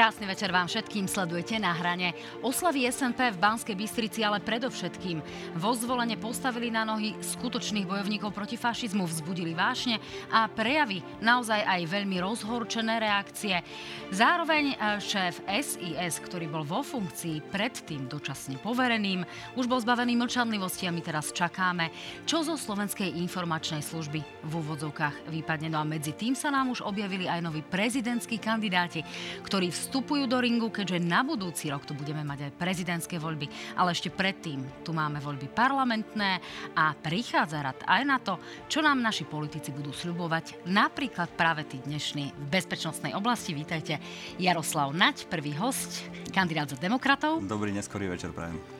Krásny 0.00 0.24
večer 0.24 0.48
vám 0.48 0.64
všetkým 0.64 1.04
sledujete 1.04 1.60
na 1.60 1.76
hrane. 1.76 2.16
Oslavy 2.40 2.88
SNP 2.88 3.36
v 3.36 3.40
Banskej 3.44 3.76
Bystrici, 3.76 4.24
ale 4.24 4.40
predovšetkým 4.40 5.20
vo 5.60 5.76
zvolenie 5.76 6.16
postavili 6.16 6.72
na 6.72 6.88
nohy 6.88 7.20
skutočných 7.20 7.84
bojovníkov 7.84 8.32
proti 8.32 8.56
fašizmu, 8.56 9.04
vzbudili 9.04 9.52
vášne 9.52 10.00
a 10.32 10.48
prejavy 10.48 11.04
naozaj 11.20 11.60
aj 11.68 11.80
veľmi 11.84 12.16
rozhorčené 12.16 12.96
reakcie. 12.96 13.60
Zároveň 14.08 14.72
e, 14.72 14.76
šéf 15.04 15.44
SIS, 15.44 16.16
ktorý 16.24 16.48
bol 16.48 16.64
vo 16.64 16.80
funkcii 16.80 17.52
predtým 17.52 18.08
dočasne 18.08 18.56
povereným, 18.56 19.20
už 19.60 19.68
bol 19.68 19.84
zbavený 19.84 20.16
mlčanlivosti 20.16 20.88
a 20.88 20.96
my 20.96 21.04
teraz 21.04 21.28
čakáme, 21.28 21.92
čo 22.24 22.40
zo 22.40 22.56
Slovenskej 22.56 23.20
informačnej 23.20 23.84
služby 23.84 24.48
v 24.48 24.52
úvodzovkách 24.64 25.28
vypadne. 25.28 25.68
No 25.68 25.76
a 25.76 25.84
medzi 25.84 26.16
tým 26.16 26.32
sa 26.32 26.48
nám 26.48 26.72
už 26.72 26.88
objavili 26.88 27.28
aj 27.28 27.44
noví 27.44 27.60
prezidentskí 27.60 28.40
kandidáti, 28.40 29.04
ktorí 29.44 29.68
vstupujú 29.68 29.89
do 29.90 30.38
ringu, 30.38 30.70
keďže 30.70 31.02
na 31.02 31.26
budúci 31.26 31.68
rok 31.68 31.82
tu 31.82 31.98
budeme 31.98 32.22
mať 32.22 32.46
aj 32.46 32.56
prezidentské 32.56 33.18
voľby, 33.18 33.50
ale 33.74 33.90
ešte 33.90 34.14
predtým 34.14 34.86
tu 34.86 34.94
máme 34.94 35.18
voľby 35.18 35.50
parlamentné 35.50 36.38
a 36.78 36.94
prichádza 36.94 37.58
rad 37.60 37.78
aj 37.84 38.02
na 38.06 38.22
to, 38.22 38.38
čo 38.70 38.80
nám 38.80 39.02
naši 39.02 39.26
politici 39.26 39.74
budú 39.74 39.90
sľubovať, 39.90 40.64
napríklad 40.70 41.34
práve 41.34 41.66
tí 41.66 41.82
dnešní 41.82 42.30
v 42.30 42.44
bezpečnostnej 42.48 43.12
oblasti. 43.18 43.52
Vítajte 43.52 43.98
Jaroslav 44.38 44.94
Naď, 44.94 45.26
prvý 45.26 45.52
host, 45.58 46.06
kandidát 46.30 46.70
za 46.70 46.78
demokratov. 46.78 47.42
Dobrý 47.44 47.74
neskorý 47.74 48.08
večer, 48.08 48.30
prajem. 48.30 48.79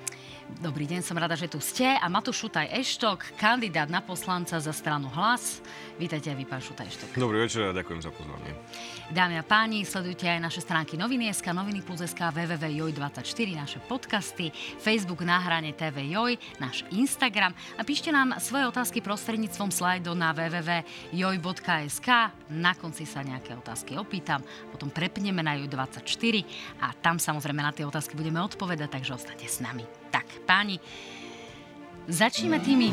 Dobrý 0.59 0.91
deň, 0.91 1.07
som 1.07 1.15
rada, 1.15 1.39
že 1.39 1.47
tu 1.47 1.63
ste. 1.63 1.87
A 1.87 2.11
Matúš 2.11 2.43
Šutaj 2.43 2.75
Eštok, 2.75 3.39
kandidát 3.39 3.87
na 3.87 4.03
poslanca 4.03 4.59
za 4.59 4.75
stranu 4.75 5.07
Hlas. 5.15 5.63
Vítajte 5.95 6.35
aj 6.35 6.37
vy, 6.43 6.45
pán 6.51 6.59
Šutaj 6.59 6.91
Eštok. 6.91 7.15
Dobrý 7.15 7.47
večer 7.47 7.71
a 7.71 7.77
ďakujem 7.77 8.03
za 8.03 8.11
pozvanie. 8.11 8.59
Dámy 9.15 9.39
a 9.39 9.45
páni, 9.47 9.87
sledujte 9.87 10.27
aj 10.27 10.43
naše 10.43 10.59
stránky 10.59 10.99
Noviny.sk, 10.99 11.55
Noviny 11.55 11.87
Plus.sk, 11.87 12.19
www.joj24, 12.19 13.49
naše 13.55 13.79
podcasty, 13.87 14.51
Facebook 14.83 15.23
na 15.23 15.39
hrane 15.39 15.71
TV 15.71 16.11
Joj, 16.11 16.35
náš 16.59 16.83
Instagram 16.91 17.55
a 17.79 17.87
píšte 17.87 18.11
nám 18.11 18.43
svoje 18.43 18.67
otázky 18.67 18.99
prostredníctvom 19.05 19.71
slajdo 19.71 20.19
na 20.19 20.35
www.joj.sk. 20.35 22.09
Na 22.51 22.73
konci 22.75 23.05
sa 23.07 23.23
nejaké 23.23 23.55
otázky 23.55 23.95
opýtam, 23.95 24.43
potom 24.75 24.91
prepneme 24.91 25.47
na 25.47 25.55
Joj24 25.61 26.43
a 26.83 26.97
tam 26.99 27.21
samozrejme 27.23 27.61
na 27.63 27.77
tie 27.77 27.85
otázky 27.85 28.17
budeme 28.17 28.43
odpovedať, 28.43 28.89
takže 28.89 29.21
ostate 29.21 29.45
s 29.45 29.61
nami. 29.61 30.00
Tak, 30.11 30.43
páni, 30.43 30.83
začneme 32.11 32.59
tými 32.59 32.91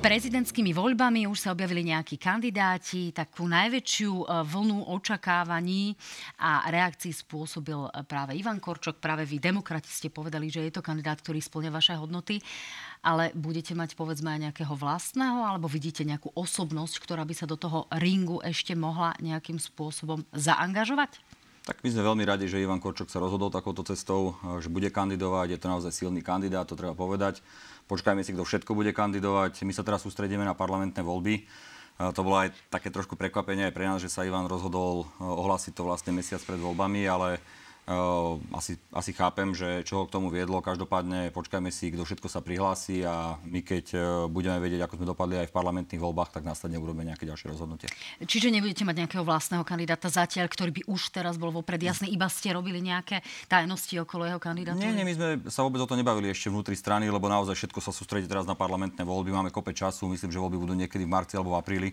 prezidentskými 0.00 0.72
voľbami. 0.72 1.28
Už 1.28 1.44
sa 1.44 1.52
objavili 1.52 1.92
nejakí 1.92 2.16
kandidáti. 2.16 3.12
Takú 3.12 3.44
najväčšiu 3.48 4.12
e, 4.12 4.24
vlnu 4.48 4.88
očakávaní 4.92 5.96
a 6.40 6.64
reakcií 6.68 7.12
spôsobil 7.12 7.88
e, 7.88 8.04
práve 8.08 8.32
Ivan 8.36 8.60
Korčok. 8.60 8.96
Práve 8.96 9.28
vy, 9.28 9.40
demokrati, 9.40 9.92
ste 9.92 10.08
povedali, 10.08 10.48
že 10.48 10.64
je 10.64 10.72
to 10.72 10.84
kandidát, 10.84 11.20
ktorý 11.20 11.40
splňa 11.40 11.68
vaše 11.72 11.96
hodnoty. 11.96 12.40
Ale 13.04 13.32
budete 13.36 13.76
mať, 13.76 13.92
povedzme, 13.96 14.32
aj 14.32 14.52
nejakého 14.52 14.72
vlastného? 14.72 15.44
Alebo 15.44 15.68
vidíte 15.68 16.04
nejakú 16.04 16.32
osobnosť, 16.32 17.00
ktorá 17.00 17.24
by 17.28 17.34
sa 17.36 17.48
do 17.48 17.60
toho 17.60 17.88
ringu 18.00 18.40
ešte 18.40 18.72
mohla 18.72 19.16
nejakým 19.20 19.60
spôsobom 19.60 20.24
zaangažovať? 20.32 21.20
Tak 21.64 21.80
my 21.80 21.88
sme 21.88 22.04
veľmi 22.04 22.28
radi, 22.28 22.44
že 22.44 22.60
Ivan 22.60 22.76
Korčok 22.76 23.08
sa 23.08 23.16
rozhodol 23.16 23.48
takouto 23.48 23.80
cestou, 23.88 24.36
e, 24.44 24.60
že 24.60 24.68
bude 24.68 24.92
kandidovať. 24.92 25.56
Je 25.56 25.60
to 25.64 25.72
naozaj 25.72 25.96
silný 25.96 26.20
kandidát, 26.20 26.68
to 26.68 26.76
treba 26.76 26.92
povedať. 26.92 27.40
Počkajme 27.88 28.20
si, 28.20 28.36
kto 28.36 28.44
všetko 28.44 28.76
bude 28.76 28.92
kandidovať. 28.92 29.64
My 29.64 29.72
sa 29.72 29.80
teraz 29.80 30.04
sústredíme 30.04 30.44
na 30.44 30.52
parlamentné 30.52 31.00
voľby. 31.00 31.40
E, 31.40 31.42
to 32.12 32.20
bolo 32.20 32.44
aj 32.44 32.52
také 32.68 32.92
trošku 32.92 33.16
prekvapenie 33.16 33.72
aj 33.72 33.74
pre 33.80 33.88
nás, 33.88 34.04
že 34.04 34.12
sa 34.12 34.28
Ivan 34.28 34.44
rozhodol 34.44 35.08
e, 35.08 35.24
ohlásiť 35.24 35.72
to 35.72 35.88
vlastne 35.88 36.12
mesiac 36.12 36.44
pred 36.44 36.60
voľbami, 36.60 37.08
ale 37.08 37.40
asi, 38.56 38.80
asi 38.96 39.12
chápem, 39.12 39.52
že 39.52 39.84
čo 39.84 40.00
ho 40.00 40.04
k 40.08 40.14
tomu 40.16 40.32
viedlo. 40.32 40.64
Každopádne 40.64 41.28
počkajme 41.36 41.68
si, 41.68 41.92
kto 41.92 42.08
všetko 42.08 42.32
sa 42.32 42.40
prihlási 42.40 43.04
a 43.04 43.36
my 43.44 43.60
keď 43.60 43.86
uh, 43.92 44.02
budeme 44.32 44.56
vedieť, 44.56 44.88
ako 44.88 44.96
sme 44.96 45.06
dopadli 45.12 45.36
aj 45.44 45.52
v 45.52 45.56
parlamentných 45.56 46.00
voľbách, 46.00 46.32
tak 46.32 46.48
následne 46.48 46.80
urobíme 46.80 47.04
nejaké 47.04 47.28
ďalšie 47.28 47.52
rozhodnutie. 47.52 47.92
Čiže 48.24 48.48
nebudete 48.48 48.88
mať 48.88 49.04
nejakého 49.04 49.24
vlastného 49.24 49.64
kandidáta 49.68 50.08
zatiaľ, 50.08 50.48
ktorý 50.48 50.70
by 50.80 50.82
už 50.88 51.12
teraz 51.12 51.36
bol 51.36 51.52
vopred 51.52 51.80
jasný, 51.80 52.08
iba 52.08 52.24
ste 52.32 52.56
robili 52.56 52.80
nejaké 52.80 53.20
tajnosti 53.52 54.00
okolo 54.00 54.32
jeho 54.32 54.40
kandidátu? 54.40 54.80
Nie, 54.80 54.96
nie, 54.96 55.04
my 55.04 55.12
sme 55.12 55.28
sa 55.52 55.60
vôbec 55.60 55.84
o 55.84 55.88
to 55.88 56.00
nebavili 56.00 56.32
ešte 56.32 56.48
vnútri 56.48 56.72
strany, 56.80 57.12
lebo 57.12 57.28
naozaj 57.28 57.52
všetko 57.52 57.84
sa 57.84 57.92
sústredí 57.92 58.24
teraz 58.24 58.48
na 58.48 58.56
parlamentné 58.56 59.04
voľby. 59.04 59.28
Máme 59.28 59.52
kope 59.52 59.76
času, 59.76 60.08
myslím, 60.08 60.32
že 60.32 60.40
voľby 60.40 60.56
budú 60.56 60.72
niekedy 60.72 61.04
v 61.04 61.12
marci 61.12 61.36
alebo 61.36 61.52
v 61.52 61.60
apríli 61.60 61.90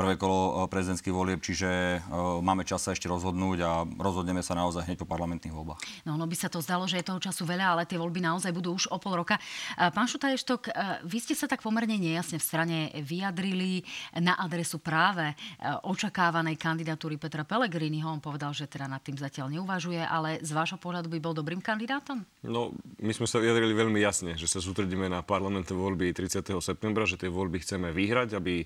prvé 0.00 0.16
kolo 0.16 0.64
e, 0.64 0.72
prezidentských 0.72 1.12
volieb, 1.12 1.44
čiže 1.44 2.00
uh, 2.00 2.40
máme 2.40 2.64
čas 2.64 2.80
sa 2.80 2.96
ešte 2.96 3.04
rozhodnúť 3.04 3.58
a 3.60 3.84
rozhodneme 3.84 4.40
sa 4.40 4.56
naozaj 4.56 4.88
hneď 4.88 4.96
po 4.96 5.04
parlamentných 5.04 5.52
voľbách. 5.52 6.08
No, 6.08 6.16
no 6.16 6.24
by 6.24 6.36
sa 6.38 6.48
to 6.48 6.64
zdalo, 6.64 6.88
že 6.88 7.04
je 7.04 7.08
toho 7.12 7.20
času 7.20 7.44
veľa, 7.44 7.76
ale 7.76 7.82
tie 7.84 8.00
voľby 8.00 8.24
naozaj 8.24 8.48
budú 8.56 8.72
už 8.72 8.88
o 8.88 8.96
pol 8.96 9.20
roka. 9.20 9.36
Uh, 9.76 9.92
pán 9.92 10.08
Šutaještok, 10.08 10.72
vy 11.04 11.18
ste 11.20 11.36
sa 11.36 11.44
tak 11.44 11.60
pomerne 11.60 12.00
nejasne 12.00 12.40
v 12.40 12.44
strane 12.44 12.78
vyjadrili 13.04 13.84
na 14.16 14.38
adresu 14.40 14.80
práve 14.80 15.36
očakávanej 15.84 16.56
kandidatúry 16.56 17.20
Petra 17.20 17.44
Pellegriniho. 17.44 18.08
On 18.08 18.22
povedal, 18.22 18.54
že 18.56 18.70
teda 18.70 18.88
nad 18.88 19.02
tým 19.04 19.18
zatiaľ 19.20 19.52
neuvažuje, 19.52 20.00
ale 20.00 20.40
z 20.40 20.50
vášho 20.54 20.80
pohľadu 20.80 21.10
by 21.12 21.18
bol 21.20 21.34
dobrým 21.36 21.60
kandidátom? 21.60 22.24
No, 22.46 22.72
my 23.02 23.12
sme 23.12 23.26
sa 23.28 23.42
vyjadrili 23.42 23.74
veľmi 23.76 24.00
jasne, 24.00 24.38
že 24.38 24.48
sa 24.48 24.62
sústredíme 24.62 25.10
na 25.10 25.20
parlamentné 25.20 25.74
voľby 25.74 26.14
30. 26.14 26.46
septembra, 26.62 27.04
že 27.04 27.20
tie 27.20 27.28
voľby 27.28 27.60
chceme 27.60 27.90
vyhrať, 27.92 28.38
aby 28.38 28.64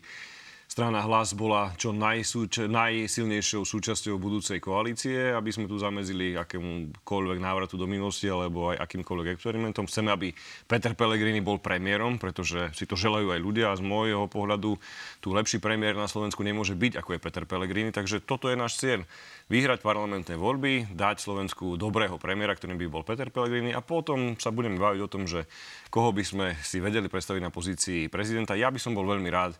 strana 0.74 1.06
Hlas 1.06 1.38
bola 1.38 1.70
čo 1.78 1.94
najsúč- 1.94 2.66
najsilnejšou 2.66 3.62
súčasťou 3.62 4.18
budúcej 4.18 4.58
koalície, 4.58 5.30
aby 5.30 5.54
sme 5.54 5.70
tu 5.70 5.78
zamezili 5.78 6.34
akémukoľvek 6.34 7.38
návratu 7.38 7.78
do 7.78 7.86
minulosti 7.86 8.26
alebo 8.26 8.74
aj 8.74 8.82
akýmkoľvek 8.82 9.38
experimentom. 9.38 9.86
Chceme, 9.86 10.10
aby 10.10 10.34
Peter 10.66 10.90
Pellegrini 10.98 11.38
bol 11.38 11.62
premiérom, 11.62 12.18
pretože 12.18 12.74
si 12.74 12.90
to 12.90 12.98
želajú 12.98 13.30
aj 13.30 13.38
ľudia 13.38 13.70
a 13.70 13.78
z 13.78 13.86
môjho 13.86 14.26
pohľadu 14.26 14.74
tu 15.22 15.30
lepší 15.30 15.62
premiér 15.62 15.94
na 15.94 16.10
Slovensku 16.10 16.42
nemôže 16.42 16.74
byť, 16.74 16.98
ako 16.98 17.10
je 17.14 17.22
Peter 17.22 17.44
Pellegrini. 17.46 17.94
Takže 17.94 18.18
toto 18.18 18.50
je 18.50 18.58
náš 18.58 18.74
cieľ. 18.74 19.06
Vyhrať 19.46 19.78
parlamentné 19.78 20.34
voľby, 20.34 20.90
dať 20.90 21.22
Slovensku 21.22 21.78
dobrého 21.78 22.18
premiéra, 22.18 22.58
ktorým 22.58 22.82
by 22.82 22.86
bol 22.90 23.06
Peter 23.06 23.30
Pellegrini 23.30 23.70
a 23.70 23.78
potom 23.78 24.34
sa 24.42 24.50
budeme 24.50 24.82
baviť 24.82 25.00
o 25.06 25.12
tom, 25.12 25.30
že 25.30 25.46
koho 25.94 26.10
by 26.10 26.24
sme 26.26 26.46
si 26.66 26.82
vedeli 26.82 27.06
predstaviť 27.06 27.42
na 27.46 27.54
pozícii 27.54 28.10
prezidenta. 28.10 28.58
Ja 28.58 28.74
by 28.74 28.82
som 28.82 28.98
bol 28.98 29.06
veľmi 29.06 29.30
rád, 29.30 29.54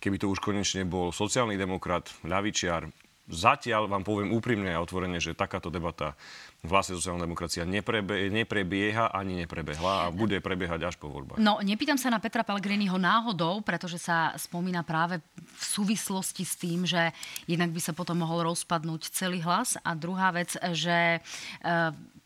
keby 0.00 0.16
to 0.16 0.32
už 0.32 0.40
konečne 0.40 0.88
bol 0.88 1.12
sociálny 1.12 1.54
demokrat, 1.60 2.08
ľavičiar. 2.24 2.88
Zatiaľ 3.30 3.86
vám 3.86 4.02
poviem 4.02 4.34
úprimne 4.34 4.74
a 4.74 4.82
otvorene, 4.82 5.22
že 5.22 5.38
takáto 5.38 5.70
debata 5.70 6.18
v 6.66 6.74
hlase 6.74 6.98
sociálna 6.98 7.24
demokracia 7.24 7.62
neprebe, 7.62 8.26
neprebieha 8.26 9.14
ani 9.14 9.46
neprebehla 9.46 10.10
a 10.10 10.12
bude 10.12 10.42
prebiehať 10.42 10.90
až 10.90 10.94
po 10.98 11.06
voľbách. 11.08 11.38
No, 11.38 11.62
nepýtam 11.62 11.94
sa 11.94 12.10
na 12.10 12.18
Petra 12.18 12.42
Pellegriniho 12.42 12.98
náhodou, 12.98 13.62
pretože 13.62 14.02
sa 14.02 14.34
spomína 14.34 14.82
práve 14.82 15.22
v 15.38 15.62
súvislosti 15.62 16.42
s 16.42 16.58
tým, 16.58 16.82
že 16.82 17.14
jednak 17.46 17.70
by 17.70 17.80
sa 17.80 17.94
potom 17.94 18.18
mohol 18.18 18.50
rozpadnúť 18.50 19.14
celý 19.14 19.38
hlas 19.46 19.78
a 19.80 19.94
druhá 19.94 20.34
vec, 20.34 20.58
že 20.74 21.16
e, 21.16 21.20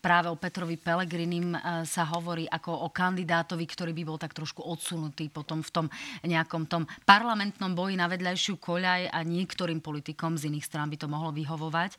práve 0.04 0.28
o 0.28 0.36
Petrovi 0.36 0.76
Pelegrinim 0.76 1.56
e, 1.56 1.88
sa 1.88 2.04
hovorí 2.12 2.44
ako 2.44 2.84
o 2.84 2.88
kandidátovi, 2.92 3.64
ktorý 3.64 3.96
by 3.96 4.02
bol 4.04 4.20
tak 4.20 4.36
trošku 4.36 4.60
odsunutý 4.60 5.32
potom 5.32 5.64
v 5.64 5.70
tom 5.72 5.86
nejakom 6.20 6.68
tom 6.68 6.84
parlamentnom 7.08 7.72
boji 7.72 7.96
na 7.96 8.04
vedľajšiu 8.12 8.60
koľaj 8.60 9.08
a 9.08 9.18
niektorým 9.24 9.80
politikom 9.80 10.36
z 10.36 10.52
iných 10.52 10.68
strán 10.68 10.92
by 10.92 11.00
to 11.00 11.08
mohlo 11.08 11.32
vyhovovať. 11.32 11.96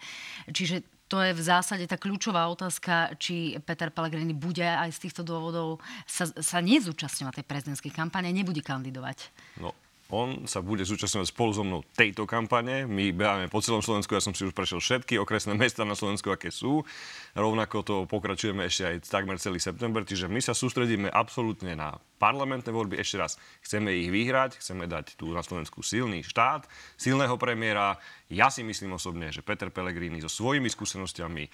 Čiže 0.54 0.86
to 1.06 1.22
je 1.22 1.38
v 1.38 1.42
zásade 1.42 1.86
tá 1.86 1.98
kľúčová 2.02 2.50
otázka, 2.50 3.14
či 3.22 3.58
Peter 3.62 3.94
Pellegrini 3.94 4.34
bude 4.34 4.66
aj 4.66 4.90
z 4.94 5.10
týchto 5.10 5.22
dôvodov 5.22 5.78
sa, 6.10 6.26
sa 6.30 6.62
nezúčastňovať 6.62 7.42
tej 7.42 7.46
prezidentskej 7.46 7.94
kampane, 7.94 8.34
nebude 8.34 8.62
kandidovať. 8.66 9.30
No, 9.62 9.74
on 10.14 10.46
sa 10.46 10.62
bude 10.62 10.86
zúčastňovať 10.86 11.28
spolu 11.34 11.52
so 11.52 11.64
mnou 11.66 11.82
tejto 11.98 12.30
kampane. 12.30 12.86
My 12.86 13.10
beháme 13.10 13.50
po 13.50 13.58
celom 13.58 13.82
Slovensku, 13.82 14.14
ja 14.14 14.22
som 14.22 14.38
si 14.38 14.46
už 14.46 14.54
prešiel 14.54 14.78
všetky 14.78 15.18
okresné 15.18 15.58
mesta 15.58 15.82
na 15.82 15.98
Slovensku, 15.98 16.30
aké 16.30 16.54
sú. 16.54 16.86
Rovnako 17.34 17.78
to 17.82 17.96
pokračujeme 18.06 18.70
ešte 18.70 18.86
aj 18.86 18.96
takmer 19.10 19.42
celý 19.42 19.58
september, 19.58 20.06
čiže 20.06 20.30
my 20.30 20.38
sa 20.38 20.54
sústredíme 20.54 21.10
absolútne 21.10 21.74
na 21.74 21.98
parlamentné 22.22 22.70
voľby. 22.70 23.02
Ešte 23.02 23.18
raz, 23.18 23.42
chceme 23.66 23.98
ich 23.98 24.14
vyhrať, 24.14 24.62
chceme 24.62 24.86
dať 24.86 25.18
tu 25.18 25.34
na 25.34 25.42
Slovensku 25.42 25.82
silný 25.82 26.22
štát, 26.22 26.70
silného 26.96 27.36
premiéra. 27.42 27.98
Ja 28.26 28.50
si 28.50 28.66
myslím 28.66 28.98
osobne, 28.98 29.30
že 29.30 29.46
Peter 29.46 29.70
Pellegrini 29.70 30.18
so 30.18 30.30
svojimi 30.32 30.66
skúsenostiami, 30.66 31.46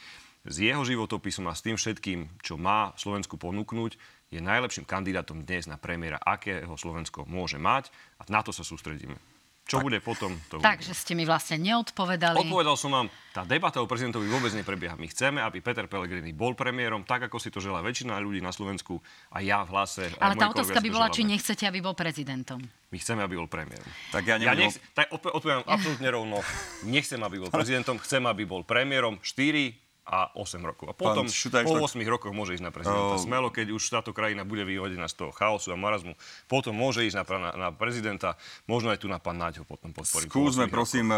s 0.41 0.56
jeho 0.57 0.81
životopisom 0.81 1.45
a 1.51 1.53
s 1.53 1.62
tým 1.62 1.75
všetkým, 1.75 2.41
čo 2.41 2.56
má 2.57 2.95
Slovensku 2.97 3.35
ponúknuť, 3.35 4.00
je 4.31 4.39
najlepším 4.39 4.88
kandidátom 4.88 5.44
dnes 5.44 5.68
na 5.68 5.75
premiéra, 5.75 6.18
akého 6.18 6.71
Slovensko 6.79 7.27
môže 7.27 7.59
mať 7.59 7.91
a 8.18 8.25
na 8.31 8.39
to 8.39 8.56
sa 8.56 8.63
sústredíme. 8.63 9.30
Čo 9.71 9.79
tak. 9.79 9.88
bude 9.88 10.03
potom? 10.03 10.35
To 10.51 10.59
Takže 10.59 10.91
ste 10.91 11.15
mi 11.15 11.23
vlastne 11.23 11.56
neodpovedali. 11.56 12.44
Odpovedal 12.44 12.75
som 12.75 12.91
vám, 12.91 13.07
tá 13.31 13.47
debata 13.47 13.79
o 13.79 13.88
prezidentovi 13.88 14.27
vôbec 14.27 14.51
neprebieha. 14.51 15.00
My 15.00 15.07
chceme, 15.07 15.39
aby 15.39 15.63
Peter 15.63 15.88
Pellegrini 15.88 16.35
bol 16.35 16.51
premiérom, 16.59 17.07
tak 17.07 17.31
ako 17.31 17.39
si 17.39 17.47
to 17.47 17.63
želá 17.63 17.79
väčšina 17.79 18.19
ľudí 18.19 18.44
na 18.44 18.51
Slovensku 18.51 19.00
a 19.31 19.39
ja 19.39 19.63
v 19.63 19.71
hlase. 19.71 20.12
Ale 20.19 20.35
tá 20.35 20.51
otázka 20.51 20.83
by 20.83 20.89
bola, 20.91 21.07
či 21.07 21.23
nechcete, 21.23 21.63
aby 21.63 21.79
bol 21.79 21.95
prezidentom. 21.95 22.59
My 22.91 22.97
chceme, 23.00 23.23
aby 23.23 23.39
bol 23.39 23.47
premiérom. 23.47 23.88
Tak 24.12 24.27
ja, 24.27 24.35
ja 24.35 24.51
nech, 24.51 24.75
tak 24.91 25.07
odpoviem 25.15 25.63
absolútne 25.63 26.12
rovno. 26.12 26.44
Nechcem, 26.83 27.24
aby 27.24 27.39
bol 27.39 27.47
prezidentom, 27.63 27.95
chcem, 28.03 28.27
aby 28.27 28.44
bol 28.44 28.67
premiérom. 28.67 29.24
Štyri 29.24 29.80
a 30.01 30.33
8 30.33 30.57
rokov. 30.65 30.89
A 30.89 30.94
potom 30.98 31.30
Šutaj, 31.30 31.62
po 31.62 31.77
tak- 31.77 31.94
8 31.94 32.01
rokoch 32.09 32.33
môže 32.33 32.57
ísť 32.57 32.65
na 32.65 32.74
prezidenta. 32.74 33.15
Oh. 33.15 33.21
Smelo, 33.21 33.53
keď 33.53 33.69
už 33.69 33.83
táto 33.86 34.12
krajina 34.18 34.42
bude 34.42 34.65
vyhodená 34.65 35.06
z 35.06 35.13
toho 35.13 35.31
chaosu 35.31 35.69
a 35.69 35.77
marazmu, 35.77 36.18
potom 36.50 36.74
môže 36.74 37.06
ísť 37.06 37.21
na, 37.21 37.24
na, 37.38 37.51
na 37.53 37.68
prezidenta, 37.69 38.33
možno 38.65 38.89
aj 38.89 39.06
tu 39.06 39.07
na 39.07 39.21
pán 39.21 39.38
Naď 39.38 39.62
ho 39.62 39.65
potom 39.65 39.94
podporí. 39.94 40.25
po 40.25 40.33
Skúsme 40.33 40.65
8 40.68 40.74
prosím 40.74 41.07
eh, 41.13 41.18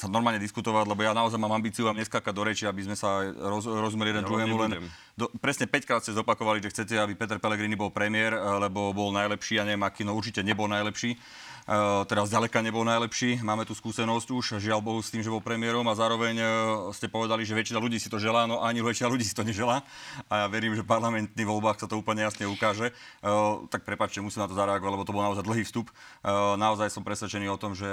sa 0.00 0.08
normálne 0.08 0.40
diskutovať, 0.40 0.84
lebo 0.88 1.00
ja 1.04 1.12
naozaj 1.12 1.36
mám 1.36 1.52
ambíciu 1.52 1.84
vám 1.84 2.00
neskákať 2.00 2.32
do 2.32 2.42
reči, 2.42 2.64
aby 2.64 2.88
sme 2.88 2.96
sa 2.96 3.20
roz, 3.36 3.68
rozumeli 3.68 4.16
jeden 4.16 4.24
Ja 4.24 4.28
druhému. 4.28 4.54
Len 4.56 4.70
do, 5.14 5.28
presne 5.36 5.68
5 5.68 5.84
krát 5.84 6.00
ste 6.00 6.16
zopakovali, 6.16 6.64
že 6.64 6.72
chcete, 6.72 6.96
aby 6.96 7.12
Peter 7.12 7.36
Pellegrini 7.36 7.76
bol 7.76 7.92
premiér, 7.92 8.32
eh, 8.32 8.40
lebo 8.64 8.96
bol 8.96 9.12
najlepší 9.12 9.60
a 9.60 9.68
neviem 9.68 9.84
aký, 9.84 10.08
no 10.08 10.16
určite 10.16 10.40
nebol 10.40 10.72
najlepší. 10.72 11.20
Uh, 11.70 12.02
teraz 12.10 12.26
ďaleka 12.34 12.66
nebol 12.66 12.82
najlepší. 12.82 13.46
Máme 13.46 13.62
tu 13.62 13.78
skúsenosť 13.78 14.26
už, 14.34 14.44
žiaľ 14.58 14.82
Bohu, 14.82 14.98
s 14.98 15.14
tým, 15.14 15.22
že 15.22 15.30
bol 15.30 15.38
premiérom 15.38 15.86
a 15.86 15.94
zároveň 15.94 16.34
uh, 16.42 16.48
ste 16.90 17.06
povedali, 17.06 17.46
že 17.46 17.54
väčšina 17.54 17.78
ľudí 17.78 17.94
si 18.02 18.10
to 18.10 18.18
želá, 18.18 18.50
no 18.50 18.58
ani 18.58 18.82
väčšina 18.82 19.06
ľudí 19.06 19.22
si 19.22 19.38
to 19.38 19.46
neželá. 19.46 19.86
A 20.26 20.42
ja 20.42 20.46
verím, 20.50 20.74
že 20.74 20.82
v 20.82 20.90
parlamentných 20.90 21.46
voľbách 21.46 21.78
sa 21.78 21.86
to 21.86 21.94
úplne 21.94 22.26
jasne 22.26 22.50
ukáže. 22.50 22.90
Uh, 23.22 23.70
tak 23.70 23.86
prepačte, 23.86 24.18
musím 24.18 24.42
na 24.42 24.50
to 24.50 24.58
zareagovať, 24.58 24.98
lebo 24.98 25.06
to 25.06 25.14
bol 25.14 25.22
naozaj 25.22 25.46
dlhý 25.46 25.62
vstup. 25.62 25.94
Naozaj 26.58 26.90
som 26.90 27.06
presvedčený 27.06 27.46
o 27.46 27.54
tom, 27.54 27.78
že 27.78 27.86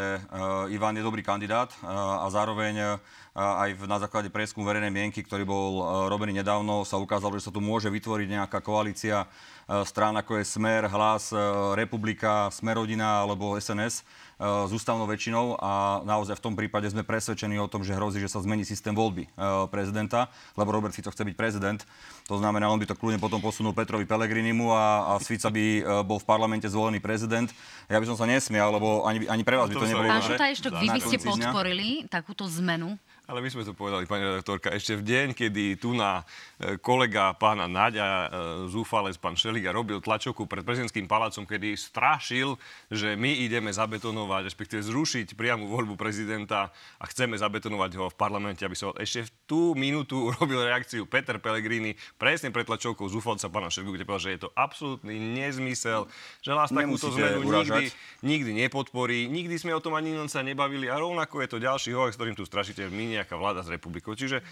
Ivan 0.73 0.97
je 0.97 1.05
dobrý 1.05 1.21
kandidát 1.21 1.69
a 1.85 2.25
zároveň 2.33 2.97
aj 3.37 3.69
v- 3.77 3.85
na 3.85 4.01
základe 4.01 4.33
prieskumu 4.33 4.65
verejnej 4.65 4.89
mienky, 4.89 5.21
ktorý 5.21 5.45
bol 5.45 5.71
uh, 5.77 5.85
robený 6.09 6.41
nedávno, 6.41 6.81
sa 6.81 6.97
ukázalo, 6.97 7.37
že 7.37 7.45
sa 7.45 7.53
tu 7.53 7.61
môže 7.61 7.85
vytvoriť 7.85 8.27
nejaká 8.33 8.65
koalícia 8.65 9.29
uh, 9.29 9.85
strán 9.85 10.17
ako 10.17 10.41
je 10.41 10.43
Smer, 10.49 10.89
Hlas, 10.89 11.29
uh, 11.29 11.77
Republika, 11.77 12.49
Smerodina 12.49 13.21
alebo 13.21 13.53
SNS 13.61 14.01
s 14.37 14.69
ústavnou 14.69 15.09
väčšinou 15.09 15.57
a 15.57 16.05
naozaj 16.05 16.37
v 16.37 16.45
tom 16.45 16.53
prípade 16.53 16.85
sme 16.85 17.01
presvedčení 17.01 17.57
o 17.57 17.65
tom, 17.65 17.81
že 17.81 17.97
hrozí, 17.97 18.21
že 18.21 18.29
sa 18.29 18.37
zmení 18.37 18.61
systém 18.69 18.93
voľby 18.93 19.25
prezidenta, 19.73 20.29
lebo 20.53 20.77
Robert 20.77 20.93
Fico 20.93 21.09
chce 21.09 21.25
byť 21.25 21.33
prezident. 21.33 21.81
To 22.29 22.37
znamená, 22.37 22.69
on 22.69 22.77
by 22.77 22.85
to 22.85 22.93
kľudne 22.93 23.17
potom 23.17 23.41
posunul 23.41 23.73
Petrovi 23.73 24.05
Pellegrinimu 24.05 24.69
a, 24.77 25.09
a 25.09 25.11
z 25.17 25.25
Fica 25.33 25.49
by 25.49 25.65
bol 26.05 26.21
v 26.21 26.29
parlamente 26.29 26.69
zvolený 26.69 27.01
prezident. 27.01 27.49
Ja 27.89 27.97
by 27.97 28.13
som 28.13 28.13
sa 28.13 28.29
nesmial, 28.29 28.69
lebo 28.77 29.09
ani, 29.09 29.25
ani 29.25 29.41
pre 29.41 29.57
vás 29.57 29.73
by 29.73 29.75
to 29.81 29.89
nebolo 29.89 30.05
Pán 30.05 30.21
dobre. 30.21 30.37
Šutajštok, 30.37 30.71
vy 30.85 30.87
by 30.93 31.01
ste 31.01 31.17
podporili 31.17 31.89
takúto 32.05 32.45
zmenu? 32.61 32.93
Ale 33.27 33.43
my 33.43 33.51
sme 33.51 33.67
to 33.67 33.75
povedali, 33.75 34.07
pani 34.07 34.23
redaktorka, 34.23 34.71
ešte 34.71 34.95
v 34.95 35.03
deň, 35.03 35.27
kedy 35.35 35.83
tu 35.83 35.91
na 35.91 36.23
e, 36.63 36.79
kolega 36.79 37.35
pána 37.35 37.67
Naďa, 37.67 38.07
e, 38.07 38.27
zúfalec 38.71 39.19
pán 39.19 39.35
Šeliga, 39.35 39.75
robil 39.75 39.99
tlačovku 39.99 40.47
pred 40.47 40.63
prezidentským 40.63 41.11
palácom, 41.11 41.43
kedy 41.43 41.75
strašil, 41.75 42.55
že 42.87 43.19
my 43.19 43.27
ideme 43.43 43.67
zabetonovať, 43.67 44.47
respektíve 44.47 44.79
zrušiť 44.79 45.35
priamu 45.35 45.67
voľbu 45.67 45.99
prezidenta 45.99 46.71
a 46.71 47.03
chceme 47.11 47.35
zabetonovať 47.35 47.99
ho 47.99 48.07
v 48.07 48.15
parlamente, 48.15 48.63
aby 48.63 48.79
sa... 48.79 48.95
Ešte 48.95 49.27
v 49.27 49.31
tú 49.43 49.61
minútu 49.75 50.23
urobil 50.31 50.63
reakciu 50.63 51.03
Peter 51.03 51.35
Pellegrini 51.35 51.99
presne 52.15 52.47
pred 52.55 52.63
tlačovkou 52.63 53.11
zúfalca 53.11 53.51
pána 53.51 53.67
Šeligu, 53.67 53.99
kde 53.99 54.07
povedal, 54.07 54.23
že 54.23 54.33
je 54.39 54.41
to 54.47 54.55
absolútny 54.55 55.19
nezmysel, 55.19 56.07
že 56.39 56.55
nás 56.55 56.71
takúto 56.71 57.11
zmenu 57.11 57.43
nikdy, 57.43 57.91
nikdy 58.23 58.51
nepodporí, 58.55 59.27
nikdy 59.27 59.59
sme 59.59 59.75
o 59.75 59.83
tom 59.83 59.99
ani 59.99 60.15
len 60.15 60.31
sa 60.31 60.39
nebavili 60.39 60.87
a 60.87 60.95
rovnako 60.95 61.43
je 61.43 61.49
to 61.51 61.57
ďalší 61.59 61.91
hoax, 61.91 62.15
ktorým 62.15 62.39
tu 62.39 62.47
strašíte 62.47 62.87
my 62.87 63.16
nejaká 63.17 63.33
vláda 63.33 63.65
s 63.65 63.69
republikou. 63.73 64.13
Čiže 64.13 64.45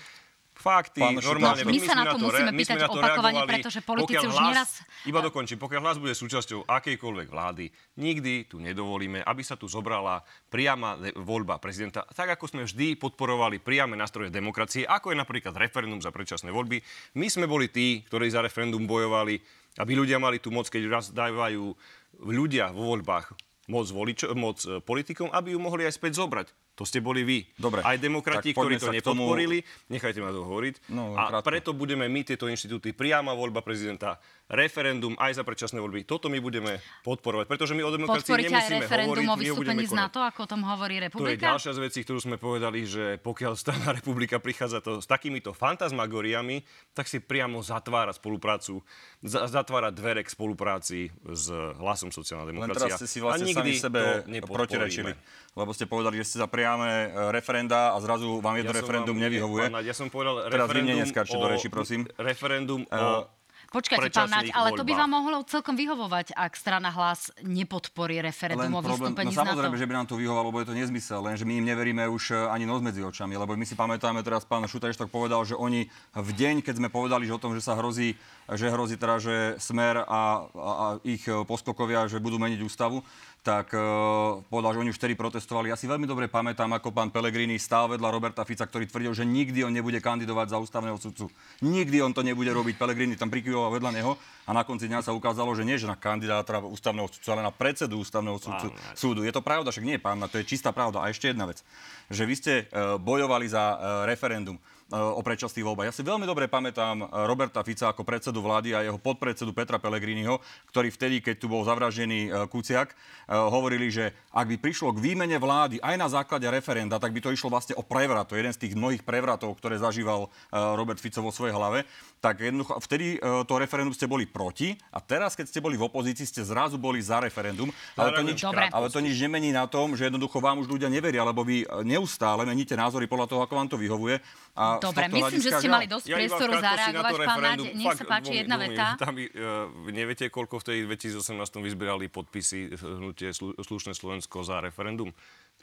fakty, 0.55 1.03
Pán 1.03 1.19
normálne... 1.19 1.67
My 1.67 1.79
sa 1.83 1.93
na 1.99 2.15
to 2.15 2.17
musíme 2.17 2.51
my 2.55 2.59
pýtať 2.63 2.87
opakovane, 2.87 3.43
pretože 3.43 3.83
politici 3.83 4.23
už 4.23 4.39
hlas, 4.39 4.49
neraz- 4.55 4.79
Iba 5.03 5.19
dokončím, 5.19 5.59
pokiaľ 5.59 5.81
hlas 5.83 5.97
bude 5.99 6.15
súčasťou 6.15 6.63
akejkoľvek 6.63 7.27
vlády, 7.27 7.65
nikdy 7.99 8.47
tu 8.47 8.63
nedovolíme, 8.63 9.19
aby 9.19 9.43
sa 9.43 9.59
tu 9.59 9.67
zobrala 9.67 10.23
priama 10.47 10.95
voľba 11.19 11.59
prezidenta, 11.59 12.07
tak 12.15 12.39
ako 12.39 12.47
sme 12.47 12.61
vždy 12.63 12.95
podporovali 12.95 13.59
priame 13.59 13.99
nástroje 13.99 14.31
demokracie, 14.31 14.87
ako 14.87 15.11
je 15.11 15.19
napríklad 15.19 15.53
referendum 15.59 15.99
za 15.99 16.15
predčasné 16.15 16.55
voľby. 16.55 16.79
My 17.19 17.27
sme 17.27 17.51
boli 17.51 17.67
tí, 17.67 18.07
ktorí 18.07 18.31
za 18.31 18.39
referendum 18.39 18.87
bojovali, 18.87 19.35
aby 19.75 19.91
ľudia 19.91 20.23
mali 20.23 20.39
tú 20.39 20.55
moc, 20.55 20.71
keď 20.71 20.87
raz 20.87 21.11
dávajú 21.11 21.75
ľudia 22.23 22.71
vo 22.71 22.95
voľbách 22.95 23.35
moc, 23.67 23.85
voličo, 23.89 24.31
moc 24.37 24.61
e, 24.63 24.79
politikom, 24.79 25.29
aby 25.33 25.53
ju 25.53 25.59
mohli 25.59 25.83
aj 25.89 25.97
späť 25.97 26.21
zobrať. 26.21 26.47
To 26.75 26.83
ste 26.83 26.99
boli 26.99 27.23
vy. 27.23 27.47
Dobre, 27.55 27.79
Aj 27.79 27.95
demokrati, 27.95 28.51
ktorí 28.51 28.75
to 28.75 28.91
k 28.91 28.99
tomu- 28.99 29.31
nepodporili. 29.31 29.63
Nechajte 29.87 30.19
ma 30.19 30.29
to 30.29 30.43
hovoriť. 30.43 30.91
No, 30.91 31.15
a 31.15 31.31
krátko. 31.31 31.47
preto 31.47 31.69
budeme 31.71 32.03
my 32.05 32.21
tieto 32.21 32.45
inštitúty, 32.45 32.91
priama 32.91 33.31
voľba 33.31 33.63
prezidenta, 33.63 34.19
referendum 34.45 35.17
aj 35.17 35.41
za 35.41 35.43
predčasné 35.43 35.81
voľby, 35.81 36.05
toto 36.05 36.29
my 36.29 36.37
budeme 36.37 36.77
podporovať. 37.01 37.49
Pretože 37.49 37.73
my 37.73 37.81
o 37.81 37.89
demokracii 37.89 38.29
Podporíte 38.29 38.53
aj 38.53 38.53
nemusíme 38.53 38.77
referendum 38.85 39.25
hovoriť, 39.25 39.29
o 39.29 39.35
vystúpení 39.41 39.85
z. 39.89 39.93
NATO, 39.97 40.19
ako 40.21 40.39
o 40.45 40.49
tom 40.49 40.61
hovorí 40.61 40.95
To 40.95 41.01
je 41.01 41.05
republika? 41.09 41.45
ďalšia 41.49 41.71
z 41.73 41.79
vecí, 41.81 41.99
ktorú 42.05 42.19
sme 42.21 42.37
povedali, 42.37 42.85
že 42.85 43.17
pokiaľ 43.25 43.53
strana 43.57 43.89
republika 43.97 44.37
prichádza 44.37 44.85
to, 44.85 45.01
s 45.01 45.07
takýmito 45.09 45.49
fantasmagoriami, 45.49 46.61
tak 46.93 47.09
si 47.09 47.17
priamo 47.17 47.65
zatvára 47.65 48.13
spoluprácu, 48.13 48.85
za, 49.25 49.49
zatvára 49.49 49.89
dvere 49.89 50.21
k 50.21 50.29
spolupráci 50.29 51.09
s 51.25 51.49
hlasom 51.81 52.13
sociálna 52.13 52.45
Len 52.45 52.53
demokracia. 52.53 52.93
teraz 52.93 53.01
ste 53.01 53.09
si 53.09 53.19
A 53.25 53.33
vlastne 53.33 53.49
nikdy 53.49 53.71
sami 53.73 53.81
sebe 53.81 54.01
protirečili. 54.45 55.17
Lebo 55.55 55.71
ste 55.73 55.89
povedali, 55.89 56.19
že 56.21 56.35
ste 56.35 56.37
za 56.43 56.51
priame 56.51 57.09
e, 57.09 57.31
referenda 57.31 57.95
a 57.95 57.97
zrazu 58.03 58.43
vám 58.43 58.59
jedno 58.59 58.75
som 58.75 58.79
referendum 58.83 59.15
vám- 59.15 59.25
nevyhovuje. 59.25 59.65
Pán 59.71 59.81
Ja 59.87 59.95
som 59.95 60.11
povedal 60.11 60.51
Teraz 60.51 60.67
vy 60.67 60.83
mne 60.83 61.01
referendum 61.01 61.39
o, 61.39 61.41
do 61.41 61.47
reči, 61.47 61.67
prosím. 61.71 62.01
Referendum 62.19 62.81
o 62.91 63.25
Počkajte, 63.71 64.09
pán 64.13 64.29
Naď, 64.29 64.53
ale 64.53 64.77
to 64.77 64.83
by 64.83 64.93
vám 64.93 65.11
mohlo 65.11 65.41
celkom 65.45 65.73
vyhovovať, 65.73 66.35
ak 66.37 66.53
strana 66.57 66.89
hlas 66.93 67.33
nepodporí 67.41 68.21
referendum 68.21 68.71
o 68.73 68.81
vystúpení 68.81 69.33
no 69.33 69.39
samozrejme, 69.41 69.77
že 69.77 69.87
by 69.89 69.93
nám 69.93 70.07
to 70.09 70.15
vyhovalo, 70.17 70.49
lebo 70.49 70.61
je 70.61 70.67
to 70.69 70.75
nezmysel, 70.75 71.19
lenže 71.21 71.43
my 71.47 71.61
im 71.61 71.65
neveríme 71.65 72.03
už 72.09 72.23
e, 72.31 72.49
ani 72.49 72.65
nos 72.69 72.81
medzi 72.81 73.01
očami, 73.01 73.37
lebo 73.37 73.57
my 73.57 73.65
si 73.65 73.73
pamätáme 73.73 74.21
teraz, 74.21 74.45
pán 74.45 74.65
Šutajštok 74.65 75.09
povedal, 75.09 75.41
že 75.45 75.57
oni 75.57 75.87
v 76.13 76.29
deň, 76.35 76.61
keď 76.61 76.81
sme 76.81 76.89
povedali, 76.89 77.25
že 77.25 77.35
o 77.35 77.41
tom, 77.41 77.53
že 77.57 77.61
sa 77.63 77.77
hrozí, 77.77 78.15
že 78.51 78.67
hrozí 78.69 78.95
teda, 78.99 79.17
že 79.17 79.35
Smer 79.57 80.03
a, 80.03 80.03
a, 80.07 80.21
a 80.53 80.85
ich 81.05 81.25
e, 81.25 81.43
poskokovia, 81.45 82.09
že 82.09 82.21
budú 82.21 82.37
meniť 82.41 82.61
ústavu, 82.65 83.01
tak 83.45 83.77
uh, 83.77 84.41
povedal, 84.49 84.73
že 84.73 84.81
oni 84.81 84.89
už 84.89 84.97
vtedy 84.97 85.13
protestovali. 85.13 85.69
Ja 85.69 85.77
si 85.77 85.85
veľmi 85.85 86.09
dobre 86.09 86.25
pamätám, 86.25 86.73
ako 86.73 86.89
pán 86.89 87.13
Pellegrini 87.13 87.61
stál 87.61 87.85
vedľa 87.93 88.09
Roberta 88.09 88.41
Fica, 88.41 88.65
ktorý 88.65 88.89
tvrdil, 88.89 89.13
že 89.13 89.21
nikdy 89.21 89.61
on 89.61 89.69
nebude 89.69 90.01
kandidovať 90.01 90.49
za 90.49 90.57
ústavného 90.57 90.97
sudcu. 90.97 91.29
Nikdy 91.61 92.01
on 92.01 92.09
to 92.09 92.25
nebude 92.25 92.49
robiť. 92.49 92.73
Pellegrini 92.73 93.13
tam 93.13 93.29
prikýval 93.29 93.69
vedľa 93.69 93.91
neho 93.93 94.17
a 94.49 94.51
na 94.57 94.65
konci 94.65 94.89
dňa 94.89 95.05
sa 95.05 95.13
ukázalo, 95.13 95.53
že 95.53 95.61
nie 95.61 95.77
že 95.77 95.85
na 95.85 95.93
kandidáta 95.93 96.57
ústavného 96.57 97.05
sudcu, 97.05 97.27
ale 97.29 97.45
na 97.45 97.53
predsedu 97.53 98.01
ústavného 98.01 98.41
sudcu, 98.41 98.73
Pán 98.73 98.97
súdu. 98.97 99.21
Je 99.21 99.29
to 99.29 99.45
pravda, 99.45 99.69
však 99.69 99.85
nie, 99.85 100.01
pán, 100.01 100.17
to 100.25 100.41
je 100.41 100.49
čistá 100.49 100.73
pravda. 100.73 101.05
A 101.05 101.13
ešte 101.13 101.29
jedna 101.29 101.45
vec, 101.45 101.61
že 102.09 102.25
vy 102.25 102.33
ste 102.33 102.53
uh, 102.65 102.97
bojovali 102.97 103.45
za 103.45 103.77
uh, 103.77 103.77
referendum 104.09 104.57
o 104.93 105.21
predčasných 105.25 105.65
voľbách. 105.65 105.89
Ja 105.89 105.95
si 105.95 106.05
veľmi 106.05 106.29
dobre 106.29 106.45
pamätám 106.45 107.05
uh, 107.05 107.25
Roberta 107.25 107.65
Fica 107.65 107.89
ako 107.89 108.05
predsedu 108.05 108.37
vlády 108.41 108.77
a 108.77 108.85
jeho 108.85 109.01
podpredsedu 109.01 109.49
Petra 109.49 109.81
Pellegriniho, 109.81 110.37
ktorý 110.69 110.93
vtedy, 110.93 111.25
keď 111.25 111.41
tu 111.41 111.49
bol 111.49 111.65
zavraždený 111.65 112.29
uh, 112.29 112.45
Kuciak, 112.45 112.93
hovorili, 113.25 113.89
že 113.89 114.13
ak 114.29 114.45
by 114.45 114.57
prišlo 114.61 114.93
k 114.93 115.01
výmene 115.01 115.41
vlády 115.41 115.81
aj 115.81 115.95
na 115.97 116.05
základe 116.05 116.45
referenda, 116.45 117.01
tak 117.01 117.09
by 117.09 117.25
to 117.25 117.33
išlo 117.33 117.49
vlastne 117.49 117.73
o 117.73 117.81
prevrat. 117.81 118.29
To 118.29 118.37
je 118.37 118.45
jeden 118.45 118.53
z 118.53 118.61
tých 118.61 118.77
mnohých 118.77 119.01
prevratov, 119.01 119.57
ktoré 119.57 119.81
zažíval 119.81 120.29
Robert 120.53 121.01
Fico 121.01 121.25
vo 121.25 121.33
svojej 121.33 121.57
hlave. 121.57 121.89
Tak 122.21 122.45
jednoducho, 122.45 122.77
vtedy 122.77 123.17
to 123.49 123.53
referendum 123.57 123.97
ste 123.97 124.05
boli 124.05 124.29
proti 124.29 124.77
a 124.93 125.01
teraz, 125.01 125.33
keď 125.33 125.49
ste 125.49 125.59
boli 125.63 125.73
v 125.73 125.89
opozícii, 125.89 126.27
ste 126.29 126.45
zrazu 126.45 126.77
boli 126.77 127.01
za 127.01 127.17
referendum. 127.17 127.73
Ale 127.97 128.13
to, 128.13 128.21
nič, 128.21 128.39
Dobre. 128.45 128.69
ale 128.69 128.87
to 128.93 128.99
nič 129.01 129.17
nemení 129.17 129.49
na 129.49 129.65
tom, 129.65 129.97
že 129.97 130.07
jednoducho 130.07 130.37
vám 130.37 130.61
už 130.61 130.69
ľudia 130.69 130.91
neveria, 130.91 131.25
lebo 131.25 131.41
vy 131.41 131.63
e, 131.63 131.65
neustále 131.81 132.45
meníte 132.45 132.77
názory 132.77 133.09
podľa 133.09 133.27
toho, 133.31 133.41
ako 133.41 133.53
vám 133.57 133.69
to 133.71 133.77
vyhovuje. 133.79 134.21
A 134.53 134.74
Dobre, 134.77 135.03
myslím, 135.07 135.17
že 135.17 135.21
hľadiska 135.21 135.51
ste 135.51 135.61
žiaľ- 135.61 135.75
mali 135.75 135.87
dosť 135.87 136.05
Ja 136.05 136.15
priestoru 136.15 136.51
zareagovať. 136.57 137.11
Pán 137.11 137.21
referendum. 137.37 137.67
nech 137.71 137.93
sa 137.93 138.03
páči 138.03 138.23
dvomi- 138.25 138.39
jedna 138.39 138.55
dvomi 138.55 138.67
veta. 138.67 138.85
minútami, 138.87 139.23
uh, 139.27 139.41
neviete, 139.89 140.25
koľko 140.27 140.55
v 140.55 140.63
tej 140.65 140.77
2018 140.85 141.61
vyzbierali 141.61 142.05
podpisy 142.07 142.59
hnutie 142.75 143.29
Slu- 143.29 143.55
Slušné 143.55 143.91
Slovensko 143.91 144.41
za 144.41 144.59
referendum? 144.59 145.11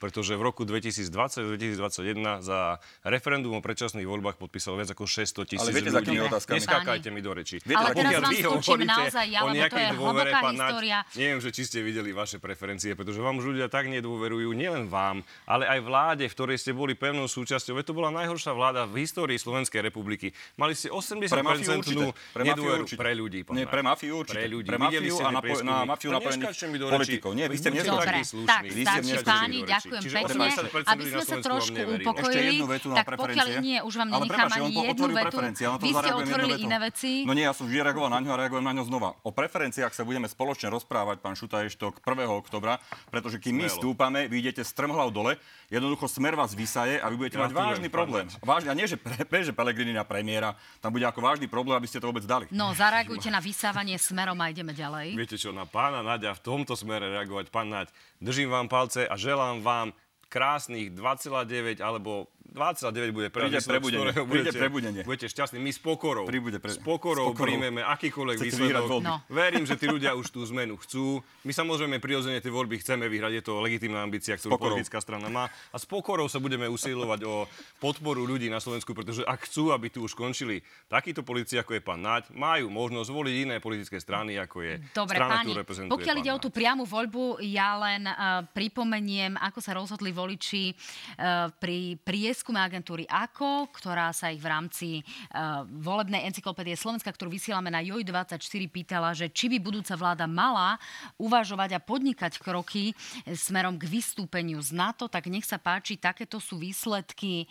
Pretože 0.03 0.35
v 0.35 0.43
roku 0.43 0.67
2020-2021 0.67 2.43
za 2.43 2.75
referendum 3.07 3.55
o 3.55 3.63
predčasných 3.63 4.03
voľbách 4.03 4.35
podpísalo 4.35 4.75
viac 4.75 4.91
ako 4.91 5.07
600 5.07 5.47
tisíc 5.47 5.63
Ale 5.63 5.71
viete, 5.71 5.87
ľudí. 5.87 5.95
za 5.95 5.99
akými 6.03 6.21
otázkami? 6.27 6.55
Neskákajte 6.59 7.07
mi 7.07 7.21
do 7.23 7.31
reči. 7.31 7.63
Viete, 7.63 7.79
Ale 7.79 7.95
teraz 7.95 8.11
vám 8.19 8.35
hovoríte 8.35 8.83
naozaj 8.83 9.25
ja, 9.31 9.39
lebo 9.47 9.63
to 9.63 9.79
je 9.79 9.89
dôvere, 9.95 10.31
hlboká 10.35 10.43
pán 10.43 10.55
Naď, 10.59 10.67
história. 10.67 10.97
Neviem, 11.15 11.39
že 11.39 11.49
či 11.55 11.61
ste 11.63 11.79
videli 11.79 12.11
vaše 12.11 12.43
preferencie, 12.43 12.91
pretože 12.99 13.23
vám 13.23 13.39
už 13.39 13.55
ľudia 13.55 13.71
tak 13.71 13.87
nedôverujú 13.87 14.51
nielen 14.51 14.91
vám, 14.91 15.23
ale 15.47 15.71
aj 15.71 15.79
vláde, 15.79 16.25
v 16.27 16.33
ktorej 16.35 16.59
ste 16.59 16.75
boli 16.75 16.99
pevnou 16.99 17.31
súčasťou. 17.31 17.79
Veď 17.79 17.85
to 17.87 17.93
bola 17.95 18.11
najhoršia 18.11 18.51
vláda 18.51 18.83
v 18.83 19.07
histórii 19.07 19.39
Slovenskej 19.39 19.79
republiky. 19.87 20.35
Mali 20.59 20.75
ste 20.75 20.91
80% 20.91 21.31
Pre. 21.79 22.11
Pre 22.11 22.43
nedôveru 22.43 22.83
určite. 22.83 22.99
pre 22.99 23.15
ľudí. 23.15 23.47
pán 23.47 23.55
Nie, 23.55 23.71
pre 23.71 23.79
mafiu 23.79 24.19
určite. 24.19 24.35
Pre 24.35 24.51
ľudí. 24.51 24.67
Pre 24.67 24.79
mafiu 24.83 25.15
a 25.15 25.31
prieskumy. 25.39 25.71
na 25.71 25.77
mafiu 25.87 26.09
A 26.11 26.13
napojených 26.19 26.43
neskáčte 26.43 26.65
mi 26.67 26.75
do 26.75 26.91
politikov. 26.91 27.31
Nie, 27.39 27.47
vy 27.47 27.55
ste 27.55 27.69
Dobre, 27.71 28.03
takí 28.03 28.23
slušní. 28.27 28.51
tak, 28.51 28.61
Vy 28.67 28.83
ste 28.83 28.83
stačí 28.83 29.07
mne 29.07 29.23
páni, 29.23 29.59
reči. 29.63 29.92
Ďakujem 29.93 30.01
Čiže 30.09 30.17
pekne. 30.17 30.47
80% 30.49 30.89
Aby 30.89 31.03
sme 31.05 31.23
sa 31.23 31.37
trošku 31.37 31.77
upokojili, 31.77 32.33
Ešte 32.33 32.49
jednu 32.49 32.67
vetu 32.69 32.87
na 32.89 32.95
tak 32.97 33.07
pokiaľ 33.13 33.47
nie, 33.61 33.77
už 33.85 33.93
vám 33.93 34.09
nenechám 34.09 34.49
prepáč, 34.49 34.57
ani 34.57 34.73
jednu 34.73 35.07
vetu. 35.13 35.37
Vy 35.77 35.91
ste 35.93 36.11
otvorili 36.13 36.53
iné 36.65 36.77
veci. 36.81 37.11
No 37.27 37.31
nie, 37.37 37.45
ja 37.45 37.53
som 37.53 37.69
vždy 37.69 37.79
reagoval 37.85 38.09
na 38.09 38.19
ňo 38.23 38.31
a 38.33 38.37
reagujem 38.41 38.65
na 38.65 38.73
ňo 38.73 38.83
znova. 38.89 39.09
O 39.21 39.29
preferenciách 39.29 39.93
sa 39.93 40.01
budeme 40.01 40.25
spoločne 40.25 40.73
rozprávať, 40.73 41.21
pán 41.21 41.37
Šutaještok, 41.37 42.01
1. 42.01 42.25
oktobra, 42.33 42.81
pretože 43.13 43.37
kým 43.37 43.61
my 43.61 43.67
stúpame, 43.69 44.25
vy 44.25 44.41
idete 44.41 44.65
strmhlav 44.65 45.13
dole, 45.13 45.37
jednoducho 45.69 46.09
smer 46.09 46.33
vás 46.33 46.57
vysaje 46.57 46.97
a 46.97 47.05
vy 47.11 47.15
budete 47.19 47.37
mať 47.37 47.51
vážny 47.53 47.87
problém. 47.91 48.25
Naď. 48.25 48.41
Vážny, 48.41 48.67
a 48.71 48.75
nie, 48.75 48.87
že, 48.89 48.97
pre, 48.97 49.39
že 49.45 49.53
Pelegrini 49.53 49.93
na 49.93 50.05
premiéra, 50.07 50.57
tam 50.81 50.95
bude 50.95 51.05
ako 51.05 51.19
vážny 51.21 51.45
problém, 51.45 51.77
aby 51.77 51.87
ste 51.89 52.01
to 52.01 52.09
vôbec 52.09 52.25
dali. 52.25 52.45
No, 52.49 52.73
zareagujte 52.73 53.29
na 53.29 53.43
vysávanie 53.43 53.99
smerom 54.01 54.37
a 54.41 54.49
ideme 54.49 54.73
ďalej. 54.73 55.13
Viete 55.13 55.37
čo, 55.37 55.53
na 55.53 55.67
pána 55.69 56.01
Naďa 56.01 56.33
v 56.37 56.41
tomto 56.41 56.73
smere 56.73 57.09
reagovať, 57.13 57.49
pán 57.53 57.69
Naď, 57.69 57.91
držím 58.23 58.49
vám 58.49 58.67
palce 58.67 59.07
a 59.07 59.17
želám 59.17 59.61
vám 59.61 59.93
krásnych 60.29 60.91
2,9 60.91 61.83
alebo 61.83 62.27
2,9 62.43 63.15
bude 63.15 63.27
prvý 63.31 63.49
Príde 63.49 63.63
prebudenie, 63.65 64.11
ktorého 64.11 64.25
príde 64.27 64.51
budete, 64.51 64.59
prebudenie. 64.59 65.01
Budete 65.07 65.27
šťastní. 65.31 65.57
My 65.63 65.71
s 65.73 65.79
pokorou, 65.81 66.27
Príbude 66.27 66.59
pre- 66.61 66.75
s 66.75 66.77
pokorou 66.77 67.31
s 67.31 67.33
pokorou. 67.33 67.47
príjmeme 67.49 67.81
akýkoľvek 67.81 68.37
Chcete 68.37 68.51
výsledok. 68.51 69.01
No. 69.01 69.15
Verím, 69.31 69.65
že 69.65 69.73
tí 69.73 69.89
ľudia 69.89 70.13
už 70.13 70.29
tú 70.29 70.45
zmenu 70.53 70.77
chcú. 70.83 71.23
My 71.47 71.55
samozrejme 71.55 71.97
prirodzene 71.97 72.37
tie 72.43 72.53
voľby 72.53 72.77
chceme 72.83 73.09
vyhrať. 73.09 73.31
Je 73.41 73.43
to 73.47 73.57
legitímna 73.57 74.05
ambícia, 74.05 74.37
ktorú 74.37 74.59
pokorou. 74.59 74.77
politická 74.77 75.01
strana 75.01 75.33
má. 75.33 75.49
A 75.73 75.81
s 75.81 75.87
pokorou 75.89 76.29
sa 76.29 76.37
budeme 76.37 76.69
usilovať 76.69 77.25
o 77.25 77.49
podporu 77.81 78.21
ľudí 78.21 78.53
na 78.53 78.61
Slovensku, 78.61 78.93
pretože 78.93 79.25
ak 79.25 79.49
chcú, 79.49 79.73
aby 79.73 79.89
tu 79.89 80.05
už 80.05 80.13
končili 80.13 80.61
takíto 80.85 81.25
politici, 81.25 81.57
ako 81.57 81.79
je 81.79 81.81
pán 81.81 82.05
Naď, 82.05 82.29
majú 82.37 82.69
možnosť 82.69 83.09
voliť 83.09 83.35
iné 83.49 83.55
politické 83.63 83.97
strany, 83.97 84.37
ako 84.37 84.61
je 84.61 84.73
Dobre, 84.93 85.17
strana, 85.17 85.41
páni, 85.41 85.49
ktorú 85.49 85.61
reprezentuje 85.63 85.93
pokiaľ 85.93 86.15
ide 86.19 86.31
o 86.35 86.39
tú 86.41 86.49
priamu 86.51 86.83
voľbu, 86.83 87.39
ja 87.41 87.79
len 87.79 88.03
uh, 88.05 88.43
pripomeniem, 88.51 89.39
ako 89.39 89.59
sa 89.63 89.71
rozhodli 89.73 90.11
voliči 90.11 90.73
uh, 90.73 91.47
pri 91.57 91.95
prieskume 92.33 92.57
agentúry 92.57 93.05
AKO, 93.05 93.69
ktorá 93.69 94.09
sa 94.09 94.33
ich 94.33 94.41
v 94.41 94.49
rámci 94.49 94.87
uh, 95.05 95.69
volebnej 95.69 96.25
encyklopédie 96.25 96.73
Slovenska, 96.73 97.13
ktorú 97.13 97.29
vysielame 97.29 97.69
na 97.69 97.77
JOJ24, 97.85 98.73
pýtala, 98.73 99.13
že 99.13 99.29
či 99.29 99.53
by 99.53 99.61
budúca 99.61 99.93
vláda 99.93 100.25
mala 100.25 100.81
uvažovať 101.21 101.77
a 101.77 101.79
podnikať 101.85 102.41
kroky 102.41 102.97
smerom 103.29 103.77
k 103.77 103.85
vystúpeniu 103.85 104.57
z 104.65 104.73
NATO, 104.73 105.05
tak 105.05 105.29
nech 105.29 105.45
sa 105.45 105.61
páči, 105.61 106.01
takéto 106.01 106.41
sú 106.41 106.57
výsledky. 106.57 107.45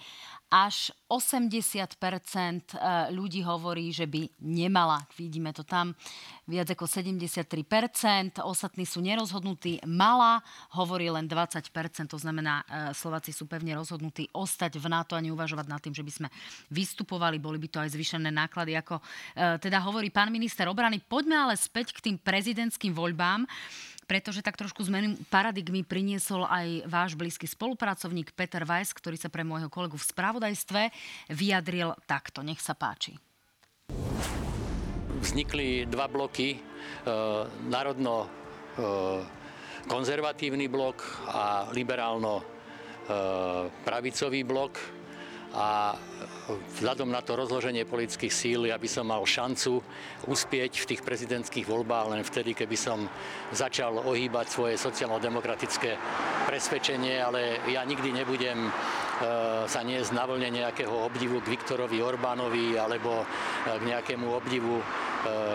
Až 0.52 0.92
80% 1.08 1.96
ľudí 3.08 3.40
hovorí, 3.40 3.88
že 3.88 4.04
by 4.04 4.36
nemala. 4.44 5.00
Vidíme 5.16 5.48
to 5.56 5.64
tam 5.64 5.96
viac 6.44 6.68
ako 6.68 6.84
73% 6.84 8.44
Ostatní 8.44 8.84
sú 8.84 9.00
nerozhodnutí. 9.00 9.80
Mala 9.88 10.44
hovorí 10.76 11.08
len 11.08 11.24
20% 11.24 11.72
To 12.10 12.18
znamená, 12.20 12.60
e, 12.68 12.92
Slováci 12.92 13.32
sú 13.32 13.48
pevne 13.48 13.72
rozhodnutí 13.78 14.28
ostať 14.36 14.76
v 14.76 14.86
NATO 14.92 15.16
a 15.16 15.24
neuvažovať 15.24 15.66
nad 15.72 15.80
tým, 15.80 15.96
že 15.96 16.04
by 16.04 16.12
sme 16.12 16.28
vystupovali. 16.68 17.40
Boli 17.40 17.56
by 17.56 17.68
to 17.72 17.78
aj 17.80 17.96
zvýšené 17.96 18.28
náklady, 18.28 18.76
ako 18.76 19.00
e, 19.00 19.02
teda 19.56 19.80
hovorí 19.80 20.12
pán 20.12 20.28
minister 20.28 20.68
obrany. 20.68 21.00
Poďme 21.00 21.48
ale 21.48 21.54
späť 21.56 21.96
k 21.96 22.12
tým 22.12 22.16
prezidentským 22.20 22.92
voľbám 22.92 23.48
pretože 24.06 24.42
tak 24.44 24.58
trošku 24.58 24.82
zmenu 24.88 25.18
paradigmy 25.30 25.86
priniesol 25.86 26.46
aj 26.46 26.86
váš 26.86 27.12
blízky 27.14 27.46
spolupracovník 27.46 28.34
Peter 28.34 28.66
Weiss, 28.66 28.94
ktorý 28.94 29.16
sa 29.18 29.30
pre 29.30 29.46
môjho 29.46 29.70
kolegu 29.72 29.98
v 29.98 30.08
spravodajstve 30.08 30.80
vyjadril 31.32 31.94
takto. 32.06 32.42
Nech 32.44 32.60
sa 32.60 32.74
páči. 32.74 33.16
Vznikli 35.22 35.86
dva 35.86 36.10
bloky, 36.10 36.56
e, 36.56 36.58
národno 37.70 38.26
e, 38.26 38.28
konzervatívny 39.86 40.66
blok 40.66 40.98
a 41.30 41.70
liberálno 41.70 42.42
e, 42.42 42.44
pravicový 43.86 44.42
blok 44.42 45.01
a 45.52 45.92
vzhľadom 46.80 47.12
na 47.12 47.20
to 47.20 47.36
rozloženie 47.36 47.84
politických 47.84 48.32
síl, 48.32 48.60
ja 48.64 48.80
som 48.88 49.04
mal 49.04 49.20
šancu 49.20 49.84
uspieť 50.24 50.80
v 50.80 50.88
tých 50.94 51.04
prezidentských 51.04 51.68
voľbách 51.68 52.16
len 52.16 52.22
vtedy, 52.24 52.56
keby 52.56 52.76
som 52.76 53.04
začal 53.52 54.00
ohýbať 54.00 54.46
svoje 54.48 54.74
sociálno-demokratické 54.80 55.96
presvedčenie, 56.48 57.20
ale 57.20 57.60
ja 57.68 57.84
nikdy 57.84 58.16
nebudem 58.16 58.72
sa 59.66 59.80
niesť 59.86 60.10
na 60.14 60.26
vlne 60.26 60.50
nejakého 60.50 60.92
obdivu 60.92 61.38
k 61.40 61.54
Viktorovi 61.54 62.02
Orbánovi 62.02 62.74
alebo 62.74 63.22
e, 63.22 63.24
k 63.78 63.82
nejakému 63.86 64.26
obdivu 64.26 64.78
e, 64.78 64.84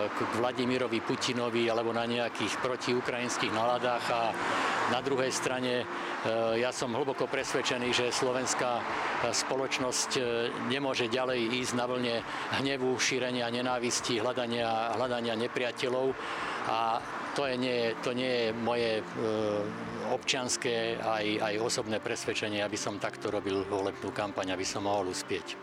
k 0.07 0.17
Vladimirovi 0.39 0.99
Putinovi 1.03 1.67
alebo 1.67 1.91
na 1.91 2.07
nejakých 2.07 2.59
protiukrajinských 2.63 3.51
naladách. 3.51 4.05
A 4.11 4.21
na 4.87 5.03
druhej 5.03 5.31
strane 5.35 5.83
ja 6.55 6.71
som 6.71 6.95
hlboko 6.95 7.27
presvedčený, 7.27 7.91
že 7.91 8.07
slovenská 8.07 8.79
spoločnosť 9.35 10.15
nemôže 10.71 11.11
ďalej 11.11 11.43
ísť 11.59 11.73
na 11.75 11.85
vlne 11.87 12.15
hnevu, 12.63 12.95
šírenia 12.95 13.51
nenávisti, 13.51 14.23
hľadania, 14.23 14.95
hľadania 14.95 15.35
nepriateľov. 15.35 16.15
A 16.67 16.99
to, 17.37 17.45
je 17.45 17.53
nie, 17.57 17.93
to 18.01 18.17
nie 18.17 18.49
je 18.49 18.53
moje 18.65 18.91
e, 18.97 19.03
občianské 20.09 20.97
aj, 20.97 21.25
aj 21.37 21.53
osobné 21.61 22.01
presvedčenie, 22.01 22.65
aby 22.65 22.73
som 22.73 22.97
takto 22.97 23.29
robil 23.29 23.61
volebnú 23.69 24.09
kampaň, 24.09 24.57
aby 24.57 24.65
som 24.65 24.89
mohol 24.89 25.13
uspieť. 25.13 25.53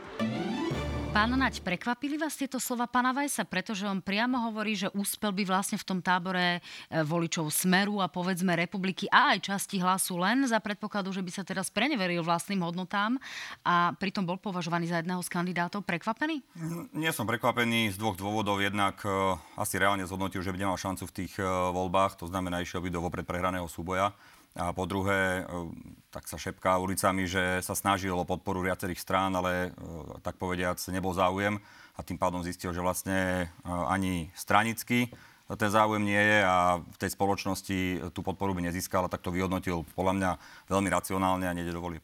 Pán 1.14 1.30
Naď, 1.30 1.62
prekvapili 1.62 2.18
vás 2.18 2.34
tieto 2.34 2.58
slova 2.58 2.90
pána 2.90 3.14
Vajsa, 3.14 3.46
pretože 3.46 3.86
on 3.86 4.02
priamo 4.02 4.50
hovorí, 4.50 4.74
že 4.74 4.90
úspel 4.98 5.30
by 5.30 5.46
vlastne 5.46 5.78
v 5.78 5.86
tom 5.86 6.02
tábore 6.02 6.58
e, 6.58 6.60
voličov 7.06 7.54
Smeru 7.54 8.02
a 8.02 8.10
povedzme 8.10 8.50
republiky 8.58 9.06
a 9.14 9.30
aj 9.30 9.46
časti 9.46 9.78
hlasu 9.78 10.18
len 10.18 10.42
za 10.42 10.58
predpokladu, 10.58 11.14
že 11.14 11.22
by 11.22 11.30
sa 11.30 11.46
teraz 11.46 11.70
preneveril 11.70 12.26
vlastným 12.26 12.66
hodnotám 12.66 13.14
a 13.62 13.94
pritom 13.94 14.26
bol 14.26 14.42
považovaný 14.42 14.90
za 14.90 14.98
jedného 14.98 15.22
z 15.22 15.30
kandidátov. 15.30 15.86
Prekvapený? 15.86 16.42
Nie 16.90 17.14
som 17.14 17.30
prekvapený 17.30 17.94
z 17.94 17.96
dvoch 17.96 18.18
dôvodov. 18.18 18.58
Jednak 18.58 18.98
uh, 19.06 19.38
asi 19.54 19.78
reálne 19.78 20.02
zhodnotil, 20.10 20.42
že 20.42 20.50
by 20.50 20.66
nemal 20.66 20.74
šancu 20.74 21.06
v 21.06 21.14
tých 21.14 21.38
uh, 21.38 21.70
voľbách, 21.70 22.18
to 22.18 22.26
znamená, 22.26 22.58
išiel 22.58 22.82
by 22.82 22.90
do 22.90 22.98
vopred 22.98 23.22
prehraného 23.22 23.70
súboja. 23.70 24.10
A 24.54 24.70
po 24.70 24.86
druhé, 24.86 25.42
uh, 25.42 25.70
tak 26.14 26.30
sa 26.30 26.38
šepká 26.38 26.78
ulicami, 26.78 27.26
že 27.26 27.58
sa 27.62 27.74
snažil 27.74 28.14
o 28.14 28.28
podporu 28.28 28.62
viacerých 28.62 29.02
strán, 29.02 29.34
ale 29.34 29.74
uh, 29.74 30.18
tak 30.22 30.38
povediac 30.38 30.78
nebol 30.94 31.10
záujem 31.10 31.58
a 31.94 32.00
tým 32.06 32.18
pádom 32.18 32.42
zistil, 32.46 32.70
že 32.70 32.82
vlastne 32.82 33.50
uh, 33.66 33.90
ani 33.90 34.30
stranicky 34.38 35.10
ten 35.44 35.68
záujem 35.68 36.00
nie 36.00 36.16
je 36.16 36.40
a 36.40 36.80
v 36.80 36.96
tej 36.96 37.12
spoločnosti 37.12 37.78
tú 38.16 38.24
podporu 38.24 38.56
by 38.56 38.64
nezískal 38.64 39.04
a 39.04 39.12
tak 39.12 39.20
to 39.20 39.28
vyhodnotil 39.28 39.84
podľa 39.92 40.14
mňa 40.16 40.30
veľmi 40.72 40.88
racionálne 40.88 41.44
a 41.44 41.52
nejde 41.52 41.76
do 41.76 41.84
volieb. 41.84 42.00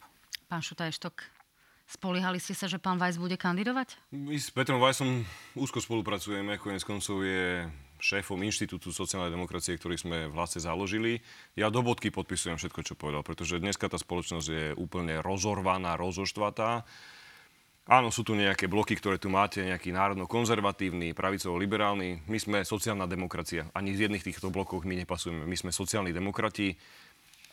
Pán 0.52 0.60
Šutajštok, 0.60 1.24
spoliehali 1.88 2.36
ste 2.36 2.52
sa, 2.52 2.68
že 2.68 2.76
pán 2.76 3.00
Vajs 3.00 3.16
bude 3.16 3.40
kandidovať? 3.40 3.96
My 4.12 4.36
s 4.36 4.52
Petrom 4.52 4.76
Vajsom 4.76 5.24
úzko 5.56 5.80
spolupracujeme, 5.80 6.60
konec 6.60 6.84
koncov 6.84 7.24
je 7.24 7.64
šéfom 8.00 8.40
Inštitútu 8.42 8.90
sociálnej 8.90 9.30
demokracie, 9.30 9.76
ktorý 9.76 9.96
sme 10.00 10.18
v 10.26 10.34
hlase 10.34 10.58
založili. 10.58 11.20
Ja 11.54 11.68
do 11.68 11.84
bodky 11.84 12.08
podpisujem 12.08 12.56
všetko, 12.56 12.80
čo 12.82 12.94
povedal, 12.98 13.22
pretože 13.22 13.60
dneska 13.60 13.86
tá 13.86 14.00
spoločnosť 14.00 14.48
je 14.48 14.66
úplne 14.74 15.20
rozorvaná, 15.20 15.94
rozoštvatá. 16.00 16.88
Áno, 17.90 18.08
sú 18.14 18.22
tu 18.22 18.38
nejaké 18.38 18.70
bloky, 18.70 18.94
ktoré 18.94 19.18
tu 19.18 19.32
máte, 19.32 19.66
nejaký 19.66 19.90
národno-konzervatívny, 19.90 21.10
pravicovo-liberálny. 21.12 22.28
My 22.30 22.38
sme 22.38 22.58
sociálna 22.62 23.10
demokracia. 23.10 23.66
Ani 23.74 23.96
z 23.96 24.06
jedných 24.06 24.22
týchto 24.22 24.48
blokov 24.52 24.86
my 24.86 24.94
nepasujeme. 25.02 25.42
My 25.42 25.56
sme 25.58 25.74
sociálni 25.74 26.14
demokrati 26.14 26.78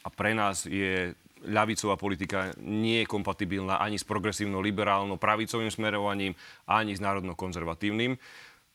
a 0.06 0.14
pre 0.14 0.38
nás 0.38 0.64
je 0.70 1.18
ľavicová 1.46 1.98
politika 1.98 2.54
nie 2.62 3.04
je 3.04 3.10
kompatibilná 3.10 3.78
ani 3.78 4.02
s 4.02 4.08
progresívno-liberálno-pravicovým 4.08 5.70
smerovaním, 5.70 6.34
ani 6.66 6.98
s 6.98 7.04
národno-konzervatívnym. 7.04 8.18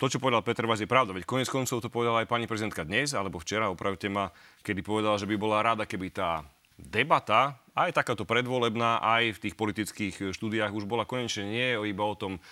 To, 0.03 0.11
čo 0.11 0.19
povedal 0.19 0.43
Petr 0.43 0.67
Vás, 0.67 0.83
je 0.83 0.91
pravda. 0.91 1.15
Veď 1.15 1.23
konec 1.23 1.47
koncov 1.47 1.79
to 1.79 1.87
povedala 1.87 2.19
aj 2.19 2.27
pani 2.27 2.43
prezidentka 2.43 2.83
dnes, 2.83 3.15
alebo 3.15 3.39
včera, 3.39 3.71
opravte 3.71 4.11
ma, 4.11 4.35
kedy 4.59 4.83
povedala, 4.83 5.15
že 5.15 5.23
by 5.23 5.39
bola 5.39 5.63
rada, 5.63 5.87
keby 5.87 6.11
tá 6.11 6.43
debata, 6.75 7.55
aj 7.71 7.95
takáto 7.95 8.27
predvolebná, 8.27 8.99
aj 8.99 9.39
v 9.39 9.41
tých 9.47 9.55
politických 9.55 10.35
štúdiách 10.35 10.75
už 10.75 10.91
bola 10.91 11.07
konečne 11.07 11.47
nie 11.47 11.79
iba 11.87 12.03
o 12.03 12.19
tom 12.19 12.43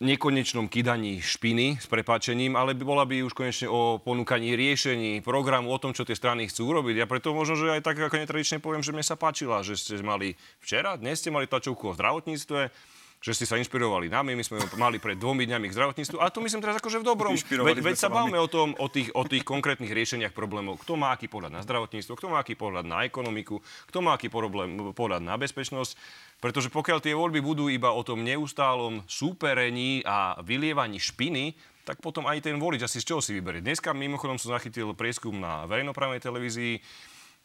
nekonečnom 0.00 0.72
kydaní 0.72 1.20
špiny 1.20 1.76
s 1.76 1.84
prepáčením, 1.92 2.56
ale 2.56 2.72
by 2.72 2.88
bola 2.88 3.04
by 3.04 3.20
už 3.20 3.36
konečne 3.36 3.68
o 3.68 4.00
ponúkaní 4.00 4.56
riešení, 4.56 5.20
programu, 5.20 5.68
o 5.68 5.76
tom, 5.76 5.92
čo 5.92 6.08
tie 6.08 6.16
strany 6.16 6.48
chcú 6.48 6.72
urobiť. 6.72 7.04
Ja 7.04 7.04
preto 7.04 7.36
možno, 7.36 7.60
že 7.60 7.76
aj 7.76 7.84
tak 7.84 8.00
ako 8.00 8.16
netradične 8.16 8.64
poviem, 8.64 8.80
že 8.80 8.96
mne 8.96 9.04
sa 9.04 9.20
páčila, 9.20 9.60
že 9.60 9.76
ste 9.76 10.00
mali 10.00 10.40
včera, 10.64 10.96
dnes 10.96 11.20
ste 11.20 11.28
mali 11.28 11.44
tlačovku 11.44 11.92
o 11.92 11.96
zdravotníctve, 12.00 12.95
že 13.20 13.32
ste 13.32 13.48
sa 13.48 13.56
inšpirovali 13.58 14.12
nami, 14.12 14.36
my 14.36 14.44
sme 14.44 14.60
mali 14.76 15.00
pred 15.00 15.16
dvomi 15.16 15.48
dňami 15.48 15.66
k 15.72 15.76
zdravotníctvu. 15.76 16.16
A 16.20 16.28
to 16.28 16.44
myslím 16.44 16.62
teraz 16.62 16.78
akože 16.78 17.00
v 17.00 17.04
dobrom. 17.04 17.32
Veď, 17.34 17.82
veď 17.82 17.96
sa 17.96 18.12
bavme 18.12 18.36
o 18.36 18.46
tom, 18.46 18.76
o 18.76 18.86
tých, 18.86 19.10
o 19.16 19.24
tých 19.24 19.42
konkrétnych 19.42 19.90
riešeniach 19.90 20.36
problémov. 20.36 20.78
Kto 20.84 20.94
má 21.00 21.16
aký 21.16 21.26
pohľad 21.26 21.52
na 21.56 21.64
zdravotníctvo, 21.64 22.12
kto 22.14 22.26
má 22.28 22.44
aký 22.44 22.54
pohľad 22.54 22.84
na 22.84 23.02
ekonomiku, 23.08 23.58
kto 23.88 23.98
má 24.04 24.14
aký 24.14 24.28
problém, 24.28 24.92
pohľad 24.92 25.24
na 25.24 25.34
bezpečnosť. 25.40 25.96
Pretože 26.38 26.68
pokiaľ 26.68 26.98
tie 27.00 27.16
voľby 27.16 27.40
budú 27.40 27.72
iba 27.72 27.88
o 27.90 28.04
tom 28.04 28.20
neustálom 28.20 29.00
súperení 29.08 30.04
a 30.04 30.36
vylievaní 30.44 31.00
špiny, 31.00 31.56
tak 31.86 32.02
potom 32.02 32.26
aj 32.26 32.42
ten 32.44 32.58
volič 32.58 32.82
asi 32.82 32.98
z 32.98 33.08
čoho 33.14 33.22
si 33.22 33.32
vyberie. 33.32 33.62
Dneska 33.62 33.94
mimochodom 33.94 34.36
som 34.36 34.52
zachytil 34.52 34.90
prieskum 34.92 35.38
na 35.38 35.64
verejnoprávnej 35.70 36.18
televízii, 36.18 36.82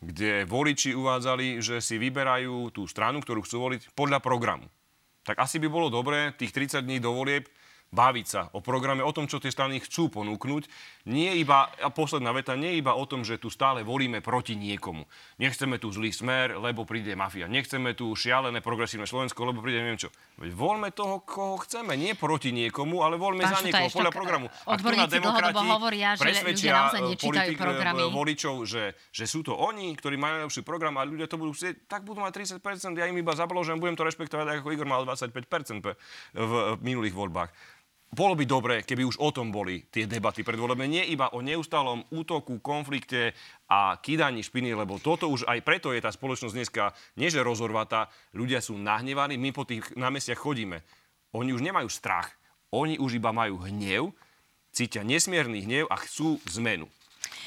kde 0.02 0.50
voliči 0.50 0.98
uvádzali, 0.98 1.62
že 1.62 1.78
si 1.78 2.02
vyberajú 2.02 2.74
tú 2.74 2.90
stranu, 2.90 3.22
ktorú 3.22 3.46
chcú 3.46 3.70
voliť 3.70 3.94
podľa 3.94 4.18
programu. 4.18 4.66
Tak 5.22 5.38
asi 5.38 5.62
by 5.62 5.68
bolo 5.70 5.88
dobré 5.94 6.34
tých 6.34 6.54
30 6.54 6.82
dní 6.82 6.98
do 6.98 7.14
volieb 7.14 7.46
baviť 7.92 8.26
sa 8.26 8.42
o 8.56 8.64
programe, 8.64 9.04
o 9.04 9.12
tom, 9.12 9.28
čo 9.28 9.44
tie 9.44 9.52
strany 9.52 9.84
chcú 9.84 10.08
ponúknuť. 10.08 10.64
Nie 11.10 11.34
iba, 11.38 11.72
a 11.82 11.90
posledná 11.90 12.30
veta, 12.30 12.54
nie 12.54 12.78
iba 12.78 12.94
o 12.94 13.06
tom, 13.10 13.26
že 13.26 13.42
tu 13.42 13.50
stále 13.50 13.82
volíme 13.82 14.22
proti 14.22 14.54
niekomu. 14.54 15.10
Nechceme 15.42 15.82
tu 15.82 15.90
zlý 15.90 16.14
smer, 16.14 16.62
lebo 16.62 16.86
príde 16.86 17.18
mafia. 17.18 17.50
Nechceme 17.50 17.98
tu 17.98 18.14
šialené 18.14 18.62
progresívne 18.62 19.10
Slovensko, 19.10 19.42
lebo 19.42 19.66
príde 19.66 19.82
neviem 19.82 19.98
čo. 19.98 20.14
Veď 20.38 20.54
voľme 20.54 20.94
toho, 20.94 21.26
koho 21.26 21.58
chceme. 21.66 21.98
Nie 21.98 22.14
proti 22.14 22.54
niekomu, 22.54 23.02
ale 23.02 23.18
voľme 23.18 23.42
Pán 23.46 23.58
za 23.58 23.60
niekoho 23.66 23.90
podľa 23.90 24.14
programu. 24.14 24.48
odborníci 24.70 25.18
dlhodobo 25.18 25.62
hovoria, 25.82 26.14
že 26.14 26.30
ľudia 26.46 26.72
naozaj 26.74 27.02
eh, 27.02 27.10
nečítajú 27.16 27.30
politik, 27.32 27.58
eh, 27.58 27.66
programy. 27.66 28.02
voličov, 28.14 28.56
že, 28.70 28.84
že 29.10 29.26
sú 29.26 29.42
to 29.42 29.58
oni, 29.58 29.94
ktorí 29.98 30.22
majú 30.22 30.46
najlepší 30.46 30.62
program 30.62 31.02
a 31.02 31.06
ľudia 31.08 31.26
to 31.26 31.42
budú 31.42 31.58
chcieť, 31.58 31.90
tak 31.90 32.06
budú 32.06 32.22
mať 32.22 32.62
30%, 32.62 32.94
ja 32.98 33.10
im 33.10 33.18
iba 33.18 33.34
zabložím, 33.34 33.82
budem 33.82 33.98
to 33.98 34.06
rešpektovať, 34.06 34.62
ako 34.62 34.70
Igor 34.74 34.88
mal 34.88 35.02
25% 35.06 35.82
v, 35.82 35.88
v 36.38 36.54
minulých 36.86 37.16
voľbách 37.18 37.50
bolo 38.12 38.36
by 38.36 38.44
dobré, 38.44 38.76
keby 38.84 39.08
už 39.08 39.24
o 39.24 39.32
tom 39.32 39.56
boli 39.56 39.88
tie 39.88 40.04
debaty 40.04 40.44
predvolebné, 40.44 40.84
nie 40.84 41.04
iba 41.16 41.32
o 41.32 41.40
neustálom 41.40 42.04
útoku, 42.12 42.60
konflikte 42.60 43.32
a 43.72 43.96
kýdaní 43.96 44.44
špiny, 44.44 44.76
lebo 44.76 45.00
toto 45.00 45.32
už 45.32 45.48
aj 45.48 45.64
preto 45.64 45.96
je 45.96 46.04
tá 46.04 46.12
spoločnosť 46.12 46.52
dneska 46.52 46.92
nie 47.16 47.32
že 47.32 47.40
rozorvatá, 47.40 48.12
ľudia 48.36 48.60
sú 48.60 48.76
nahnevaní, 48.76 49.40
my 49.40 49.56
po 49.56 49.64
tých 49.64 49.96
námestiach 49.96 50.44
chodíme. 50.44 50.84
Oni 51.32 51.56
už 51.56 51.64
nemajú 51.64 51.88
strach, 51.88 52.36
oni 52.76 53.00
už 53.00 53.16
iba 53.16 53.32
majú 53.32 53.64
hnev, 53.64 54.12
cítia 54.76 55.08
nesmierny 55.08 55.64
hnev 55.64 55.88
a 55.88 55.96
chcú 55.96 56.36
zmenu. 56.60 56.92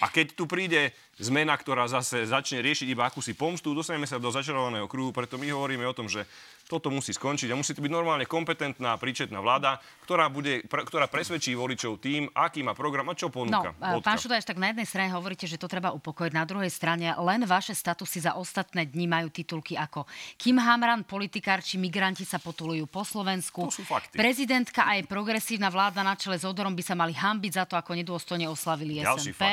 A 0.01 0.09
keď 0.09 0.33
tu 0.33 0.49
príde 0.49 0.97
zmena, 1.21 1.55
ktorá 1.55 1.87
zase 1.87 2.25
začne 2.27 2.65
riešiť 2.65 2.89
iba 2.89 3.07
akúsi 3.07 3.37
pomstu, 3.37 3.77
dostaneme 3.77 4.09
sa 4.09 4.17
do 4.17 4.33
začarovaného 4.33 4.89
kruhu, 4.89 5.13
preto 5.13 5.37
my 5.37 5.47
hovoríme 5.53 5.85
o 5.87 5.95
tom, 5.95 6.11
že 6.11 6.25
toto 6.65 6.89
musí 6.89 7.13
skončiť 7.13 7.53
a 7.53 7.59
musí 7.59 7.77
to 7.77 7.85
byť 7.85 7.93
normálne 7.93 8.25
kompetentná, 8.25 8.97
príčetná 8.97 9.39
vláda, 9.39 9.79
ktorá, 10.09 10.33
bude, 10.33 10.65
pre, 10.65 10.83
ktorá 10.85 11.07
presvedčí 11.07 11.53
voličov 11.53 12.01
tým, 12.01 12.29
aký 12.33 12.65
má 12.65 12.73
program 12.73 13.13
a 13.13 13.15
čo 13.15 13.29
ponúka. 13.29 13.77
No, 13.79 14.01
pán 14.01 14.17
Šudáš, 14.17 14.49
tak 14.49 14.57
na 14.57 14.73
jednej 14.73 14.89
strane 14.89 15.13
hovoríte, 15.13 15.45
že 15.45 15.61
to 15.61 15.69
treba 15.69 15.93
upokojiť, 15.93 16.33
na 16.33 16.49
druhej 16.49 16.73
strane 16.73 17.13
len 17.15 17.45
vaše 17.45 17.77
statusy 17.77 18.25
za 18.25 18.35
ostatné 18.35 18.89
dni 18.89 19.07
majú 19.07 19.29
titulky 19.29 19.77
ako 19.77 20.09
Kim 20.41 20.57
Hamran, 20.57 21.05
politikár 21.07 21.61
či 21.61 21.77
migranti 21.77 22.25
sa 22.25 22.41
potulujú 22.41 22.89
po 22.89 23.05
Slovensku. 23.05 23.69
To 23.69 23.73
sú 23.73 23.85
fakty. 23.85 24.17
Prezidentka 24.17 24.89
aj 24.89 25.07
progresívna 25.07 25.69
vláda 25.69 26.01
na 26.01 26.17
čele 26.17 26.41
s 26.41 26.49
Odorom 26.49 26.73
by 26.73 26.83
sa 26.83 26.97
mali 26.97 27.13
hambiť 27.13 27.53
za 27.55 27.65
to, 27.69 27.77
ako 27.77 27.93
nedôstojne 27.93 28.49
oslavili 28.49 29.05
Ďalší 29.05 29.37
SMP. 29.37 29.45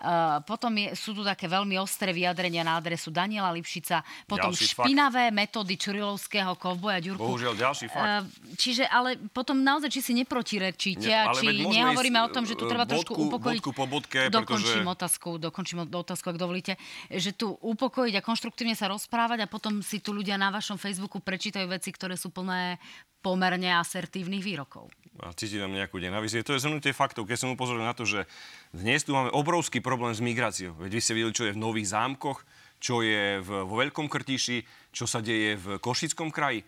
Uh, 0.00 0.40
potom 0.46 0.72
je, 0.78 0.94
sú 0.94 1.12
tu 1.12 1.26
také 1.26 1.50
veľmi 1.50 1.74
ostré 1.76 2.14
vyjadrenia 2.14 2.62
na 2.62 2.78
adresu 2.78 3.10
Daniela 3.12 3.50
Lipšica, 3.52 4.00
potom 4.24 4.54
Ďalší 4.54 4.72
špinavé 4.72 5.28
fakt. 5.28 5.36
metódy 5.36 5.74
Čurilovského 5.76 6.35
kovboja 6.58 6.98
Ďurku. 7.00 7.22
Bohužiaľ, 7.22 7.54
ďalší 7.56 7.86
fakt. 7.88 8.04
Uh, 8.04 8.26
čiže 8.60 8.84
ale 8.84 9.16
potom 9.32 9.62
naozaj, 9.64 9.88
či 9.88 10.00
si 10.04 10.12
neprotirečíte 10.12 11.08
a 11.08 11.32
či 11.32 11.64
nehovoríme 11.64 12.20
o 12.20 12.28
tom, 12.28 12.44
že 12.44 12.58
tu 12.58 12.68
treba 12.68 12.84
bodku, 12.84 13.16
trošku 13.16 13.20
upokojiť. 13.30 13.60
Bodku 13.62 13.72
po 13.72 13.86
bodke, 13.88 14.18
dokončím 14.28 14.84
pretože... 14.84 14.96
otázku, 15.00 15.28
dokončím 15.40 15.78
otázku, 15.88 16.26
ak 16.34 16.38
dovolíte. 16.38 16.76
Že 17.08 17.30
tu 17.32 17.46
upokojiť 17.56 18.14
a 18.18 18.22
konštruktívne 18.22 18.76
sa 18.76 18.92
rozprávať 18.92 19.44
a 19.44 19.50
potom 19.50 19.80
si 19.80 20.02
tu 20.04 20.12
ľudia 20.12 20.36
na 20.36 20.52
vašom 20.52 20.76
Facebooku 20.76 21.22
prečítajú 21.22 21.70
veci, 21.70 21.94
ktoré 21.94 22.18
sú 22.18 22.28
plné 22.34 22.76
pomerne 23.24 23.74
asertívnych 23.74 24.44
výrokov. 24.44 24.86
A 25.18 25.32
cíti 25.32 25.56
tam 25.56 25.72
nejakú 25.72 25.96
denavízie. 25.96 26.44
To 26.44 26.54
je 26.54 26.62
zhrnutie 26.62 26.92
faktov. 26.92 27.24
Keď 27.24 27.38
som 27.40 27.50
upozoril 27.56 27.82
na 27.82 27.96
to, 27.96 28.04
že 28.04 28.28
dnes 28.70 29.02
tu 29.02 29.16
máme 29.16 29.32
obrovský 29.32 29.80
problém 29.80 30.12
s 30.12 30.20
migráciou. 30.20 30.76
Veď 30.76 30.92
vy 30.92 31.00
ste 31.00 31.16
videli, 31.16 31.32
čo 31.34 31.48
je 31.48 31.56
v 31.56 31.58
Nových 31.58 31.90
zámkoch, 31.90 32.44
čo 32.80 33.00
je 33.00 33.40
v, 33.40 33.48
vo 33.64 33.74
Veľkom 33.80 34.08
Krtíši, 34.08 34.90
čo 34.92 35.08
sa 35.08 35.24
deje 35.24 35.56
v 35.56 35.66
Košickom 35.80 36.30
kraji. 36.32 36.64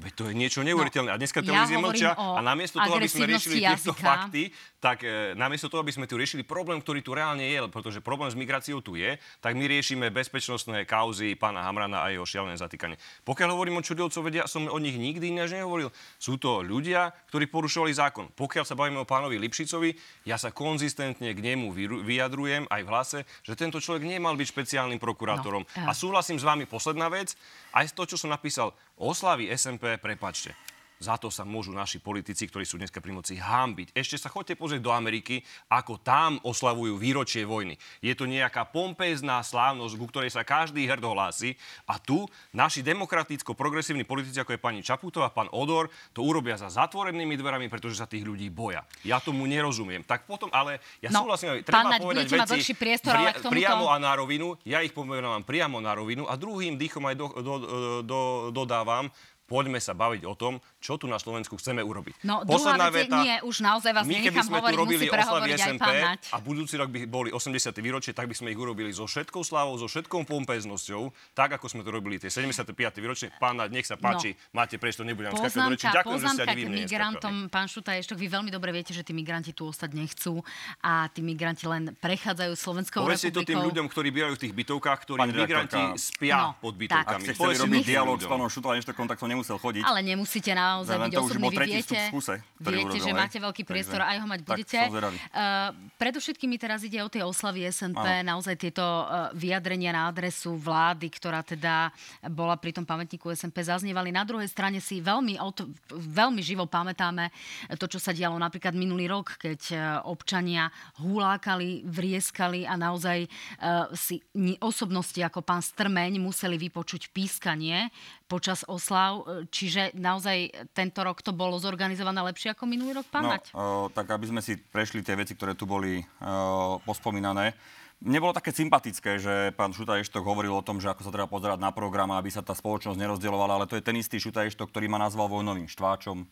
Veď 0.00 0.12
to 0.16 0.24
je 0.32 0.34
niečo 0.34 0.64
neuveriteľné. 0.64 1.12
No, 1.12 1.14
a 1.14 1.20
dneska 1.20 1.44
televízie 1.44 1.76
ja 1.76 1.84
mlčia 1.84 2.10
a 2.16 2.40
namiesto 2.40 2.80
toho, 2.80 2.96
aby 2.96 3.10
sme 3.10 3.28
riešili 3.28 3.60
tieto 3.60 3.92
fakty, 3.92 4.48
tak 4.80 5.04
e, 5.04 5.36
namiesto 5.36 5.68
toho, 5.68 5.84
aby 5.84 5.92
sme 5.92 6.08
tu 6.08 6.16
riešili 6.16 6.40
problém, 6.40 6.80
ktorý 6.80 7.04
tu 7.04 7.12
reálne 7.12 7.44
je, 7.44 7.60
pretože 7.68 8.00
problém 8.00 8.32
s 8.32 8.36
migráciou 8.36 8.80
tu 8.80 8.96
je, 8.96 9.20
tak 9.44 9.52
my 9.52 9.68
riešime 9.68 10.08
bezpečnostné 10.08 10.88
kauzy 10.88 11.36
pána 11.36 11.68
Hamrana 11.68 12.00
a 12.00 12.08
jeho 12.08 12.24
šialené 12.24 12.56
zatýkanie. 12.56 12.96
Pokiaľ 13.28 13.48
hovorím 13.52 13.78
o 13.78 13.84
Čudilcov, 13.84 14.24
vedia, 14.24 14.48
som 14.48 14.64
o 14.64 14.78
nich 14.80 14.96
nikdy 14.96 15.36
ináč 15.36 15.52
nehovoril. 15.52 15.92
Sú 16.16 16.40
to 16.40 16.64
ľudia, 16.64 17.12
ktorí 17.28 17.52
porušovali 17.52 17.92
zákon. 17.92 18.32
Pokiaľ 18.32 18.64
sa 18.64 18.72
bavíme 18.72 19.04
o 19.04 19.06
pánovi 19.08 19.36
Lipšicovi, 19.36 20.24
ja 20.24 20.40
sa 20.40 20.48
konzistentne 20.48 21.28
k 21.36 21.40
nemu 21.44 21.76
vyjadrujem 22.00 22.64
aj 22.72 22.80
v 22.80 22.88
hlase, 22.88 23.18
že 23.44 23.52
tento 23.52 23.76
človek 23.84 24.08
nemal 24.08 24.32
byť 24.32 24.48
špeciálnym 24.48 24.96
prokurátorom. 24.96 25.68
No. 25.68 25.84
A 25.84 25.92
súhlasím 25.92 26.40
s 26.40 26.48
vami, 26.48 26.64
posledná 26.64 27.12
vec, 27.12 27.36
aj 27.76 27.92
to, 27.92 28.08
čo 28.08 28.16
som 28.16 28.32
napísal, 28.32 28.72
oslavy 29.00 29.48
SMP, 29.56 29.96
prepačte. 29.96 30.54
Za 31.00 31.16
to 31.16 31.32
sa 31.32 31.48
môžu 31.48 31.72
naši 31.72 31.96
politici, 31.96 32.44
ktorí 32.44 32.68
sú 32.68 32.76
dneska 32.76 33.00
pri 33.00 33.16
moci, 33.16 33.40
hámbiť. 33.40 33.96
Ešte 33.96 34.20
sa 34.20 34.28
chodte 34.28 34.52
pozrieť 34.52 34.84
do 34.84 34.92
Ameriky, 34.92 35.40
ako 35.72 35.96
tam 35.96 36.36
oslavujú 36.44 37.00
výročie 37.00 37.48
vojny. 37.48 37.80
Je 38.04 38.12
to 38.12 38.28
nejaká 38.28 38.68
pompezná 38.68 39.40
slávnosť, 39.40 39.96
ku 39.96 40.04
ktorej 40.12 40.28
sa 40.28 40.44
každý 40.44 40.84
hrdo 40.84 41.16
hlási. 41.16 41.56
A 41.88 41.96
tu 41.96 42.28
naši 42.52 42.84
demokraticko-progresívni 42.84 44.04
politici, 44.04 44.44
ako 44.44 44.52
je 44.52 44.60
pani 44.60 44.84
Čaputová, 44.84 45.32
pán 45.32 45.48
Odor, 45.56 45.88
to 46.12 46.20
urobia 46.20 46.60
za 46.60 46.68
zatvorenými 46.68 47.32
dverami, 47.32 47.72
pretože 47.72 47.96
sa 47.96 48.04
tých 48.04 48.28
ľudí 48.28 48.52
boja. 48.52 48.84
Ja 49.00 49.24
tomu 49.24 49.48
nerozumiem. 49.48 50.04
Tak 50.04 50.28
potom, 50.28 50.52
ale 50.52 50.84
ja 51.00 51.08
no, 51.08 51.24
súhlasím, 51.24 51.64
treba 51.64 51.96
pán 51.96 52.04
povedať 52.04 52.28
veci 52.28 52.76
priestor, 52.76 53.16
pria, 53.16 53.32
ale 53.32 53.40
k 53.40 53.48
tomuto... 53.48 53.56
priamo 53.56 53.88
a 53.88 53.96
na 53.96 54.12
rovinu. 54.20 54.52
Ja 54.68 54.84
ich 54.84 54.92
pomenujem 54.92 55.48
priamo 55.48 55.80
na 55.80 55.96
rovinu 55.96 56.28
a 56.28 56.36
druhým 56.36 56.76
dýchom 56.76 57.08
aj 57.08 57.16
do, 57.16 57.26
do, 57.40 57.54
do, 57.56 57.80
do, 58.04 58.20
dodávam, 58.52 59.08
poďme 59.50 59.82
sa 59.82 59.98
baviť 59.98 60.22
o 60.30 60.38
tom, 60.38 60.62
čo 60.80 60.96
tu 60.96 61.04
na 61.04 61.20
Slovensku 61.20 61.60
chceme 61.60 61.84
urobiť. 61.84 62.24
No, 62.24 62.40
Posledná 62.48 62.88
veta, 62.88 63.20
nie, 63.20 63.36
už 63.44 63.60
naozaj 63.60 63.92
vás 63.92 64.04
my, 64.08 64.16
keby 64.24 64.40
sme 64.40 64.58
hovoriť, 64.64 64.72
tu 64.72 64.80
robili 64.80 65.04
oslavy 65.12 65.50
SMP 65.60 65.90
a 66.08 66.36
budúci 66.40 66.74
rok 66.80 66.88
by 66.88 67.00
boli 67.04 67.28
80. 67.28 67.76
výročie, 67.84 68.16
tak 68.16 68.26
by 68.26 68.34
sme 68.34 68.48
ich 68.48 68.58
urobili 68.58 68.88
so 68.88 69.04
všetkou 69.04 69.44
slávou, 69.44 69.76
so 69.76 69.84
všetkou 69.84 70.24
pompeznosťou, 70.24 71.36
tak 71.36 71.60
ako 71.60 71.68
sme 71.68 71.82
to 71.84 71.92
robili 71.92 72.16
tie 72.16 72.32
75. 72.32 72.72
výročie. 72.96 73.28
Pán 73.36 73.60
nech 73.68 73.84
sa 73.84 74.00
páči, 74.00 74.32
no. 74.32 74.56
máte 74.56 74.80
priestor, 74.80 75.04
nebudem 75.04 75.36
skakať 75.36 75.60
do 75.60 75.72
reči. 75.76 75.86
Ďakujem, 75.92 76.20
že 76.24 76.28
ste 76.32 76.44
ani 76.48 76.64
migrantom, 76.64 77.34
pán 77.52 77.68
Šuta, 77.68 77.92
ešte 78.00 78.16
vy 78.16 78.26
veľmi 78.32 78.48
dobre 78.48 78.72
viete, 78.72 78.96
že 78.96 79.04
tí 79.04 79.12
migranti 79.12 79.52
tu 79.52 79.68
ostať 79.68 79.92
nechcú 79.92 80.40
a 80.80 81.12
tí 81.12 81.20
migranti 81.20 81.68
len 81.68 81.92
prechádzajú 82.00 82.52
Slovenskou 82.56 83.04
Povedzte 83.04 83.28
to 83.28 83.44
tým 83.44 83.60
ľuďom, 83.60 83.84
ktorí 83.84 84.08
bývajú 84.08 84.34
v 84.40 84.40
tých 84.48 84.54
bytovkách, 84.56 84.98
ktorí 85.04 85.28
migranti 85.28 86.00
spia 86.00 86.56
pod 86.56 86.72
bytovkami. 86.80 87.04
Ak 87.04 87.20
ste 87.20 87.32
chceli 87.36 87.54
robiť 87.60 87.80
dialog 87.84 88.16
s 88.16 88.24
pánom 88.24 88.48
Šutom, 88.48 88.80
tak 88.80 89.18
to 89.20 89.28
nemusel 89.28 89.60
chodiť. 89.60 89.84
Ale 89.84 90.00
nemusíte 90.00 90.56
naozaj 90.70 90.96
byť 91.10 91.14
osobný. 91.18 91.48
Vy 91.50 91.58
viete, 91.66 91.98
skúse, 92.08 92.34
viete 92.62 92.86
urobil, 92.86 93.02
že 93.02 93.12
máte 93.12 93.38
veľký 93.42 93.62
priestor 93.66 94.00
a 94.06 94.14
aj 94.14 94.18
ho 94.22 94.26
mať 94.30 94.40
budete. 94.46 94.78
Uh, 94.86 95.74
predovšetkým 95.98 96.48
mi 96.48 96.58
teraz 96.58 96.86
ide 96.86 97.02
o 97.02 97.08
tie 97.10 97.26
oslavy 97.26 97.66
SNP, 97.66 97.98
Áno. 97.98 98.38
naozaj 98.38 98.54
tieto 98.56 98.82
uh, 98.82 99.28
vyjadrenia 99.34 99.90
na 99.90 100.08
adresu 100.08 100.54
vlády, 100.54 101.10
ktorá 101.10 101.42
teda 101.42 101.90
bola 102.30 102.54
pri 102.56 102.70
tom 102.76 102.86
pamätníku 102.86 103.28
SNP, 103.34 103.56
zaznievali. 103.66 104.14
Na 104.14 104.22
druhej 104.22 104.46
strane 104.46 104.78
si 104.78 105.02
veľmi, 105.02 105.36
od, 105.42 105.66
veľmi 105.90 106.40
živo 106.40 106.70
pamätáme 106.70 107.28
to, 107.76 107.90
čo 107.90 107.98
sa 107.98 108.14
dialo 108.14 108.38
napríklad 108.38 108.72
minulý 108.72 109.10
rok, 109.10 109.36
keď 109.36 109.60
uh, 109.74 109.80
občania 110.06 110.70
húlákali, 111.02 111.82
vrieskali 111.84 112.64
a 112.64 112.78
naozaj 112.78 113.26
uh, 113.26 113.90
si 113.98 114.22
osobnosti 114.62 115.18
ako 115.18 115.42
pán 115.42 115.60
Strmeň 115.60 116.22
museli 116.22 116.56
vypočuť 116.60 117.10
pískanie 117.10 117.90
počas 118.30 118.62
oslav. 118.70 119.26
Čiže 119.50 119.98
naozaj 119.98 120.70
tento 120.70 121.02
rok 121.02 121.18
to 121.18 121.34
bolo 121.34 121.58
zorganizované 121.58 122.22
lepšie 122.30 122.54
ako 122.54 122.70
minulý 122.70 123.02
rok, 123.02 123.06
pán 123.10 123.26
no, 123.26 123.34
o, 123.34 123.90
tak 123.90 124.06
aby 124.06 124.30
sme 124.30 124.38
si 124.38 124.54
prešli 124.54 125.02
tie 125.02 125.18
veci, 125.18 125.34
ktoré 125.34 125.58
tu 125.58 125.66
boli 125.66 125.98
o, 126.22 126.78
pospomínané. 126.86 127.58
Mne 128.00 128.16
bolo 128.22 128.32
také 128.32 128.48
sympatické, 128.48 129.20
že 129.20 129.52
pán 129.52 129.76
Šuta 129.76 130.00
Eštok 130.00 130.24
hovoril 130.24 130.56
o 130.56 130.64
tom, 130.64 130.80
že 130.80 130.88
ako 130.88 131.04
sa 131.04 131.12
treba 131.12 131.28
pozerať 131.28 131.60
na 131.60 131.68
program, 131.68 132.08
aby 132.16 132.32
sa 132.32 132.40
tá 132.40 132.56
spoločnosť 132.56 132.96
nerozdielovala, 132.96 133.60
ale 133.60 133.68
to 133.68 133.76
je 133.76 133.84
ten 133.84 133.92
istý 133.98 134.16
Šuta 134.16 134.48
Eštok, 134.48 134.72
ktorý 134.72 134.88
ma 134.88 134.96
nazval 134.96 135.28
vojnovým 135.28 135.68
štváčom, 135.68 136.24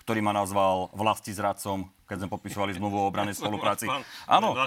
ktorý 0.00 0.20
ma 0.24 0.32
nazval 0.32 0.88
vlasti 0.96 1.36
zradcom, 1.36 1.92
keď 2.10 2.26
sme 2.26 2.28
podpisovali 2.34 2.74
zmluvu 2.74 2.96
o 2.98 3.04
obranej 3.06 3.38
spolupráci. 3.40 3.86
Áno, 4.26 4.58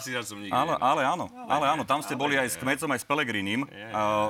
ale, 0.48 0.74
ale 0.80 1.02
áno, 1.04 1.28
ale 1.52 1.66
áno, 1.68 1.84
tam 1.84 2.00
ste 2.00 2.16
boli 2.16 2.40
aj 2.40 2.56
s 2.56 2.58
Kmecom, 2.58 2.88
aj 2.96 3.04
s 3.04 3.06
Pelegrinim, 3.06 3.68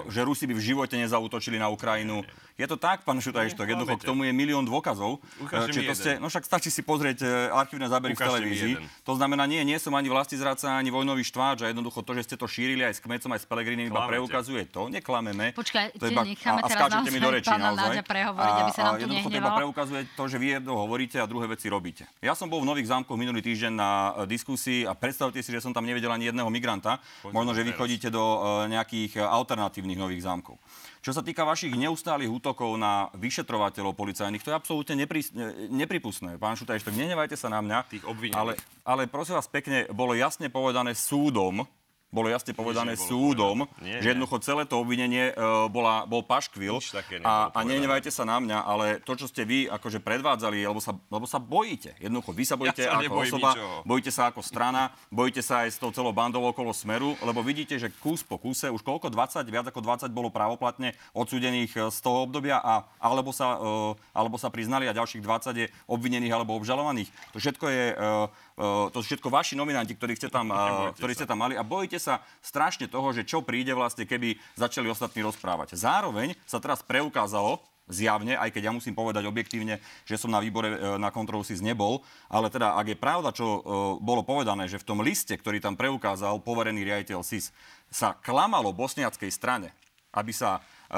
že 0.10 0.26
Rusi 0.26 0.50
by 0.50 0.58
v 0.58 0.64
živote 0.74 0.98
nezautočili 0.98 1.62
na 1.62 1.70
Ukrajinu. 1.70 2.26
Je 2.54 2.70
to 2.70 2.78
tak, 2.78 3.02
pán 3.02 3.18
Šutajštok, 3.18 3.66
jednoducho 3.66 3.98
k 3.98 4.06
tomu 4.06 4.30
je 4.30 4.34
milión 4.34 4.62
dôkazov. 4.62 5.18
Čiže 5.42 5.82
to 5.90 5.94
ste, 5.98 6.12
no 6.22 6.30
však 6.30 6.46
stačí 6.46 6.70
si 6.70 6.86
pozrieť 6.86 7.26
e, 7.26 7.50
archívne 7.50 7.90
zábery 7.90 8.14
v 8.14 8.22
televízii. 8.22 8.74
To 9.10 9.18
znamená, 9.18 9.50
nie, 9.50 9.66
nie 9.66 9.82
som 9.82 9.90
ani 9.98 10.06
vlasti 10.06 10.38
zradca, 10.38 10.78
ani 10.78 10.94
vojnový 10.94 11.26
štváč 11.26 11.66
a 11.66 11.74
jednoducho 11.74 12.06
to, 12.06 12.14
že 12.14 12.30
ste 12.30 12.36
to 12.38 12.46
šírili 12.46 12.86
aj 12.86 12.94
s 12.94 13.02
Kmecom, 13.02 13.34
aj 13.34 13.42
s 13.42 13.48
Pelegrinim, 13.50 13.90
iba 13.90 14.06
preukazuje 14.06 14.70
to. 14.70 14.86
Neklameme. 14.94 15.58
Počkaj, 15.58 15.98
to 15.98 16.06
iba, 16.14 16.22
necháme 16.22 16.62
a, 16.62 16.70
a 16.70 16.70
teraz 16.70 17.10
mi 17.10 17.18
do 17.18 17.32
reči, 17.34 17.50
pána 17.50 17.74
Náďa 17.74 18.04
prehovoriť, 18.06 18.56
aby 18.62 18.72
sa 18.72 18.82
nám 18.86 18.94
tu 19.02 19.08
nehneval. 19.10 19.34
to 19.34 19.40
iba 19.42 19.52
preukazuje 19.58 20.02
to, 20.14 20.24
že 20.30 20.38
vy 20.38 20.48
jedno 20.62 20.74
hovoríte 20.78 21.18
a 21.18 21.26
druhé 21.26 21.50
veci 21.50 21.74
robíte. 21.74 22.06
Ja 22.22 22.38
som 22.38 22.54
bol 22.54 22.62
v 22.62 22.70
Nových 22.70 22.94
zámkoch 23.04 23.20
minulý 23.20 23.44
týždeň 23.44 23.74
na 23.76 23.92
e, 24.16 24.32
diskusii 24.32 24.88
a 24.88 24.96
predstavte 24.96 25.44
si, 25.44 25.52
že 25.52 25.60
som 25.60 25.76
tam 25.76 25.84
nevedel 25.84 26.08
ani 26.08 26.32
jedného 26.32 26.48
migranta. 26.48 27.04
Možno, 27.36 27.52
že 27.52 27.68
vy 27.68 27.76
chodíte 27.76 28.08
do 28.08 28.24
e, 28.24 28.72
nejakých 28.72 29.20
alternatívnych 29.20 30.00
nových 30.00 30.24
zámkov. 30.24 30.56
Čo 31.04 31.12
sa 31.12 31.20
týka 31.20 31.44
vašich 31.44 31.76
neustálých 31.76 32.32
útokov 32.32 32.80
na 32.80 33.12
vyšetrovateľov 33.20 33.92
policajných, 33.92 34.40
to 34.40 34.56
je 34.56 34.56
absolútne 34.56 34.96
nepri, 34.96 35.20
nepripustné. 35.68 36.40
Pán 36.40 36.56
Šutaj, 36.56 36.80
nevnevajte 36.88 37.36
sa 37.36 37.52
na 37.52 37.60
mňa. 37.60 37.92
Tých 37.92 38.08
ale, 38.32 38.56
ale 38.88 39.12
prosím 39.12 39.36
vás 39.36 39.52
pekne, 39.52 39.84
bolo 39.92 40.16
jasne 40.16 40.48
povedané 40.48 40.96
súdom, 40.96 41.68
bolo 42.14 42.30
jasne 42.30 42.54
povedané 42.54 42.94
bolo 42.94 43.10
súdom, 43.10 43.58
nie, 43.82 43.98
že 43.98 44.14
jednoducho 44.14 44.38
celé 44.46 44.70
to 44.70 44.78
obvinenie 44.78 45.34
uh, 45.34 45.66
bola, 45.66 46.06
bol 46.06 46.22
paškvil. 46.22 46.78
A, 47.26 47.50
a 47.50 47.60
nenevajte 47.66 48.14
sa 48.14 48.22
na 48.22 48.38
mňa, 48.38 48.60
ale 48.62 48.86
to, 49.02 49.18
čo 49.18 49.26
ste 49.26 49.42
vy 49.42 49.66
akože 49.66 49.98
predvádzali, 49.98 50.62
lebo 50.62 50.78
sa, 50.78 50.94
lebo 50.94 51.26
sa 51.26 51.42
bojíte. 51.42 51.98
Jednoducho, 51.98 52.30
vy 52.38 52.44
sa 52.46 52.54
bojíte 52.54 52.86
ja 52.86 52.94
sa 52.94 53.02
ako 53.02 53.16
osoba, 53.18 53.50
ničoho. 53.58 53.76
bojíte 53.82 54.12
sa 54.14 54.24
ako 54.30 54.42
strana, 54.46 54.94
bojíte 55.10 55.42
sa 55.42 55.66
aj 55.66 55.70
s 55.74 55.78
tou 55.82 55.90
celou 55.90 56.14
bandou 56.14 56.46
okolo 56.46 56.70
Smeru, 56.70 57.18
lebo 57.26 57.42
vidíte, 57.42 57.82
že 57.82 57.90
kus 57.98 58.22
po 58.22 58.38
kuse, 58.38 58.70
už 58.70 58.86
koľko 58.86 59.10
20, 59.10 59.42
viac 59.50 59.66
ako 59.74 59.82
20 59.82 60.14
bolo 60.14 60.30
právoplatne 60.30 60.94
odsúdených 61.18 61.74
e, 61.74 61.80
z 61.90 61.98
toho 61.98 62.30
obdobia, 62.30 62.62
a, 62.62 62.86
alebo, 63.02 63.34
sa, 63.34 63.58
uh, 63.58 63.98
alebo 64.14 64.38
sa 64.38 64.54
priznali 64.54 64.86
a 64.86 64.94
ďalších 64.94 65.26
20 65.26 65.66
je 65.66 65.68
obvinených 65.90 66.34
alebo 66.36 66.54
obžalovaných. 66.62 67.10
To 67.34 67.42
všetko 67.42 67.66
je 67.66 67.86
uh, 67.98 68.30
to 68.58 68.98
sú 69.02 69.06
všetko 69.14 69.34
vaši 69.34 69.58
nominanti, 69.58 69.98
ktorí 69.98 70.14
ste 70.14 70.30
tam, 70.30 70.54
ktorí 70.94 71.18
ste 71.18 71.26
tam 71.26 71.42
mali 71.42 71.58
a 71.58 71.66
bojíte 71.66 71.98
sa 71.98 72.22
strašne 72.38 72.86
toho, 72.86 73.10
že 73.10 73.26
čo 73.26 73.42
príde 73.42 73.74
vlastne, 73.74 74.06
keby 74.06 74.38
začali 74.54 74.86
ostatní 74.86 75.26
rozprávať. 75.26 75.74
Zároveň 75.74 76.38
sa 76.46 76.62
teraz 76.62 76.86
preukázalo, 76.86 77.62
zjavne, 77.88 78.40
aj 78.40 78.56
keď 78.56 78.72
ja 78.72 78.76
musím 78.76 78.96
povedať 78.96 79.28
objektívne, 79.28 79.84
že 80.08 80.16
som 80.16 80.32
na 80.32 80.40
výbore 80.40 80.72
e, 80.72 80.78
na 80.96 81.12
kontrolu 81.12 81.44
SIS 81.44 81.60
nebol, 81.60 82.00
ale 82.32 82.48
teda 82.48 82.80
ak 82.80 82.96
je 82.96 82.98
pravda, 82.98 83.36
čo 83.36 83.44
e, 83.44 83.60
bolo 84.00 84.24
povedané, 84.24 84.72
že 84.72 84.80
v 84.80 84.88
tom 84.88 85.04
liste, 85.04 85.36
ktorý 85.36 85.60
tam 85.60 85.76
preukázal 85.76 86.40
poverený 86.40 86.88
riaditeľ 86.88 87.20
SIS, 87.28 87.52
sa 87.92 88.16
klamalo 88.16 88.72
bosniackej 88.72 89.32
strane, 89.32 89.76
aby 90.16 90.32
sa 90.32 90.60
e, 90.88 90.96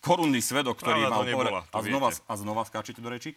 korunný 0.00 0.40
svedok, 0.40 0.80
ktorý 0.80 1.06
mal 1.06 1.22
nebola, 1.28 1.64
a, 1.68 1.78
znova, 1.84 2.08
a 2.10 2.34
znova 2.34 2.62
skáčete 2.64 3.04
do 3.04 3.12
reči, 3.12 3.36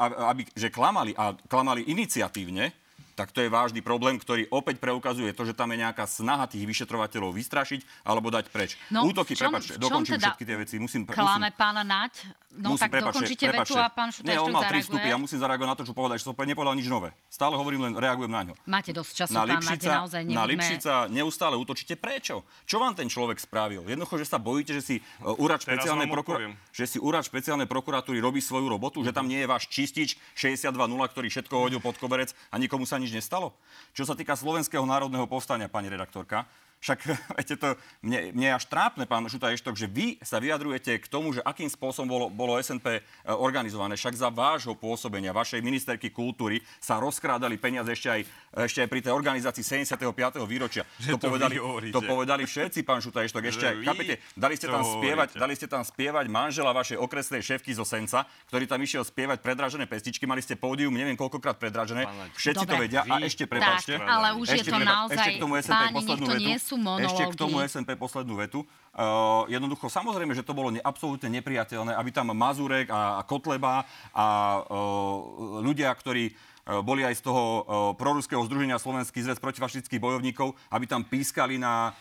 aby, 0.00 0.44
že 0.52 0.68
klamali 0.68 1.16
a 1.16 1.32
klamali 1.48 1.88
iniciatívne, 1.88 2.85
tak 3.16 3.32
to 3.32 3.40
je 3.40 3.48
vážny 3.48 3.80
problém, 3.80 4.20
ktorý 4.20 4.44
opäť 4.52 4.76
preukazuje 4.76 5.32
to, 5.32 5.48
že 5.48 5.56
tam 5.56 5.72
je 5.72 5.80
nejaká 5.80 6.04
snaha 6.04 6.44
tých 6.44 6.68
vyšetrovateľov 6.68 7.32
vystrašiť 7.32 8.04
alebo 8.04 8.28
dať 8.28 8.52
preč. 8.52 8.76
No, 8.92 9.08
Útoky, 9.08 9.32
prepačte, 9.32 9.80
dokončím 9.80 10.20
teda 10.20 10.36
všetky 10.36 10.44
tie 10.44 10.56
veci. 10.60 10.74
Musím, 10.76 11.08
klame 11.08 11.48
musím, 11.48 11.56
pána 11.56 11.80
Nať? 11.80 12.28
No 12.56 12.72
musím, 12.72 12.88
tak 12.88 12.90
prepačte, 12.92 13.20
dokončíte 13.20 13.46
prepačte. 13.52 13.76
vetu 13.76 13.84
a 13.84 13.88
pán 13.92 14.08
Šutaj 14.08 14.28
Nie, 14.32 14.40
on 14.40 14.48
mal 14.48 14.64
tri 14.64 14.80
stupy, 14.80 15.08
ja 15.12 15.18
musím 15.20 15.38
zareagovať 15.44 15.68
na 15.68 15.76
to, 15.76 15.84
čo 15.84 15.92
povedal, 15.92 16.16
že 16.16 16.24
som 16.24 16.32
nepovedal 16.32 16.74
nič 16.76 16.88
nové. 16.88 17.12
Stále 17.28 17.52
hovorím, 17.52 17.84
len 17.84 17.92
reagujem 18.00 18.32
na 18.32 18.42
ňo. 18.48 18.54
Máte 18.64 18.96
dosť 18.96 19.12
času, 19.12 19.32
na 19.36 19.44
pán 19.44 19.60
Lipšica, 19.60 19.90
naozaj 19.92 20.20
nebudeme... 20.24 20.40
Na 20.40 20.44
Lipšica 20.48 20.92
neustále 21.12 21.54
útočíte. 21.60 21.94
Prečo? 22.00 22.48
Čo 22.64 22.80
vám 22.80 22.96
ten 22.96 23.12
človek 23.12 23.36
spravil? 23.36 23.84
Jednoducho, 23.84 24.16
že 24.16 24.26
sa 24.28 24.40
bojíte, 24.40 24.72
že 24.72 24.82
si 24.82 24.94
uh, 25.20 25.36
úrad 25.36 25.60
špeciálnej 25.60 26.08
prokuratúry, 26.08 26.56
že 26.72 26.84
si 26.88 26.96
úrad 26.96 27.28
špeciálnej 27.28 27.68
prokuratúry 27.68 28.18
robí 28.24 28.40
svoju 28.40 28.72
robotu, 28.72 29.04
že 29.04 29.12
tam 29.12 29.28
nie 29.28 29.44
je 29.44 29.48
váš 29.48 29.68
čistič 29.68 30.16
62.0, 30.32 30.72
ktorý 31.12 31.28
všetko 31.28 31.54
hodil 31.60 31.80
pod 31.84 32.00
koberec 32.00 32.32
a 32.48 32.56
nikomu 32.56 32.88
sa 32.88 32.96
nič 32.96 33.05
nestalo? 33.12 33.54
Čo 33.92 34.08
sa 34.08 34.14
týka 34.16 34.34
Slovenského 34.34 34.82
národného 34.82 35.26
povstania, 35.30 35.70
pani 35.70 35.90
redaktorka, 35.90 36.48
však, 36.80 36.98
viete 37.38 37.54
to, 37.58 37.74
mne, 38.04 38.30
mne 38.36 38.46
je 38.52 38.56
až 38.56 38.64
trápne, 38.68 39.04
pán 39.08 39.24
Šuta 39.26 39.50
Eštok, 39.50 39.74
že 39.74 39.90
vy 39.90 40.20
sa 40.22 40.38
vyjadrujete 40.38 40.96
k 41.02 41.06
tomu, 41.10 41.34
že 41.34 41.40
akým 41.42 41.66
spôsobom 41.66 42.08
bolo, 42.08 42.26
bolo 42.30 42.54
SNP 42.60 42.86
e, 42.86 43.00
organizované. 43.32 43.98
Však 43.98 44.14
za 44.14 44.28
vášho 44.30 44.78
pôsobenia, 44.78 45.34
vašej 45.34 45.64
ministerky 45.64 46.12
kultúry 46.12 46.62
sa 46.78 47.02
rozkrádali 47.02 47.58
peniaze 47.58 47.90
ešte 47.90 48.08
aj, 48.08 48.20
ešte 48.68 48.78
aj 48.84 48.88
pri 48.88 49.00
tej 49.02 49.12
organizácii 49.12 49.64
75. 49.64 50.06
výročia. 50.46 50.86
to, 51.02 51.18
to, 51.18 51.26
povedali, 51.26 51.56
to 51.90 52.00
povedali 52.04 52.44
všetci, 52.46 52.86
pán 52.86 53.02
Šuta 53.02 53.24
Eštok. 53.26 53.50
Ešte 53.50 53.64
aj, 53.66 53.76
kapite, 53.82 54.14
dali 54.38 54.54
ste, 54.54 54.70
tam 54.70 54.84
spievať, 54.84 55.28
dali 55.34 55.54
ste 55.56 55.66
tam 55.66 55.82
spievať 55.82 56.26
manžela 56.30 56.70
vašej 56.70 57.00
okresnej 57.00 57.42
šéfky 57.42 57.74
zo 57.74 57.82
Senca, 57.82 58.28
ktorý 58.46 58.68
tam 58.68 58.78
išiel 58.78 59.02
spievať 59.02 59.42
predražené 59.42 59.88
pestičky. 59.88 60.28
Mali 60.28 60.44
ste 60.44 60.54
pódium, 60.54 60.94
neviem 60.94 61.18
koľkokrát 61.18 61.58
predražené. 61.58 62.06
Všetci 62.36 62.64
Dobre, 62.64 62.72
to 62.72 62.82
vedia. 62.82 63.02
Vy, 63.02 63.10
a 63.10 63.16
ešte 63.26 63.44
prepačte. 63.48 63.98
ale 63.98 64.38
už 64.38 64.46
ešte 64.54 64.70
je 64.70 64.72
to 64.72 64.78
naozaj... 64.82 65.16
Ešte 65.16 65.30
k 65.34 65.42
tomu 65.42 65.54
SNP 65.58 65.82
poslednú 65.90 66.26
vetu. 66.30 66.65
Sú 66.66 66.74
monológy. 66.74 67.06
Ešte 67.06 67.30
k 67.30 67.38
tomu 67.38 67.62
SNP 67.62 67.94
poslednú 67.94 68.34
vetu. 68.42 68.66
Uh, 68.90 69.46
jednoducho, 69.46 69.86
samozrejme, 69.86 70.34
že 70.34 70.42
to 70.42 70.50
bolo 70.50 70.74
ne, 70.74 70.82
absolútne 70.82 71.30
nepriateľné, 71.30 71.94
aby 71.94 72.10
tam 72.10 72.34
Mazurek 72.34 72.90
a, 72.90 73.20
a 73.20 73.22
Kotleba 73.22 73.86
a 74.10 74.26
uh, 74.66 75.62
ľudia, 75.62 75.94
ktorí 75.94 76.34
uh, 76.34 76.82
boli 76.82 77.06
aj 77.06 77.22
z 77.22 77.22
toho 77.22 77.42
uh, 77.44 77.62
proruského 77.94 78.42
združenia 78.42 78.82
Slovenský 78.82 79.22
zväz 79.22 79.38
protifašistických 79.38 80.02
bojovníkov, 80.02 80.58
aby 80.74 80.90
tam 80.90 81.06
pískali 81.06 81.54
na 81.54 81.94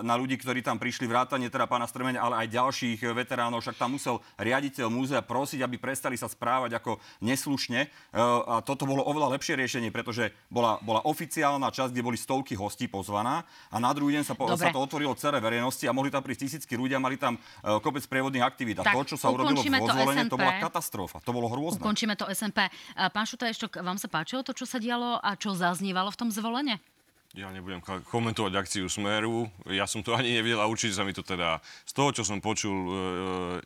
na 0.00 0.14
ľudí, 0.16 0.40
ktorí 0.40 0.64
tam 0.64 0.80
prišli, 0.80 1.04
vrátane 1.04 1.52
teda 1.52 1.68
pána 1.68 1.84
Strmeňa, 1.84 2.20
ale 2.20 2.34
aj 2.46 2.48
ďalších 2.48 2.98
eh, 3.04 3.12
veteránov. 3.12 3.60
Však 3.60 3.76
tam 3.76 3.96
musel 3.96 4.18
riaditeľ 4.40 4.86
múzea 4.88 5.20
prosiť, 5.20 5.60
aby 5.60 5.76
prestali 5.76 6.16
sa 6.16 6.30
správať 6.30 6.80
ako 6.80 6.96
neslušne. 7.20 7.86
Eh, 7.86 8.18
a 8.20 8.64
toto 8.64 8.88
bolo 8.88 9.04
oveľa 9.04 9.36
lepšie 9.36 9.58
riešenie, 9.60 9.92
pretože 9.92 10.32
bola, 10.48 10.80
bola 10.80 11.04
oficiálna 11.04 11.68
časť, 11.68 11.92
kde 11.92 12.06
boli 12.06 12.16
stovky 12.16 12.56
hostí 12.56 12.88
pozvaná 12.88 13.44
a 13.68 13.76
na 13.76 13.92
druhý 13.92 14.16
deň 14.20 14.24
sa, 14.24 14.34
po, 14.34 14.48
sa 14.56 14.72
to 14.72 14.80
otvorilo 14.80 15.12
celé 15.16 15.38
verejnosti 15.38 15.84
a 15.84 15.92
mohli 15.92 16.08
tam 16.08 16.24
prísť 16.24 16.48
tisícky 16.48 16.74
ľudia, 16.74 17.02
mali 17.02 17.20
tam 17.20 17.36
kopec 17.62 18.02
prievodných 18.06 18.44
aktivít. 18.44 18.80
A 18.80 18.84
tak, 18.86 18.94
to, 18.96 19.14
čo 19.14 19.16
sa 19.20 19.28
urobilo 19.30 19.60
v 19.60 19.68
Vozvolene, 19.70 20.26
to, 20.26 20.34
to 20.34 20.40
bola 20.40 20.52
katastrofa. 20.60 21.18
To 21.24 21.32
bolo 21.32 21.46
hrôzne. 21.48 21.80
Ukončíme 21.80 22.14
to 22.16 22.28
SNP. 22.28 22.68
Pán 23.12 23.26
Šuta, 23.26 23.48
ešte 23.48 23.68
vám 23.80 23.96
sa 23.96 24.08
páčilo 24.10 24.44
to, 24.44 24.52
čo 24.52 24.68
sa 24.68 24.76
dialo 24.82 25.18
a 25.20 25.34
čo 25.38 25.54
zaznívalo 25.56 26.12
v 26.12 26.18
tom 26.18 26.28
zvolenie? 26.28 26.78
Ja 27.38 27.46
nebudem 27.54 27.78
komentovať 28.10 28.52
akciu 28.58 28.90
Smeru, 28.90 29.46
ja 29.70 29.86
som 29.86 30.02
to 30.02 30.14
ani 30.18 30.34
nevidel 30.34 30.58
a 30.58 30.66
určite 30.66 30.98
sa 30.98 31.06
mi 31.06 31.14
to 31.14 31.22
teda 31.22 31.62
z 31.86 31.92
toho, 31.94 32.10
čo 32.10 32.22
som 32.26 32.42
počul, 32.42 32.74
e, 32.74 32.90
e 32.90 32.96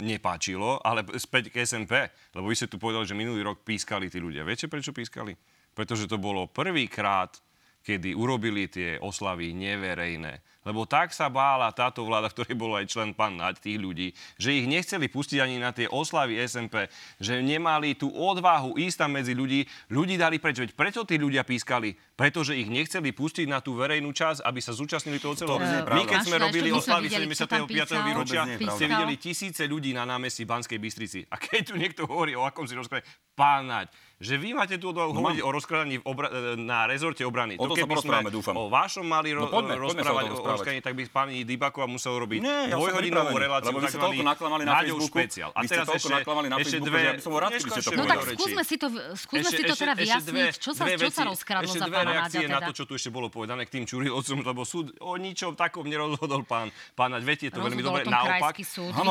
nepáčilo, 0.04 0.84
ale 0.84 1.00
späť 1.16 1.48
k 1.48 1.64
SMP, 1.64 2.12
lebo 2.36 2.52
vy 2.52 2.54
ste 2.60 2.68
tu 2.68 2.76
povedali, 2.76 3.08
že 3.08 3.16
minulý 3.16 3.40
rok 3.40 3.64
pískali 3.64 4.12
tí 4.12 4.20
ľudia. 4.20 4.44
Viete, 4.44 4.68
prečo 4.68 4.92
pískali? 4.92 5.32
Pretože 5.72 6.04
to 6.04 6.20
bolo 6.20 6.44
prvýkrát, 6.44 7.40
kedy 7.80 8.12
urobili 8.12 8.68
tie 8.68 9.00
oslavy 9.00 9.56
neverejné 9.56 10.53
lebo 10.64 10.88
tak 10.88 11.12
sa 11.12 11.28
bála 11.28 11.70
táto 11.70 12.02
vláda, 12.02 12.32
ktorý 12.32 12.56
bol 12.56 12.72
aj 12.74 12.88
člen 12.88 13.12
pán 13.12 13.36
Naď, 13.36 13.60
tých 13.60 13.78
ľudí, 13.78 14.16
že 14.40 14.56
ich 14.56 14.66
nechceli 14.66 15.06
pustiť 15.12 15.38
ani 15.44 15.56
na 15.60 15.70
tie 15.70 15.86
oslavy 15.86 16.40
SMP, 16.42 16.88
že 17.20 17.44
nemali 17.44 17.94
tú 17.94 18.08
odvahu 18.10 18.80
ísť 18.80 19.04
tam 19.04 19.10
medzi 19.20 19.36
ľudí. 19.36 19.68
Ľudí 19.92 20.16
dali 20.16 20.40
preč, 20.40 20.58
veď 20.58 20.72
preto 20.72 21.04
tí 21.04 21.20
ľudia 21.20 21.44
pískali, 21.44 21.94
pretože 22.16 22.56
ich 22.56 22.66
nechceli 22.66 23.12
pustiť 23.12 23.46
na 23.46 23.60
tú 23.60 23.76
verejnú 23.76 24.10
časť, 24.10 24.42
aby 24.42 24.60
sa 24.64 24.72
zúčastnili 24.72 25.20
toho 25.20 25.36
celého. 25.36 25.60
My 25.84 26.02
keď 26.08 26.20
sme 26.24 26.36
robili 26.40 26.72
oslavy 26.72 27.12
75. 27.12 28.08
výročia, 28.08 28.42
ste 28.56 28.84
videli 28.88 29.14
tisíce 29.20 29.68
ľudí 29.68 29.92
na 29.92 30.08
námestí 30.08 30.48
Banskej 30.48 30.80
Bystrici. 30.80 31.20
A 31.28 31.36
keď 31.36 31.60
tu 31.70 31.74
niekto 31.76 32.08
hovorí 32.08 32.32
o 32.32 32.42
akom 32.42 32.64
si 32.64 32.72
rozprave, 32.72 33.04
pán 33.34 33.66
Naď, 33.66 33.90
že 34.22 34.38
vy 34.38 34.54
máte 34.54 34.78
tu 34.78 34.94
no, 34.94 35.10
hovoriť 35.10 35.42
o 35.42 35.50
rozkladaní 35.50 35.98
obra- 36.06 36.30
e, 36.30 36.54
na 36.56 36.86
rezorte 36.86 37.26
obrany. 37.26 37.58
O 37.58 37.66
to, 37.66 37.74
to 37.74 37.82
keby 37.82 37.98
sme 37.98 38.30
dúfam. 38.30 38.54
o 38.54 38.70
vašom 38.70 39.04
mali 39.04 39.34
ro- 39.34 39.50
no, 39.50 39.52
poďme, 39.52 39.74
rozprávať 39.74 40.24
poďme 40.32 40.38
o 40.38 40.46
rozkladaní, 40.54 40.80
tak 40.80 40.94
by 40.94 41.02
pani 41.10 41.36
Dybakova 41.42 41.86
musel 41.90 42.14
robiť 42.16 42.40
Nie, 42.40 42.70
ja 42.70 42.76
dvojhodinovú 42.78 43.34
reláciu, 43.34 43.68
lebo 43.74 43.78
vy 43.82 43.86
ste 43.90 44.00
toľko 44.00 44.22
naklamali 44.22 44.62
na 44.62 44.72
Facebooku, 44.78 45.18
špeciál. 45.18 45.50
A 45.52 45.60
teraz 45.66 45.86
ešte, 45.90 46.12
naklamali 46.14 46.46
na 46.48 46.56
ešte 46.62 46.78
dve, 46.78 46.98
ja 47.02 47.12
by 47.14 47.22
som 47.22 47.32
rád, 47.34 47.50
keby 47.58 47.70
ste 47.70 47.82
to 47.82 47.90
No 47.94 48.04
tak 48.06 48.18
skúsme 48.34 48.62
si 48.62 48.76
to, 48.78 48.86
skúsme 49.18 49.50
si 49.50 49.62
to 49.66 49.74
teda 49.74 49.94
vyjasniť, 49.98 50.54
čo 50.58 50.70
sa, 50.72 50.84
čo 50.86 51.10
sa 51.10 51.22
rozkradlo 51.26 51.72
za 51.74 51.86
pána 51.90 52.10
reakcie 52.14 52.46
na 52.46 52.60
to, 52.64 52.72
čo 52.72 52.84
tu 52.86 52.94
ešte 52.94 53.10
bolo 53.10 53.28
povedané 53.28 53.66
k 53.66 53.80
tým 53.80 53.84
Čurilovcom, 53.84 54.38
lebo 54.46 54.62
súd 54.62 54.94
o 55.02 55.18
ničom 55.18 55.58
takom 55.58 55.86
nerozhodol 55.86 56.46
pán, 56.46 56.70
pán 56.94 57.12
Viete, 57.24 57.48
je 57.48 57.52
to 57.56 57.64
veľmi 57.64 57.80
dobre. 57.80 58.04
Naopak, 58.04 58.52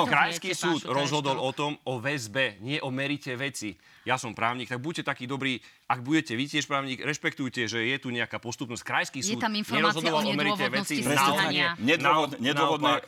krajský 0.05 0.53
súd. 0.53 0.85
rozhodol 0.85 1.41
o 1.41 1.49
tom, 1.49 1.79
o 1.87 1.97
väzbe, 1.97 2.61
nie 2.61 2.77
o 2.77 2.93
merite 2.93 3.33
veci 3.33 3.73
ja 4.03 4.19
som 4.19 4.35
právnik, 4.35 4.67
tak 4.67 4.83
buďte 4.83 5.07
takí 5.07 5.23
dobrí, 5.27 5.63
ak 5.87 6.03
budete 6.03 6.35
vy 6.35 6.45
tiež 6.47 6.67
právnik, 6.67 6.99
rešpektujte, 6.99 7.67
že 7.71 7.87
je 7.87 7.97
tu 7.99 8.11
nejaká 8.11 8.39
postupnosť. 8.39 8.83
Krajský 8.83 9.19
súd 9.23 9.39
je 9.39 9.43
tam 9.43 9.55
informácia 9.55 10.11
o 10.11 10.21
nedôvodnosti 10.21 10.99
stíhania. 10.99 11.79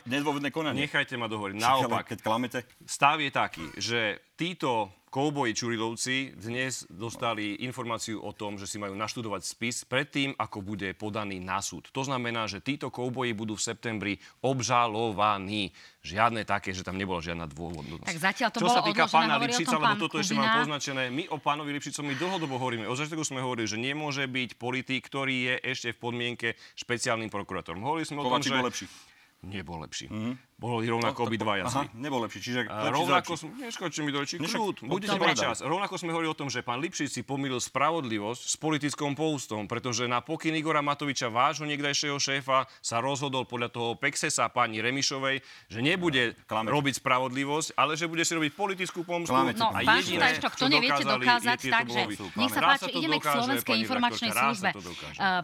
Nedôvodné 0.08 0.48
konanie. 0.48 0.88
Nechajte 0.88 1.20
ma 1.20 1.28
dohovoriť. 1.28 1.56
Naopak, 1.60 2.16
keď 2.16 2.18
klamete. 2.24 2.64
Stav 2.88 3.20
je 3.20 3.30
taký, 3.30 3.64
že 3.76 4.24
títo 4.40 4.92
Kouboji 5.16 5.56
Čurilovci 5.56 6.36
dnes 6.36 6.84
dostali 6.92 7.64
informáciu 7.64 8.20
o 8.20 8.36
tom, 8.36 8.60
že 8.60 8.68
si 8.68 8.76
majú 8.76 8.92
naštudovať 8.92 9.48
spis 9.48 9.88
predtým, 9.88 10.36
ako 10.36 10.60
bude 10.60 10.92
podaný 10.92 11.40
na 11.40 11.64
súd. 11.64 11.88
To 11.96 12.04
znamená, 12.04 12.44
že 12.44 12.60
títo 12.60 12.92
kouboji 12.92 13.32
budú 13.32 13.56
v 13.56 13.64
septembri 13.64 14.20
obžalovaní. 14.44 15.72
Žiadne 16.04 16.44
také, 16.44 16.76
že 16.76 16.84
tam 16.84 17.00
nebola 17.00 17.24
žiadna 17.24 17.48
dôvodnosť. 17.48 18.12
Tak 18.12 18.20
zatiaľ 18.20 18.48
to 18.52 18.60
Čo 18.60 18.68
bolo 18.68 18.76
sa 18.76 18.84
týka 18.84 19.08
pána 19.08 19.40
Lipšica, 19.40 19.76
lebo 19.80 19.96
toto 20.04 20.20
ešte 20.20 20.36
mám 20.36 20.52
poznačené, 20.60 21.08
my 21.08 21.24
o 21.32 21.40
pánovi 21.40 21.72
Lipšicovi 21.80 22.12
dlhodobo 22.20 22.60
hovoríme. 22.60 22.84
O 22.84 22.92
začiatku 22.92 23.24
sme 23.24 23.40
hovorili, 23.40 23.64
že 23.72 23.80
nemôže 23.80 24.28
byť 24.28 24.60
politik, 24.60 25.00
ktorý 25.08 25.48
je 25.48 25.54
ešte 25.64 25.96
v 25.96 26.12
podmienke 26.12 26.48
špeciálnym 26.76 27.32
prokurátorom. 27.32 27.80
Hovorili 27.80 28.04
sme 28.04 28.20
o 28.20 28.28
tom, 28.28 28.44
že... 28.44 28.52
lepší 28.52 29.15
nebol 29.46 29.78
lepší. 29.80 30.06
Mm-hmm. 30.06 30.34
Boli 30.56 30.88
rovnako 30.88 31.28
obidvaja 31.28 31.62
Aha, 31.62 31.84
zlí. 31.84 32.00
nebol 32.00 32.16
lepší. 32.18 32.40
Čiže 32.40 32.60
A 32.64 32.88
lepší 32.88 32.96
rovnako, 32.96 33.32
neskočte 33.60 34.00
mi 34.00 34.08
do 34.08 34.18
rečí, 34.18 34.36
Nešak- 34.36 34.56
kľud, 34.56 34.76
budete 34.88 35.12
mať 35.14 35.36
čas. 35.38 35.56
Rovnako 35.60 35.94
sme 35.94 36.10
hovorili 36.10 36.32
o 36.32 36.34
tom, 36.34 36.48
že 36.48 36.60
pán 36.60 36.80
Lipšic 36.80 37.10
si 37.10 37.20
pomýlil 37.20 37.60
spravodlivosť 37.60 38.42
s 38.42 38.56
politickou 38.56 39.04
poustom, 39.12 39.64
pretože 39.64 40.04
na 40.04 40.18
pokyn 40.18 40.56
Igora 40.56 40.80
Matoviča, 40.80 41.28
vášho 41.28 41.62
niekdajšieho 41.62 42.16
šéfa, 42.16 42.64
sa 42.80 42.96
rozhodol 42.98 43.44
podľa 43.44 43.68
toho 43.68 43.90
Pexesa 43.94 44.48
pani 44.48 44.80
Remišovej, 44.80 45.36
že 45.68 45.78
nebude 45.78 46.32
Klamete. 46.46 46.72
robiť 46.72 46.94
spravodlivosť, 46.96 47.68
ale 47.74 47.92
že 47.92 48.08
bude 48.08 48.24
si 48.24 48.32
robiť 48.32 48.52
politickú 48.54 49.04
pomstu. 49.04 49.36
Klamete, 49.36 49.60
No, 49.60 49.70
pán 49.70 49.84
pán 49.84 50.00
jediné, 50.00 50.24
to 50.34 50.48
čo 50.50 50.66
neviete 50.66 51.04
dokázať, 51.04 51.58
takže 51.62 52.00
nech 52.34 52.50
sa 52.50 52.60
páči, 52.62 52.88
to 52.88 52.96
ideme 52.96 53.16
k 53.16 53.28
Slovenskej 53.28 53.76
informačnej 53.78 54.30
službe. 54.32 54.68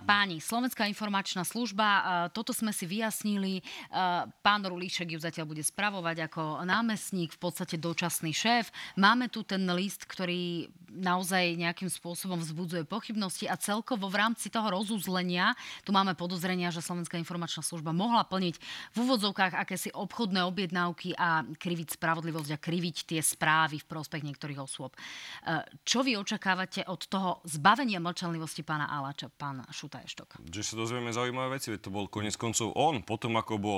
páni, 0.02 0.40
Slovenská 0.40 0.88
informačná 0.88 1.44
služba, 1.44 1.86
toto 2.30 2.50
sme 2.50 2.72
si 2.72 2.88
vyjasnili. 2.88 3.60
Uh, 3.92 4.24
Pán 4.40 4.64
Rulíšek 4.64 5.12
ju 5.12 5.20
zatiaľ 5.20 5.52
bude 5.52 5.61
spravovať 5.61 6.33
ako 6.33 6.64
námestník, 6.64 7.37
v 7.37 7.40
podstate 7.40 7.76
dočasný 7.76 8.33
šéf. 8.33 8.72
Máme 8.96 9.28
tu 9.28 9.44
ten 9.44 9.61
list, 9.76 10.09
ktorý 10.09 10.72
naozaj 10.92 11.57
nejakým 11.57 11.88
spôsobom 11.88 12.37
vzbudzuje 12.40 12.85
pochybnosti 12.85 13.48
a 13.48 13.57
celkovo 13.57 14.12
v 14.12 14.20
rámci 14.20 14.52
toho 14.52 14.68
rozuzlenia 14.68 15.57
tu 15.85 15.90
máme 15.96 16.12
podozrenia, 16.12 16.68
že 16.68 16.85
Slovenská 16.85 17.16
informačná 17.16 17.64
služba 17.64 17.96
mohla 17.96 18.28
plniť 18.28 18.55
v 18.92 18.96
úvodzovkách 19.00 19.57
akési 19.57 19.88
obchodné 19.96 20.44
objednávky 20.44 21.16
a 21.16 21.44
kriviť 21.57 21.96
spravodlivosť 21.96 22.50
a 22.52 22.61
kriviť 22.61 22.96
tie 23.09 23.20
správy 23.24 23.81
v 23.81 23.88
prospech 23.88 24.22
niektorých 24.22 24.61
osôb. 24.61 24.92
E, 24.92 25.64
Čo 25.88 26.05
vy 26.05 26.20
očakávate 26.20 26.85
od 26.85 27.00
toho 27.09 27.40
zbavenia 27.48 27.96
mlčanlivosti 27.98 28.61
pána 28.61 28.92
Aláča, 28.92 29.33
pán 29.33 29.64
Šutajštok? 29.72 30.44
že 30.52 30.62
sa 30.62 30.74
dozvieme 30.76 31.09
zaujímavé 31.09 31.57
veci, 31.57 31.72
veď 31.72 31.88
to 31.88 31.90
bol 31.90 32.05
konec 32.12 32.37
koncov 32.37 32.76
on, 32.76 33.00
potom 33.00 33.33
ako 33.40 33.57
bol 33.57 33.71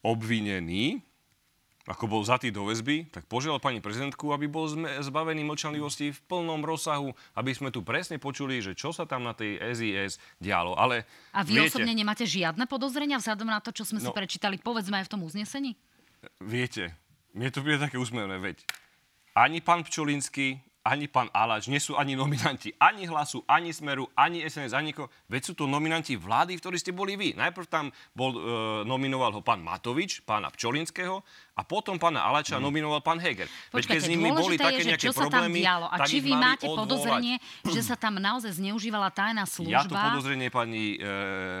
obvinený, 0.00 1.00
ako 1.84 2.08
bol 2.08 2.22
zatý 2.24 2.48
do 2.48 2.64
väzby, 2.64 3.12
tak 3.12 3.28
požiadal 3.28 3.60
pani 3.60 3.76
prezidentku, 3.76 4.32
aby 4.32 4.48
bol 4.48 4.64
zbavený 5.04 5.44
mlčanlivosti 5.44 6.16
v 6.16 6.20
plnom 6.24 6.64
rozsahu, 6.64 7.12
aby 7.36 7.52
sme 7.52 7.68
tu 7.68 7.84
presne 7.84 8.16
počuli, 8.16 8.64
že 8.64 8.72
čo 8.72 8.88
sa 8.88 9.04
tam 9.04 9.20
na 9.20 9.36
tej 9.36 9.60
SIS 9.60 10.16
dialo. 10.40 10.72
Ale 10.80 11.04
A 11.36 11.44
vy 11.44 11.60
viete, 11.60 11.76
osobne 11.76 11.92
nemáte 11.92 12.24
žiadne 12.24 12.64
podozrenia 12.64 13.20
vzhľadom 13.20 13.48
na 13.52 13.60
to, 13.60 13.68
čo 13.68 13.84
sme 13.84 14.00
si 14.00 14.08
No. 14.08 14.16
prečítali, 14.16 14.56
povedzme 14.56 14.96
aj 14.96 15.06
v 15.08 15.12
tom 15.12 15.20
uznesení? 15.24 15.76
viete, 16.40 16.96
mne 17.36 17.52
to 17.52 17.60
bude 17.60 17.76
také 17.76 18.00
úsmevné, 18.00 18.40
veď 18.40 18.64
ani 19.36 19.60
pán 19.60 19.84
Pčolinský, 19.84 20.56
ani 20.84 21.08
pán 21.08 21.32
Aláč 21.32 21.72
nie 21.72 21.80
sú 21.80 21.96
ani 21.96 22.12
nominanti 22.12 22.76
ani 22.76 23.08
hlasu, 23.08 23.40
ani 23.48 23.72
smeru, 23.72 24.04
ani 24.12 24.44
SNS, 24.44 24.76
ani 24.76 24.92
nikoho. 24.92 25.08
Veď 25.32 25.42
sú 25.48 25.52
to 25.56 25.64
nominanti 25.64 26.12
vlády, 26.20 26.60
v 26.60 26.62
ktorej 26.62 26.84
ste 26.84 26.92
boli 26.92 27.16
vy. 27.16 27.32
Najprv 27.32 27.66
tam 27.72 27.88
bol, 28.12 28.36
e, 28.36 28.40
nominoval 28.84 29.32
ho 29.32 29.40
pán 29.40 29.64
Matovič, 29.64 30.20
pána 30.28 30.52
Pčolinského 30.52 31.24
a 31.54 31.62
potom 31.62 31.94
pána 32.02 32.26
Aláča 32.26 32.58
nominoval 32.58 32.98
pán 32.98 33.22
Heger. 33.22 33.46
Veď 33.70 33.86
keď 33.86 34.02
Počkajte, 34.02 34.02
s 34.02 34.10
nimi 34.10 34.28
boli 34.34 34.58
také 34.58 34.82
je, 34.82 34.90
že 34.90 34.90
nejaké 34.90 35.06
čo 35.06 35.14
sa 35.14 35.30
tam 35.30 35.46
problémy, 35.46 35.60
dialo 35.62 35.86
a 35.86 35.96
či 36.02 36.16
vy 36.18 36.32
máte 36.34 36.66
odvolať. 36.66 36.82
podozrenie, 36.82 37.34
že 37.74 37.80
sa 37.86 37.94
tam 37.94 38.18
naozaj 38.18 38.58
zneužívala 38.58 39.14
tajná 39.14 39.46
služba. 39.46 39.70
Ja 39.70 39.86
to 39.86 39.94
podozrenie, 39.94 40.50
pani 40.50 40.98
e, 40.98 41.06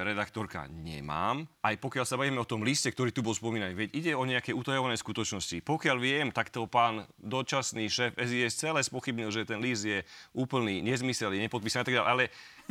redaktorka, 0.02 0.66
nemám. 0.66 1.46
Aj 1.62 1.74
pokiaľ 1.78 2.04
sa 2.10 2.18
bavíme 2.18 2.42
o 2.42 2.46
tom 2.46 2.66
liste, 2.66 2.90
ktorý 2.90 3.14
tu 3.14 3.22
bol 3.22 3.38
spomínaný, 3.38 3.78
veď 3.78 3.88
ide 3.94 4.12
o 4.18 4.26
nejaké 4.26 4.50
utajované 4.50 4.98
skutočnosti. 4.98 5.62
Pokiaľ 5.62 5.96
viem, 6.02 6.26
tak 6.34 6.50
to 6.50 6.66
pán 6.66 7.06
dočasný 7.22 7.86
šéf 7.86 8.18
SIS 8.18 8.58
celé 8.58 8.82
spochybnil, 8.82 9.30
že 9.30 9.46
ten 9.46 9.62
list 9.62 9.86
je 9.86 10.02
úplný 10.34 10.82
nezmysel, 10.82 11.30
je 11.38 11.46
nepodpísaný 11.46 11.82
a 11.82 11.86
tak 11.86 11.96
ďalej. 12.02 12.10
Ale 12.10 12.24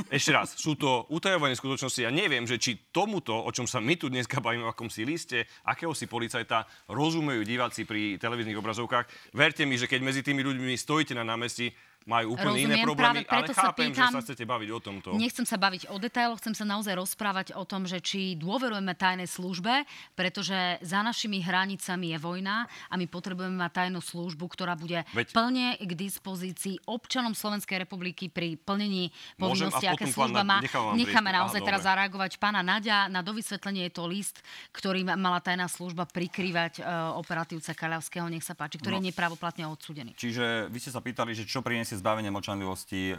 ešte 0.09 0.31
raz, 0.33 0.57
sú 0.57 0.73
to 0.73 1.05
utajované 1.13 1.53
skutočnosti. 1.53 2.01
Ja 2.01 2.09
neviem, 2.09 2.49
že 2.49 2.57
či 2.57 2.89
tomuto, 2.89 3.33
o 3.33 3.49
čom 3.53 3.69
sa 3.69 3.77
my 3.77 3.93
tu 3.93 4.09
dneska 4.09 4.41
bavíme, 4.41 4.65
o 4.65 4.73
akomsi 4.73 5.05
liste, 5.05 5.45
akéhosi 5.69 6.09
policajta 6.09 6.65
rozumejú 6.89 7.45
diváci 7.45 7.85
pri 7.85 8.17
televíznych 8.17 8.57
obrazovkách. 8.57 9.37
Verte 9.37 9.69
mi, 9.69 9.77
že 9.77 9.85
keď 9.85 9.99
medzi 10.01 10.21
tými 10.25 10.41
ľuďmi 10.41 10.73
stojíte 10.73 11.13
na 11.13 11.21
námestí, 11.21 11.69
majú 12.05 12.33
úplne 12.33 12.59
iné 12.59 12.75
Rozumiem, 12.75 12.85
problémy, 12.85 13.19
práve 13.19 13.21
preto 13.25 13.43
ale 13.45 13.55
sa 13.55 13.63
chápem, 13.65 13.87
pýtam- 13.87 14.03
že 14.05 14.13
sa 14.13 14.21
chcete 14.21 14.43
baviť 14.43 14.69
o 14.69 14.79
tomto. 14.79 15.07
Nechcem 15.13 15.43
sa 15.43 15.55
baviť 15.55 15.81
o 15.87 15.95
detailoch, 15.97 16.37
chcem 16.37 16.51
sa 16.51 16.63
naozaj 16.63 16.93
rozprávať 16.93 17.47
o 17.53 17.63
tom, 17.63 17.83
že 17.83 17.99
či 17.99 18.35
dôverujeme 18.35 18.91
tajnej 18.93 19.25
službe, 19.25 19.87
pretože 20.13 20.53
za 20.79 20.99
našimi 20.99 21.39
hranicami 21.39 22.11
je 22.11 22.19
vojna 22.19 22.55
a 22.85 22.93
my 22.93 23.05
potrebujeme 23.05 23.55
mať 23.55 23.71
tajnú 23.81 23.99
službu, 23.99 24.45
ktorá 24.47 24.75
bude 24.75 25.03
Veď- 25.09 25.31
plne 25.31 25.77
k 25.77 25.91
dispozícii 25.93 26.83
občanom 26.85 27.31
Slovenskej 27.31 27.79
republiky 27.79 28.27
pri 28.27 28.55
plnení 28.55 29.07
povinnosti, 29.35 29.85
aké 29.85 30.05
služba 30.05 30.41
má. 30.41 30.59
Necháme 30.93 31.29
naozaj 31.29 31.57
Aha, 31.57 31.65
teraz 31.65 31.81
dobre. 31.81 31.89
zareagovať 31.89 32.31
pána 32.37 32.61
Naďa. 32.61 33.07
Na 33.07 33.21
dovysvetlenie 33.21 33.87
je 33.87 33.93
to 33.93 34.03
list, 34.05 34.43
ktorý 34.69 35.03
mala 35.05 35.39
tajná 35.39 35.65
služba 35.65 36.03
prikrývať 36.05 36.79
e, 36.79 36.83
operatívca 37.13 37.71
Kaľavského, 37.73 38.25
nech 38.25 38.41
sa 38.41 38.53
páči, 38.53 38.75
ktorý 38.75 38.93
No. 38.93 38.99
je 38.99 39.09
nepravoplatne 39.09 39.63
odsúdený. 39.65 40.13
Čiže 40.13 40.67
vy 40.67 40.77
ste 40.77 40.89
sa 40.89 40.99
pýtali, 40.99 41.31
že 41.31 41.43
čo 41.43 41.59
priniesie 41.59 41.92
zbavenie 41.97 42.33
mlčanlivosti 42.33 43.13
e, 43.13 43.15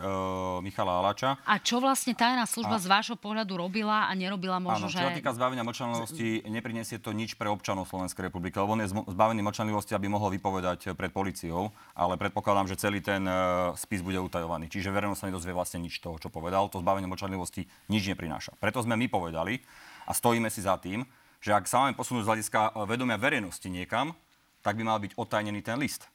Michala 0.61 1.01
Alača. 1.01 1.39
A 1.47 1.59
čo 1.63 1.79
vlastne 1.79 2.13
tajná 2.13 2.45
služba 2.45 2.77
A- 2.77 2.83
z 2.83 2.87
vášho 2.91 3.17
pohľadu 3.19 3.57
robila 3.57 4.07
a 4.07 4.13
nerobila 4.13 4.59
možno, 4.59 4.87
Áno, 4.87 4.93
čo 4.93 5.01
že... 5.01 5.19
týka 5.19 5.33
zbavenia 5.33 5.65
mlčanlivosti, 5.65 6.45
neprinesie 6.49 6.99
to 6.99 7.15
nič 7.15 7.39
pre 7.39 7.49
občanov 7.49 7.87
Slovenskej 7.89 8.29
republiky, 8.29 8.59
lebo 8.59 8.75
on 8.75 8.83
je 8.83 8.91
zbavený 8.91 9.41
mlčanlivosti, 9.45 9.93
aby 9.95 10.07
mohol 10.11 10.35
vypovedať 10.35 10.91
eh, 10.91 10.99
pred 10.99 11.11
policiou, 11.15 11.71
ale 11.95 12.19
predpokladám, 12.19 12.71
že 12.71 12.81
celý 12.81 13.01
ten 13.01 13.25
eh, 13.25 13.35
spis 13.79 14.03
bude 14.03 14.19
utajovaný. 14.19 14.69
Čiže 14.69 14.91
verejnosť 14.91 15.21
sa 15.21 15.29
nedozvie 15.31 15.55
vlastne 15.55 15.83
nič 15.83 15.99
toho, 16.03 16.19
čo 16.19 16.29
povedal. 16.29 16.67
To 16.71 16.83
zbavenie 16.83 17.07
mlčanlivosti 17.07 17.67
nič 17.91 18.03
neprináša. 18.11 18.59
Preto 18.59 18.83
sme 18.83 18.99
my 18.99 19.07
povedali 19.07 19.63
a 20.05 20.13
stojíme 20.13 20.51
si 20.51 20.65
za 20.65 20.77
tým, 20.81 21.07
že 21.45 21.53
ak 21.53 21.69
sa 21.69 21.85
máme 21.85 21.93
posunúť 21.93 22.25
z 22.25 22.31
hľadiska 22.31 22.61
eh, 22.61 22.89
vedomia 22.89 23.21
verejnosti 23.21 23.69
niekam, 23.69 24.17
tak 24.65 24.81
by 24.81 24.83
mal 24.83 24.97
byť 24.97 25.21
otajnený 25.21 25.61
ten 25.61 25.77
list. 25.77 26.09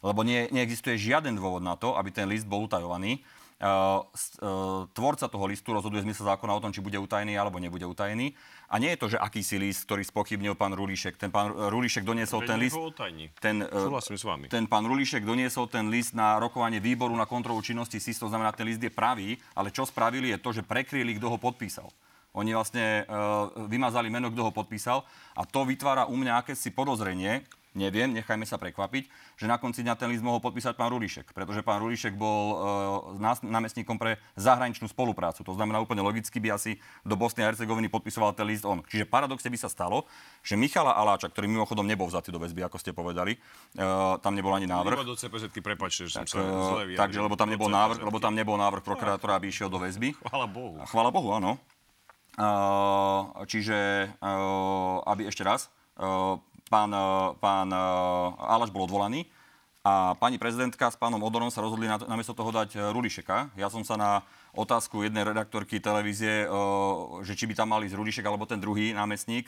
Lebo 0.00 0.24
nie, 0.24 0.48
neexistuje 0.48 0.96
žiaden 0.96 1.36
dôvod 1.36 1.60
na 1.60 1.76
to, 1.76 1.96
aby 1.96 2.08
ten 2.08 2.24
list 2.28 2.48
bol 2.48 2.64
utajovaný. 2.64 3.20
Uh, 3.60 4.00
uh, 4.40 4.88
tvorca 4.96 5.28
toho 5.28 5.44
listu 5.44 5.76
rozhoduje 5.76 6.00
zmysel 6.00 6.24
zákona 6.32 6.56
o 6.56 6.64
tom, 6.64 6.72
či 6.72 6.80
bude 6.80 6.96
utajený 6.96 7.36
alebo 7.36 7.60
nebude 7.60 7.84
utajený. 7.84 8.32
A 8.72 8.80
nie 8.80 8.96
je 8.96 8.98
to, 9.04 9.12
že 9.12 9.20
akýsi 9.20 9.60
list, 9.60 9.84
ktorý 9.84 10.00
spochybnil 10.00 10.56
pán 10.56 10.72
Rulíšek. 10.72 11.20
Ten 11.20 11.28
pán 11.28 11.52
Rulíšek 11.52 12.00
doniesol 12.00 12.48
ten 12.48 12.56
list... 12.56 12.72
Ten, 13.36 13.60
uh, 13.60 13.92
s 14.00 14.24
vami. 14.24 14.48
ten 14.48 14.64
pán 14.64 14.88
Rulíšek 14.88 15.28
doniesol 15.28 15.68
ten 15.68 15.92
list 15.92 16.16
na 16.16 16.40
rokovanie 16.40 16.80
výboru 16.80 17.12
na 17.12 17.28
kontrolu 17.28 17.60
činnosti 17.60 18.00
SIS, 18.00 18.16
to 18.16 18.32
znamená, 18.32 18.48
ten 18.56 18.64
list 18.64 18.80
je 18.80 18.88
pravý, 18.88 19.36
ale 19.52 19.68
čo 19.68 19.84
spravili 19.84 20.32
je 20.32 20.40
to, 20.40 20.56
že 20.56 20.64
prekryli, 20.64 21.20
kto 21.20 21.28
ho 21.28 21.36
podpísal. 21.36 21.92
Oni 22.32 22.56
vlastne 22.56 23.04
uh, 23.04 23.68
vymazali 23.68 24.08
meno, 24.08 24.32
kto 24.32 24.48
ho 24.48 24.52
podpísal 24.56 25.04
a 25.36 25.44
to 25.44 25.68
vytvára 25.68 26.08
u 26.08 26.16
mňa 26.16 26.40
akési 26.40 26.72
podozrenie, 26.72 27.44
neviem, 27.72 28.10
nechajme 28.10 28.42
sa 28.42 28.58
prekvapiť, 28.58 29.06
že 29.34 29.46
na 29.46 29.56
konci 29.56 29.80
dňa 29.80 29.94
ten 29.94 30.10
list 30.10 30.20
mohol 30.20 30.42
podpísať 30.42 30.74
pán 30.74 30.90
Rulíšek, 30.90 31.30
pretože 31.30 31.62
pán 31.62 31.78
Rulíšek 31.78 32.14
bol 32.14 32.58
nás- 33.16 33.40
námestníkom 33.40 33.94
pre 33.94 34.18
zahraničnú 34.34 34.90
spoluprácu. 34.90 35.46
To 35.46 35.54
znamená 35.54 35.78
úplne 35.78 36.02
logicky 36.02 36.42
by 36.42 36.58
asi 36.58 36.76
do 37.06 37.14
Bosny 37.14 37.46
a 37.46 37.50
Hercegoviny 37.50 37.86
podpisoval 37.86 38.34
ten 38.34 38.46
list 38.50 38.66
on. 38.66 38.82
Čiže 38.82 39.06
paradoxne 39.06 39.50
by 39.50 39.58
sa 39.58 39.70
stalo, 39.70 40.06
že 40.42 40.58
Michala 40.58 40.98
Aláča, 40.98 41.30
ktorý 41.30 41.46
mimochodom 41.46 41.86
nebol 41.86 42.10
vzatý 42.10 42.34
do 42.34 42.42
väzby, 42.42 42.66
ako 42.66 42.76
ste 42.78 42.90
povedali, 42.90 43.38
uh, 43.78 44.18
tam 44.18 44.34
nebol 44.34 44.50
ani 44.50 44.66
návrh. 44.66 44.98
Iba 44.98 45.06
do 45.06 45.14
CPZ, 45.14 45.54
prepačte, 45.60 46.10
že 46.10 46.18
som 46.18 46.26
Tak, 46.26 46.34
sa 46.34 46.38
eh, 46.38 46.44
zle 46.44 46.82
vyjadril. 46.90 46.98
takže, 46.98 47.18
lebo 47.22 47.34
tam 47.38 47.48
nebol 47.50 47.68
návrh, 47.70 47.98
lebo 48.02 48.18
tam 48.18 48.34
nebol 48.34 48.56
návrh 48.58 48.82
prokurátora, 48.82 49.38
aby 49.38 49.48
išiel 49.48 49.70
do 49.70 49.78
väzby. 49.78 50.18
Chvála 50.26 50.46
Bohu. 50.50 50.74
A 50.82 50.86
Chvála 50.90 51.10
Bohu, 51.14 51.30
áno. 51.30 51.54
Uh, 52.40 53.44
čiže, 53.44 54.08
uh, 54.22 55.02
aby 55.04 55.28
ešte 55.28 55.44
raz, 55.44 55.68
uh, 55.98 56.38
pán, 56.70 56.94
uh, 56.94 57.34
pán 57.42 57.66
uh, 57.74 58.38
Alaš 58.38 58.70
bol 58.70 58.86
odvolaný 58.86 59.26
a 59.82 60.14
pani 60.14 60.38
prezidentka 60.38 60.86
s 60.86 60.96
pánom 60.96 61.18
Odorom 61.20 61.50
sa 61.50 61.60
rozhodli 61.60 61.90
na, 61.90 61.98
namiesto 62.06 62.32
toho 62.32 62.54
dať 62.54 62.78
uh, 62.78 62.94
Rulišeka. 62.94 63.58
Ja 63.58 63.66
som 63.66 63.82
sa 63.82 63.98
na 63.98 64.22
otázku 64.54 65.02
jednej 65.02 65.26
redaktorky 65.26 65.82
televízie, 65.82 66.42
že 67.22 67.38
či 67.38 67.46
by 67.46 67.54
tam 67.54 67.70
mali 67.70 67.86
z 67.86 67.94
Rulišek 67.94 68.26
alebo 68.26 68.50
ten 68.50 68.58
druhý 68.58 68.90
námestník, 68.90 69.46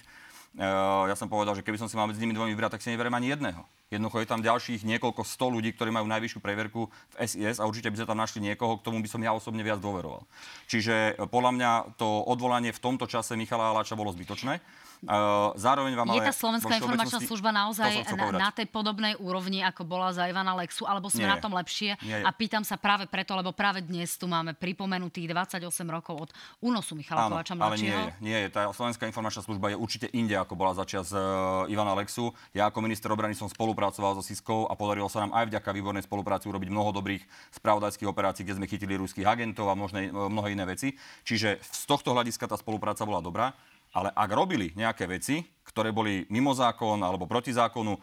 ja 0.52 1.16
som 1.16 1.32
povedal, 1.32 1.56
že 1.56 1.64
keby 1.64 1.80
som 1.80 1.88
si 1.88 1.96
mal 1.96 2.04
medzi 2.04 2.20
nimi 2.20 2.36
dvomi 2.36 2.52
vybrať, 2.52 2.76
tak 2.76 2.84
si 2.84 2.92
neverím 2.92 3.16
ani 3.16 3.32
jedného. 3.32 3.64
Jednoducho 3.88 4.20
je 4.20 4.28
tam 4.28 4.44
ďalších 4.44 4.84
niekoľko 4.84 5.24
sto 5.24 5.48
ľudí, 5.48 5.72
ktorí 5.72 5.88
majú 5.88 6.04
najvyššiu 6.04 6.44
previerku 6.44 6.92
v 6.92 7.14
SIS 7.24 7.56
a 7.56 7.64
určite 7.64 7.88
by 7.88 7.96
sme 7.96 8.10
tam 8.12 8.20
našli 8.20 8.40
niekoho, 8.44 8.76
k 8.76 8.84
tomu 8.84 9.00
by 9.00 9.08
som 9.08 9.24
ja 9.24 9.32
osobne 9.32 9.64
viac 9.64 9.80
dôveroval. 9.80 10.28
Čiže 10.68 11.24
podľa 11.32 11.52
mňa 11.56 11.70
to 11.96 12.04
odvolanie 12.28 12.68
v 12.68 12.82
tomto 12.84 13.08
čase 13.08 13.32
Michala 13.32 13.72
Aláča 13.72 13.96
bolo 13.96 14.12
zbytočné. 14.12 14.60
Uh, 15.02 15.50
zároveň 15.58 15.98
vám 15.98 16.14
Je 16.14 16.22
tá 16.22 16.30
Slovenská 16.30 16.78
informačná 16.78 17.18
služba 17.18 17.50
naozaj 17.50 18.06
na, 18.06 18.14
povedať. 18.14 18.38
na 18.38 18.50
tej 18.54 18.66
podobnej 18.70 19.18
úrovni, 19.18 19.58
ako 19.58 19.82
bola 19.82 20.14
za 20.14 20.30
Ivana 20.30 20.54
Lexu, 20.54 20.86
alebo 20.86 21.10
sme 21.10 21.26
Nie 21.26 21.34
na 21.34 21.38
tom 21.42 21.50
lepšie? 21.50 21.98
Nie. 22.06 22.22
A 22.22 22.30
pýtam 22.30 22.62
sa 22.62 22.78
práve 22.78 23.10
preto, 23.10 23.34
lebo 23.34 23.50
práve 23.50 23.82
dnes 23.82 24.14
tu 24.14 24.30
máme 24.30 24.54
pripomenutých 24.54 25.34
28 25.58 25.90
rokov 25.90 26.14
od 26.14 26.30
únosu 26.62 26.94
Michala 26.94 27.26
Áno, 27.26 27.34
Kovača 27.34 27.58
ale 27.58 27.76
nie 27.82 27.90
je, 27.90 28.10
nie 28.22 28.38
je. 28.46 28.48
Tá 28.54 28.70
Slovenská 28.70 29.10
informačná 29.10 29.42
služba 29.42 29.74
je 29.74 29.76
určite 29.82 30.06
inde, 30.14 30.38
ako 30.38 30.54
bola 30.54 30.70
začias 30.70 31.10
uh, 31.10 31.66
Ivana 31.66 31.98
Lexu. 31.98 32.30
Ja 32.54 32.70
ako 32.70 32.78
minister 32.86 33.10
obrany 33.10 33.34
som 33.34 33.50
spolupracoval 33.50 34.14
so 34.14 34.22
Siskou 34.22 34.70
a 34.70 34.78
podarilo 34.78 35.10
sa 35.10 35.26
nám 35.26 35.34
aj 35.34 35.50
vďaka 35.50 35.70
výbornej 35.82 36.06
spolupráci 36.06 36.46
urobiť 36.46 36.70
mnoho 36.70 36.94
dobrých 36.94 37.26
spravodajských 37.58 38.06
operácií, 38.06 38.46
kde 38.46 38.62
sme 38.62 38.70
chytili 38.70 38.94
ruských 38.94 39.26
agentov 39.26 39.66
a 39.66 39.74
možné, 39.74 40.14
mnohé 40.14 40.54
iné 40.54 40.62
veci. 40.62 40.94
Čiže 41.26 41.58
z 41.58 41.82
tohto 41.90 42.14
hľadiska 42.14 42.46
tá 42.46 42.54
spolupráca 42.54 43.02
bola 43.02 43.18
dobrá. 43.18 43.50
Ale 43.92 44.08
ak 44.12 44.30
robili 44.32 44.72
nejaké 44.72 45.04
veci, 45.04 45.44
ktoré 45.62 45.92
boli 45.92 46.24
mimo 46.32 46.56
zákon 46.56 47.00
alebo 47.04 47.28
proti 47.28 47.52
zákonu 47.52 47.96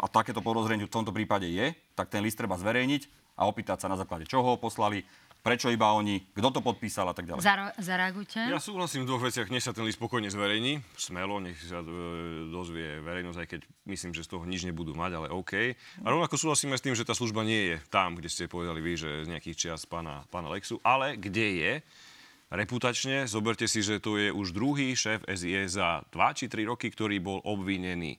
a 0.00 0.06
takéto 0.08 0.40
podozrenie 0.40 0.88
v 0.88 0.94
tomto 0.94 1.12
prípade 1.12 1.46
je, 1.48 1.76
tak 1.92 2.08
ten 2.08 2.24
list 2.24 2.40
treba 2.40 2.56
zverejniť 2.56 3.02
a 3.38 3.46
opýtať 3.46 3.86
sa 3.86 3.88
na 3.92 3.94
základe 3.94 4.26
čoho 4.26 4.56
ho 4.56 4.58
poslali, 4.58 5.06
prečo 5.38 5.70
iba 5.70 5.94
oni, 5.94 6.26
kto 6.34 6.58
to 6.58 6.60
podpísal 6.60 7.08
a 7.08 7.14
tak 7.14 7.24
ďalej. 7.30 7.40
Zara- 7.40 7.74
zareagujte. 7.78 8.50
Ja 8.50 8.58
súhlasím 8.58 9.06
v 9.06 9.14
dvoch 9.14 9.22
veciach. 9.22 9.48
Nech 9.48 9.62
sa 9.62 9.70
ten 9.70 9.86
list 9.86 9.96
spokojne 9.96 10.26
zverejní. 10.28 10.82
Smelo, 10.98 11.38
nech 11.38 11.56
sa 11.62 11.80
e, 11.80 11.88
dozvie 12.50 12.98
verejnosť, 13.00 13.38
aj 13.38 13.48
keď 13.48 13.60
myslím, 13.86 14.12
že 14.12 14.26
z 14.26 14.30
toho 14.34 14.42
nič 14.44 14.66
nebudú 14.66 14.92
mať, 14.98 15.12
ale 15.14 15.28
OK. 15.30 15.78
A 16.02 16.06
rovnako 16.10 16.34
súhlasím 16.34 16.74
aj 16.74 16.82
s 16.82 16.84
tým, 16.84 16.96
že 16.98 17.06
tá 17.06 17.14
služba 17.14 17.46
nie 17.46 17.72
je 17.72 17.76
tam, 17.88 18.18
kde 18.18 18.28
ste 18.28 18.50
povedali 18.50 18.82
vy, 18.82 18.92
že 18.98 19.10
z 19.24 19.30
nejakých 19.30 19.56
čias 19.56 19.86
pána, 19.86 20.26
pána 20.28 20.50
Lexu, 20.50 20.82
ale 20.82 21.14
kde 21.14 21.46
je, 21.54 21.72
reputačne, 22.52 23.28
zoberte 23.28 23.68
si, 23.68 23.84
že 23.84 24.00
to 24.00 24.16
je 24.16 24.32
už 24.32 24.56
druhý 24.56 24.96
šéf 24.96 25.24
SIE 25.28 25.68
za 25.68 26.04
2 26.12 26.38
či 26.38 26.46
3 26.48 26.70
roky, 26.70 26.88
ktorý 26.88 27.20
bol 27.20 27.38
obvinený. 27.44 28.16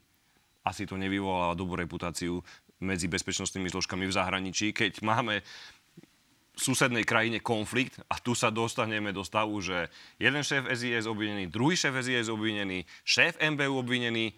Asi 0.65 0.85
to 0.85 0.99
nevyvoláva 0.99 1.57
dobrú 1.57 1.79
reputáciu 1.79 2.43
medzi 2.79 3.11
bezpečnostnými 3.11 3.67
zložkami 3.71 4.07
v 4.07 4.15
zahraničí, 4.15 4.71
keď 4.71 5.03
máme 5.03 5.41
v 6.59 6.59
susednej 6.59 7.07
krajine 7.07 7.39
konflikt 7.39 8.03
a 8.11 8.19
tu 8.19 8.35
sa 8.35 8.51
dostaneme 8.51 9.15
do 9.15 9.23
stavu, 9.23 9.63
že 9.63 9.87
jeden 10.19 10.43
šéf 10.43 10.67
SIS 10.67 11.07
obvinený, 11.07 11.47
druhý 11.47 11.79
šéf 11.79 11.95
SIS 12.03 12.27
obvinený, 12.27 12.83
šéf 13.07 13.39
MBU 13.39 13.79
obvinený. 13.79 14.35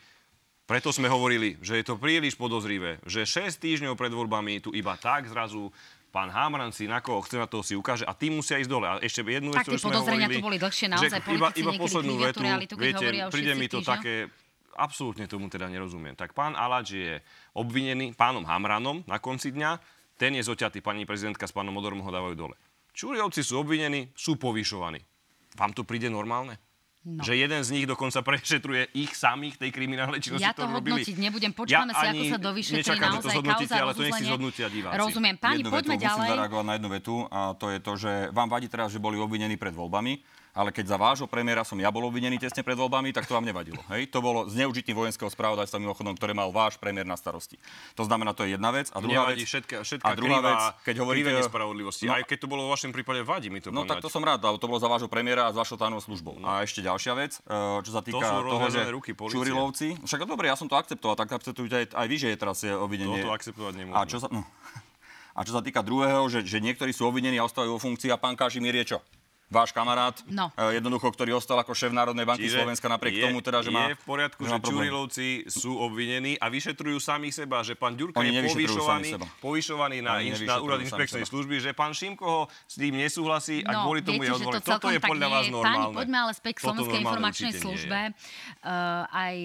Preto 0.70 0.94
sme 0.94 1.10
hovorili, 1.10 1.58
že 1.60 1.82
je 1.82 1.86
to 1.90 1.98
príliš 1.98 2.38
podozrivé, 2.38 3.02
že 3.10 3.26
6 3.26 3.58
týždňov 3.58 3.98
pred 3.98 4.14
voľbami 4.14 4.62
tu 4.62 4.70
iba 4.72 4.94
tak 4.96 5.28
zrazu 5.28 5.74
pán 6.12 6.28
Hámran 6.28 6.76
si 6.76 6.86
na 6.86 7.00
koho 7.00 7.24
chce 7.24 7.40
na 7.40 7.48
to 7.48 7.64
si 7.64 7.74
ukáže 7.74 8.04
a 8.04 8.12
tí 8.12 8.28
musia 8.28 8.60
ísť 8.60 8.70
dole. 8.70 8.86
A 8.86 9.00
ešte 9.00 9.24
jednu 9.24 9.56
vec, 9.56 9.64
ktorú 9.64 9.80
sme 9.80 9.96
hovorili... 9.96 10.38
tu 10.38 10.44
boli 10.44 10.60
dlhšie, 10.60 10.88
naozaj 10.92 11.20
iba, 11.32 11.50
iba 11.56 11.72
poslednú 11.80 12.14
vetu, 12.20 12.44
viete, 12.76 13.08
príde 13.32 13.54
mi 13.56 13.72
to 13.72 13.80
týždňa? 13.80 13.90
také, 13.90 14.16
absolútne 14.76 15.26
tomu 15.32 15.48
teda 15.48 15.72
nerozumiem. 15.72 16.14
Tak 16.20 16.36
pán 16.36 16.54
Alač 16.60 17.00
je 17.00 17.24
obvinený 17.56 18.12
pánom 18.14 18.44
Hamranom 18.44 19.08
na 19.08 19.18
konci 19.24 19.56
dňa, 19.56 19.80
ten 20.20 20.36
je 20.36 20.44
zoťatý, 20.44 20.84
pani 20.84 21.08
prezidentka 21.08 21.48
s 21.48 21.56
pánom 21.56 21.74
Odorom 21.80 22.04
ho 22.04 22.12
dávajú 22.12 22.36
dole. 22.36 22.56
Čuriovci 22.92 23.42
sú 23.42 23.64
obvinení, 23.64 24.12
sú 24.14 24.36
povyšovaní. 24.36 25.00
Vám 25.56 25.72
to 25.72 25.88
príde 25.88 26.12
normálne? 26.12 26.60
No. 27.02 27.26
Že 27.26 27.34
jeden 27.34 27.62
z 27.66 27.70
nich 27.74 27.86
dokonca 27.90 28.22
prešetruje 28.30 28.94
ich 28.94 29.18
samých 29.18 29.58
tej 29.58 29.74
kriminálnej 29.74 30.22
činnosti, 30.22 30.46
Ja 30.46 30.54
to 30.54 30.70
hodnotiť 30.70 31.18
nebudem. 31.18 31.50
Počkáme 31.50 31.98
ja 31.98 31.98
si, 31.98 32.06
ako 32.06 32.24
sa 32.30 32.38
do 32.38 32.52
vyšetrí 32.54 32.94
naozaj 32.94 33.22
to 33.26 33.30
zhodnotíte, 33.34 33.74
ale 33.74 33.92
to 33.98 34.02
nech 34.06 34.18
si 34.22 34.26
zhodnotia 34.30 34.68
diváci. 34.70 34.98
Rozumiem. 35.02 35.36
Páni, 35.42 35.66
jednu 35.66 35.74
poďme 35.74 35.96
vetu, 35.98 36.06
ďalej. 36.06 36.22
Musím 36.22 36.34
zareagovať 36.38 36.66
na 36.70 36.74
jednu 36.78 36.90
vetu 36.94 37.16
a 37.26 37.40
to 37.58 37.66
je 37.74 37.78
to, 37.82 37.94
že 37.98 38.12
vám 38.30 38.48
vadí 38.54 38.68
teraz, 38.70 38.94
že 38.94 39.02
boli 39.02 39.18
obvinení 39.18 39.58
pred 39.58 39.74
voľbami 39.74 40.41
ale 40.52 40.76
keď 40.76 40.96
za 40.96 40.98
vášho 41.00 41.28
premiéra 41.32 41.64
som 41.64 41.80
ja 41.80 41.88
bol 41.88 42.04
obvinený 42.04 42.36
tesne 42.36 42.60
pred 42.60 42.76
voľbami, 42.76 43.16
tak 43.16 43.24
to 43.24 43.36
vám 43.36 43.48
nevadilo. 43.48 43.80
Hej? 43.88 44.12
To 44.12 44.20
bolo 44.20 44.52
zneužitím 44.52 45.00
vojenského 45.00 45.32
spravodajstva 45.32 45.80
mimochodom, 45.80 46.12
ktoré 46.20 46.36
mal 46.36 46.52
váš 46.52 46.76
premiér 46.76 47.08
na 47.08 47.16
starosti. 47.16 47.56
To 47.96 48.04
znamená, 48.04 48.36
to 48.36 48.44
je 48.44 48.60
jedna 48.60 48.76
vec. 48.76 48.92
A 48.92 49.00
druhá 49.00 49.32
Nevadí 49.32 49.48
vec, 49.48 49.52
všetka, 49.52 49.76
všetka 49.88 50.08
a 50.08 50.18
druhá 50.20 50.40
vec, 50.44 50.62
keď 50.84 50.96
hovoríte... 51.00 51.32
nespravodlivosti. 51.32 52.06
No, 52.12 52.20
Aj 52.20 52.24
keď 52.28 52.38
to 52.44 52.48
bolo 52.52 52.68
v 52.68 52.70
vašom 52.76 52.92
prípade, 52.92 53.24
vadí 53.24 53.48
mi 53.48 53.64
to 53.64 53.72
No 53.72 53.88
tak 53.88 54.04
to 54.04 54.12
som 54.12 54.20
rád, 54.20 54.44
ale 54.44 54.60
to 54.60 54.68
bolo 54.68 54.80
za 54.84 54.92
vášho 54.92 55.08
premiéra 55.08 55.48
a 55.48 55.56
za 55.56 55.64
vašou 55.64 55.80
tajnou 55.80 56.04
službou. 56.04 56.36
No. 56.36 56.46
A 56.52 56.68
ešte 56.68 56.84
ďalšia 56.84 57.14
vec, 57.16 57.40
e, 57.48 57.82
čo 57.88 57.92
sa 57.96 58.04
týka 58.04 58.20
to 58.20 58.52
toho, 58.52 58.68
že 58.68 58.82
ruky, 58.92 59.12
Čurilovci, 59.16 60.04
však 60.04 60.28
dobre, 60.28 60.52
ja 60.52 60.60
som 60.60 60.68
to 60.68 60.76
akceptoval, 60.76 61.16
tak 61.16 61.32
akceptujte 61.32 61.76
aj, 61.76 61.86
aj 61.96 62.08
vy, 62.12 62.16
že 62.20 62.28
je 62.36 62.38
teraz 62.38 62.58
obvinenie. 62.68 63.24
To, 63.24 63.32
to 63.32 63.36
akceptovať 63.36 63.74
nemôžeme. 63.80 63.96
A 63.96 64.04
čo 64.04 64.20
sa, 64.20 64.28
no. 64.28 64.44
a 65.38 65.40
čo 65.48 65.56
sa 65.56 65.64
týka 65.64 65.80
druhého, 65.80 66.28
že, 66.28 66.44
že 66.44 66.60
niektorí 66.60 66.92
sú 66.92 67.08
obvinení 67.08 67.40
a 67.40 67.48
ostávajú 67.48 67.80
vo 67.80 67.82
funkcii 67.82 68.12
a 68.12 68.20
pán 68.20 68.36
Kažimír 68.36 68.76
je 68.84 68.98
čo? 68.98 69.00
Váš 69.52 69.76
kamarát, 69.76 70.16
no. 70.32 70.48
jednoducho, 70.72 71.12
ktorý 71.12 71.36
ostal 71.36 71.60
ako 71.60 71.76
šéf 71.76 71.92
Národnej 71.92 72.24
banky 72.24 72.48
Čiže 72.48 72.64
Slovenska 72.64 72.88
napriek 72.88 73.20
je, 73.20 73.24
tomu, 73.28 73.44
teda, 73.44 73.60
že 73.60 73.70
má... 73.70 73.92
Je 73.92 74.00
v 74.00 74.08
poriadku, 74.08 74.42
že, 74.48 74.56
že 74.56 74.64
Čurilovci 74.64 75.28
sú 75.52 75.76
obvinení 75.76 76.40
a 76.40 76.48
vyšetrujú 76.48 76.98
sami 77.04 77.36
seba, 77.36 77.60
že 77.60 77.76
pán 77.76 78.00
Ďurka 78.00 78.24
Oni 78.24 78.32
je 78.32 78.48
povyšovaný, 78.48 79.10
povyšovaný 79.44 79.98
na, 80.00 80.24
inš, 80.24 80.48
na 80.48 80.64
úrad 80.64 80.80
inšpekčnej 80.80 81.28
služby, 81.28 81.60
že 81.60 81.76
pán 81.76 81.92
Šimko 81.92 82.24
ho 82.24 82.42
s 82.48 82.80
tým 82.80 82.96
nesúhlasí 82.96 83.60
no, 83.62 83.68
a 83.68 83.72
kvôli 83.84 84.00
tomu 84.00 84.24
je 84.24 84.32
odvolený. 84.32 84.64
To 84.64 84.72
Toto 84.80 84.88
je 84.88 85.00
podľa 85.04 85.28
vás 85.28 85.46
normálne. 85.52 85.92
Páni, 85.92 86.00
poďme 86.00 86.18
ale 86.24 86.32
späť 86.32 86.54
k 86.56 86.60
Slovenskej 86.64 87.00
informačnej 87.04 87.54
službe. 87.60 88.00
Uh, 88.64 89.04
aj 89.12 89.36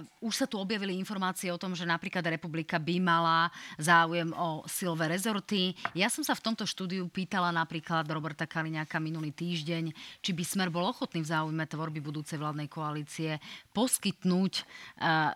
uh, 0.00 0.24
už 0.24 0.32
sa 0.32 0.46
tu 0.48 0.56
objavili 0.56 0.96
informácie 0.96 1.52
o 1.52 1.60
tom, 1.60 1.76
že 1.76 1.84
napríklad 1.84 2.24
republika 2.24 2.80
by 2.80 2.96
mala 3.04 3.52
záujem 3.76 4.32
o 4.32 4.64
silové 4.64 5.12
rezorty. 5.12 5.76
Ja 5.92 6.08
som 6.08 6.24
sa 6.24 6.32
v 6.32 6.40
tomto 6.40 6.64
štúdiu 6.64 7.04
pýtala 7.12 7.52
napríklad 7.52 8.08
Roberta 8.08 8.48
Kaliňáka 8.48 8.96
minulý 8.96 9.25
týždeň, 9.32 9.84
či 10.22 10.30
by 10.34 10.42
Smer 10.42 10.68
bol 10.68 10.86
ochotný 10.86 11.22
v 11.22 11.30
záujme 11.30 11.64
tvorby 11.66 12.02
budúcej 12.02 12.36
vládnej 12.36 12.68
koalície 12.70 13.38
poskytnúť 13.72 14.52
uh, 14.62 15.32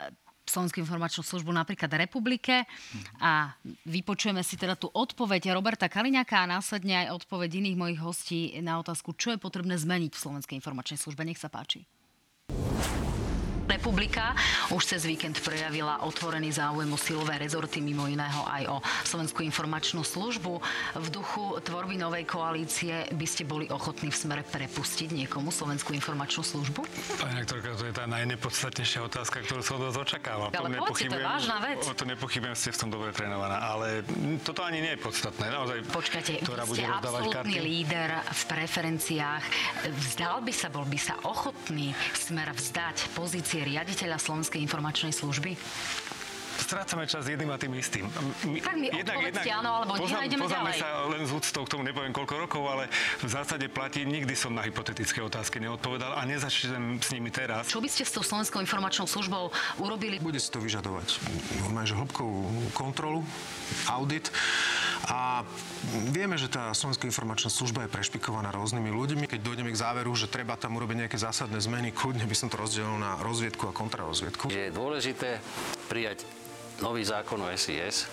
Slovenskú 0.51 0.83
informačnú 0.83 1.23
službu 1.23 1.55
napríklad 1.55 1.87
republike. 1.95 2.67
A 3.23 3.55
vypočujeme 3.87 4.43
si 4.43 4.59
teda 4.59 4.75
tú 4.75 4.91
odpoveď 4.91 5.55
Roberta 5.55 5.87
Kaliňaka 5.87 6.43
a 6.43 6.51
následne 6.59 7.07
aj 7.07 7.23
odpoveď 7.23 7.63
iných 7.63 7.79
mojich 7.79 8.01
hostí 8.03 8.41
na 8.59 8.83
otázku, 8.83 9.15
čo 9.15 9.31
je 9.31 9.39
potrebné 9.39 9.79
zmeniť 9.79 10.11
v 10.11 10.23
Slovenskej 10.27 10.59
informačnej 10.59 10.99
službe. 10.99 11.23
Nech 11.23 11.39
sa 11.39 11.47
páči 11.47 11.87
republika 13.71 14.35
už 14.75 14.83
cez 14.83 15.07
víkend 15.07 15.39
prejavila 15.39 16.03
otvorený 16.03 16.51
záujem 16.51 16.91
o 16.91 16.99
silové 16.99 17.39
rezorty, 17.39 17.79
mimo 17.79 18.11
iného 18.11 18.43
aj 18.51 18.63
o 18.67 18.77
Slovenskú 19.07 19.47
informačnú 19.47 20.03
službu. 20.03 20.59
V 20.99 21.07
duchu 21.15 21.63
tvorby 21.63 21.95
novej 21.95 22.27
koalície 22.27 23.07
by 23.15 23.27
ste 23.27 23.47
boli 23.47 23.71
ochotní 23.71 24.11
v 24.11 24.17
smere 24.19 24.43
prepustiť 24.43 25.15
niekomu 25.15 25.55
Slovenskú 25.55 25.95
informačnú 25.95 26.43
službu? 26.43 26.83
Pani 27.23 27.47
rektorka, 27.47 27.79
to 27.79 27.87
je 27.87 27.95
tá 27.95 28.11
najnepodstatnejšia 28.11 29.07
otázka, 29.07 29.47
ktorú 29.47 29.63
som 29.63 29.79
od 29.79 29.95
vás 29.95 29.97
očakával. 30.03 30.51
Ale 30.51 30.75
to 30.91 30.99
je 30.99 31.23
vážna 31.23 31.63
vec. 31.63 31.79
O 31.87 31.95
to 31.95 32.03
nepochybujem, 32.09 32.57
ste 32.59 32.75
v 32.75 32.79
tom 32.83 32.91
dobre 32.91 33.15
trénovaná, 33.15 33.63
ale 33.63 34.03
toto 34.43 34.67
ani 34.67 34.83
nie 34.83 34.99
je 34.99 35.01
podstatné. 35.01 35.47
Naozaj, 35.47 35.79
Počkajte, 35.95 36.33
ktorá 36.43 36.67
vy 36.67 36.75
ste 36.75 36.85
absolútny 36.89 37.55
karty. 37.55 37.61
líder 37.63 38.11
v 38.19 38.43
preferenciách. 38.51 39.45
Vzdal 39.95 40.43
by 40.43 40.53
sa, 40.53 40.67
bol 40.73 40.87
by 40.89 40.99
sa 40.99 41.15
ochotný 41.29 41.95
smer 42.17 42.51
vzdať 42.57 43.13
pozície 43.15 43.60
riaditeľa 43.65 44.17
Slovenskej 44.21 44.61
informačnej 44.65 45.13
služby? 45.13 45.57
Strácame 46.63 47.05
čas 47.09 47.27
jedným 47.27 47.51
a 47.51 47.57
tým 47.57 47.73
istým. 47.77 48.05
My, 48.47 48.61
tak 48.61 48.77
mi 48.77 48.87
jednak, 48.93 49.17
jednak, 49.21 49.45
áno, 49.47 49.71
alebo 49.83 49.93
poznám, 49.97 50.23
ideme 50.27 50.43
poznáme 50.45 50.71
ďalej. 50.73 50.81
sa 50.81 50.89
len 51.09 51.23
z 51.27 51.33
úctou, 51.33 51.63
k 51.65 51.69
tomu 51.73 51.83
nepoviem 51.87 52.13
koľko 52.13 52.35
rokov, 52.37 52.63
ale 52.69 52.85
v 53.21 53.31
zásade 53.31 53.67
platí, 53.73 54.05
nikdy 54.05 54.35
som 54.37 54.53
na 54.53 54.63
hypotetické 54.65 55.21
otázky 55.25 55.59
neodpovedal 55.63 56.17
a 56.17 56.23
nezačnem 56.29 57.01
s 57.01 57.09
nimi 57.13 57.33
teraz. 57.33 57.69
Čo 57.69 57.81
by 57.81 57.89
ste 57.89 58.05
s 58.05 58.13
tou 58.13 58.25
Slovenskou 58.25 58.61
informačnou 58.61 59.09
službou 59.09 59.53
urobili? 59.81 60.21
Bude 60.21 60.39
si 60.39 60.49
to 60.53 60.61
vyžadovať 60.61 61.21
normálne, 61.65 61.89
hĺbkovú 61.91 62.71
kontrolu, 62.77 63.25
audit 63.91 64.31
a 65.09 65.43
vieme, 66.13 66.37
že 66.37 66.53
tá 66.53 66.71
Slovenská 66.77 67.09
informačná 67.09 67.49
služba 67.49 67.89
je 67.89 67.91
prešpikovaná 67.91 68.53
rôznymi 68.53 68.93
ľuďmi. 68.93 69.25
Keď 69.27 69.41
dojdeme 69.41 69.73
k 69.73 69.81
záveru, 69.81 70.13
že 70.13 70.29
treba 70.29 70.55
tam 70.61 70.77
urobiť 70.77 71.07
nejaké 71.07 71.17
zásadné 71.17 71.57
zmeny, 71.59 71.91
kľudne 71.91 72.29
by 72.29 72.37
som 72.37 72.53
to 72.53 72.61
rozdelil 72.61 73.01
na 73.01 73.17
rozviedku 73.25 73.67
a 73.67 73.73
kontrarozviedku. 73.73 74.53
Je 74.53 74.69
dôležité 74.71 75.41
prijať 75.89 76.29
nový 76.81 77.05
zákon 77.05 77.41
o 77.41 77.49
SIS, 77.53 78.09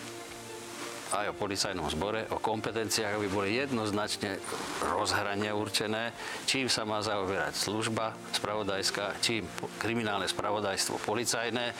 aj 1.07 1.31
o 1.31 1.39
policajnom 1.39 1.87
zbore, 1.87 2.27
o 2.35 2.37
kompetenciách, 2.43 3.15
aby 3.15 3.27
boli 3.31 3.55
jednoznačne 3.55 4.43
rozhrania 4.83 5.55
určené, 5.55 6.11
čím 6.43 6.67
sa 6.67 6.83
má 6.83 6.99
zaoberať 6.99 7.55
služba 7.55 8.11
spravodajská, 8.35 9.15
čím 9.23 9.47
kriminálne 9.79 10.27
spravodajstvo 10.27 10.99
policajné. 11.07 11.71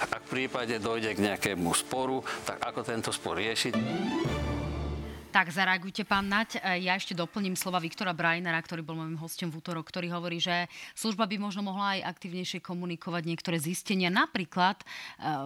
Ak 0.00 0.24
v 0.24 0.30
prípade 0.32 0.80
dojde 0.80 1.12
k 1.12 1.24
nejakému 1.28 1.68
sporu, 1.76 2.24
tak 2.48 2.56
ako 2.64 2.80
tento 2.80 3.10
spor 3.12 3.36
riešiť. 3.36 3.74
Tak 5.30 5.54
zareagujte, 5.54 6.02
pán 6.02 6.26
Nať. 6.26 6.58
E, 6.58 6.82
ja 6.82 6.98
ešte 6.98 7.14
doplním 7.14 7.54
slova 7.54 7.78
Viktora 7.78 8.10
Brajnera, 8.10 8.58
ktorý 8.58 8.82
bol 8.82 8.98
môjim 8.98 9.14
hostom 9.14 9.46
v 9.46 9.62
útorok, 9.62 9.86
ktorý 9.86 10.10
hovorí, 10.10 10.42
že 10.42 10.66
služba 10.98 11.30
by 11.30 11.38
možno 11.38 11.62
mohla 11.62 11.94
aj 11.94 12.18
aktivnejšie 12.18 12.58
komunikovať 12.58 13.22
niektoré 13.30 13.62
zistenia, 13.62 14.10
napríklad 14.10 14.82
e, 14.82 14.86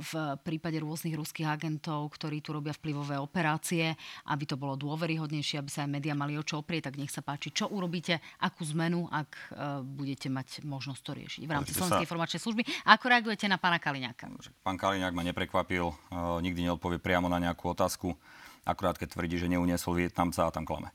v 0.00 0.40
prípade 0.40 0.80
rôznych 0.80 1.12
ruských 1.12 1.44
agentov, 1.52 2.16
ktorí 2.16 2.40
tu 2.40 2.56
robia 2.56 2.72
vplyvové 2.72 3.20
operácie, 3.20 3.92
aby 4.32 4.44
to 4.48 4.56
bolo 4.56 4.72
dôveryhodnejšie, 4.80 5.60
aby 5.60 5.68
sa 5.68 5.84
aj 5.84 6.00
médiá 6.00 6.16
mali 6.16 6.40
o 6.40 6.44
čo 6.48 6.64
oprieť, 6.64 6.88
tak 6.88 6.96
nech 6.96 7.12
sa 7.12 7.20
páči. 7.20 7.52
Čo 7.52 7.68
urobíte, 7.68 8.24
akú 8.40 8.64
zmenu, 8.64 9.04
ak 9.12 9.30
e, 9.36 9.44
budete 9.84 10.32
mať 10.32 10.64
možnosť 10.64 11.00
to 11.04 11.12
riešiť 11.12 11.42
v 11.44 11.52
rámci 11.52 11.76
Slovenskej 11.76 12.08
informačnej 12.08 12.40
služby? 12.40 12.88
Ako 12.88 13.04
reagujete 13.12 13.44
na 13.52 13.60
pána 13.60 13.76
Kaliňáka? 13.76 14.32
Pán 14.64 14.80
Kaliňák 14.80 15.12
ma 15.12 15.20
neprekvapil, 15.28 15.92
nikdy 16.40 16.72
neodpovie 16.72 16.96
priamo 16.96 17.28
na 17.28 17.36
nejakú 17.36 17.68
otázku 17.68 18.16
akurát 18.64 18.96
keď 18.98 19.14
tvrdí, 19.14 19.36
že 19.38 19.48
neuniesol 19.48 20.00
Vietnamca 20.00 20.48
a 20.48 20.54
tam 20.54 20.64
klame. 20.64 20.90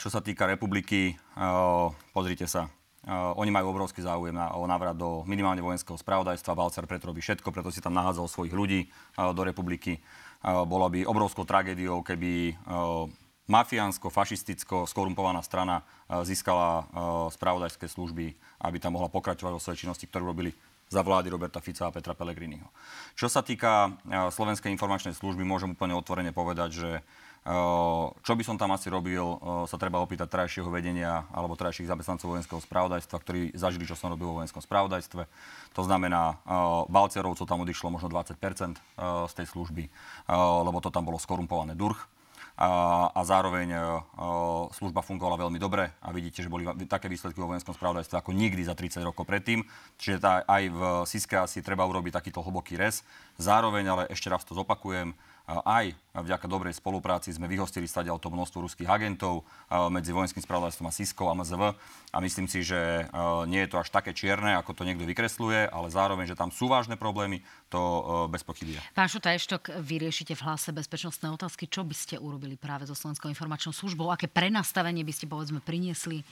Čo 0.00 0.08
sa 0.08 0.24
týka 0.24 0.48
republiky, 0.48 1.14
pozrite 2.16 2.48
sa, 2.48 2.72
oni 3.36 3.52
majú 3.52 3.72
obrovský 3.72 4.00
záujem 4.04 4.32
na, 4.32 4.52
o 4.56 4.64
návrat 4.64 4.96
do 4.96 5.24
minimálne 5.28 5.60
vojenského 5.60 6.00
spravodajstva. 6.00 6.56
Balcer 6.56 6.84
preto 6.88 7.12
robí 7.12 7.20
všetko, 7.20 7.52
preto 7.52 7.68
si 7.68 7.84
tam 7.84 7.96
nahádzal 7.96 8.28
svojich 8.28 8.56
ľudí 8.56 8.88
do 9.16 9.42
republiky. 9.44 10.00
Bolo 10.44 10.88
by 10.88 11.04
obrovskou 11.04 11.44
tragédiou, 11.44 12.00
keby 12.00 12.56
mafiánsko, 13.50 14.14
fašisticko, 14.14 14.86
skorumpovaná 14.86 15.42
strana 15.42 15.82
e, 15.82 16.22
získala 16.22 16.68
e, 16.70 16.82
spravodajské 17.34 17.90
služby, 17.90 18.38
aby 18.62 18.76
tam 18.78 18.94
mohla 18.94 19.10
pokračovať 19.10 19.50
vo 19.50 19.58
svojej 19.58 19.84
činnosti, 19.84 20.06
ktorú 20.06 20.30
robili 20.30 20.54
za 20.90 21.06
vlády 21.06 21.30
Roberta 21.30 21.62
Fica 21.62 21.86
a 21.86 21.94
Petra 21.94 22.18
Pellegriniho. 22.18 22.66
Čo 23.14 23.30
sa 23.30 23.46
týka 23.46 23.94
Slovenskej 24.34 24.74
informačnej 24.74 25.14
služby, 25.14 25.46
môžem 25.46 25.78
úplne 25.78 25.94
otvorene 25.94 26.34
povedať, 26.34 26.70
že 26.74 26.90
čo 28.20 28.32
by 28.36 28.42
som 28.44 28.60
tam 28.60 28.74
asi 28.74 28.92
robil, 28.92 29.22
sa 29.64 29.80
treba 29.80 30.02
opýtať 30.02 30.28
trajšieho 30.28 30.68
vedenia 30.68 31.24
alebo 31.32 31.56
trajších 31.56 31.88
zamestnancov 31.88 32.36
vojenského 32.36 32.60
spravodajstva, 32.60 33.16
ktorí 33.16 33.56
zažili, 33.56 33.88
čo 33.88 33.96
som 33.96 34.12
robil 34.12 34.28
vo 34.28 34.42
vojenskom 34.42 34.60
spravodajstve. 34.60 35.22
To 35.78 35.82
znamená, 35.86 36.36
Balcerovcov 36.90 37.48
tam 37.48 37.64
odišlo 37.64 37.88
možno 37.88 38.12
20% 38.12 38.76
z 39.30 39.32
tej 39.32 39.46
služby, 39.46 39.88
lebo 40.66 40.82
to 40.84 40.92
tam 40.92 41.08
bolo 41.08 41.16
skorumpované 41.16 41.78
durch 41.78 42.02
a, 42.58 42.68
a 43.14 43.20
zároveň 43.22 43.68
a, 43.76 43.80
služba 44.74 45.04
fungovala 45.04 45.46
veľmi 45.46 45.58
dobre 45.60 45.90
a 46.00 46.08
vidíte, 46.10 46.42
že 46.42 46.52
boli 46.52 46.66
také 46.88 47.06
výsledky 47.06 47.38
vo 47.38 47.50
vojenskom 47.50 47.74
spravodajstve 47.76 48.16
ako 48.18 48.30
nikdy 48.34 48.62
za 48.66 48.74
30 48.74 49.04
rokov 49.04 49.28
predtým. 49.28 49.62
Čiže 50.00 50.18
tá, 50.18 50.42
aj 50.46 50.62
v 50.70 50.80
SISKE 51.06 51.36
asi 51.40 51.60
treba 51.60 51.86
urobiť 51.86 52.16
takýto 52.16 52.42
hlboký 52.42 52.80
res. 52.80 53.06
Zároveň, 53.36 53.84
ale 53.86 54.02
ešte 54.10 54.32
raz 54.32 54.42
to 54.42 54.56
zopakujem, 54.56 55.14
aj 55.66 55.94
vďaka 56.10 56.46
dobrej 56.46 56.78
spolupráci 56.78 57.34
sme 57.34 57.50
vyhostili 57.50 57.86
stať 57.86 58.10
to 58.18 58.30
množstvo 58.30 58.66
ruských 58.66 58.86
agentov 58.86 59.42
medzi 59.90 60.14
vojenským 60.14 60.42
spravodajstvom 60.42 60.86
a 60.86 60.94
SISKou 60.94 61.26
a 61.30 61.38
MZV 61.38 61.62
a 62.14 62.16
myslím 62.22 62.46
si, 62.46 62.62
že 62.62 63.06
nie 63.50 63.62
je 63.66 63.70
to 63.70 63.82
až 63.82 63.90
také 63.90 64.14
čierne, 64.14 64.54
ako 64.58 64.74
to 64.74 64.82
niekto 64.86 65.06
vykresluje, 65.06 65.66
ale 65.70 65.90
zároveň, 65.90 66.30
že 66.30 66.38
tam 66.38 66.54
sú 66.54 66.70
vážne 66.70 66.94
problémy, 66.94 67.42
to 67.66 67.78
bez 68.30 68.46
pochyby 68.46 68.78
je. 68.78 68.80
Pán 68.94 69.10
Šuta, 69.10 69.34
Eštok, 69.34 69.74
vyriešite 69.82 70.38
v 70.38 70.44
hlase 70.46 70.70
bezpečnostné 70.70 71.30
otázky. 71.34 71.66
Čo 71.66 71.82
by 71.82 71.94
ste 71.94 72.14
urobili 72.18 72.54
práve 72.54 72.86
so 72.86 72.94
Slovenskou 72.94 73.30
informačnou 73.30 73.74
službou? 73.74 74.10
Aké 74.10 74.26
prenastavenie 74.30 75.02
by 75.06 75.14
ste 75.14 75.26
povedzme 75.30 75.62
priniesli? 75.62 76.22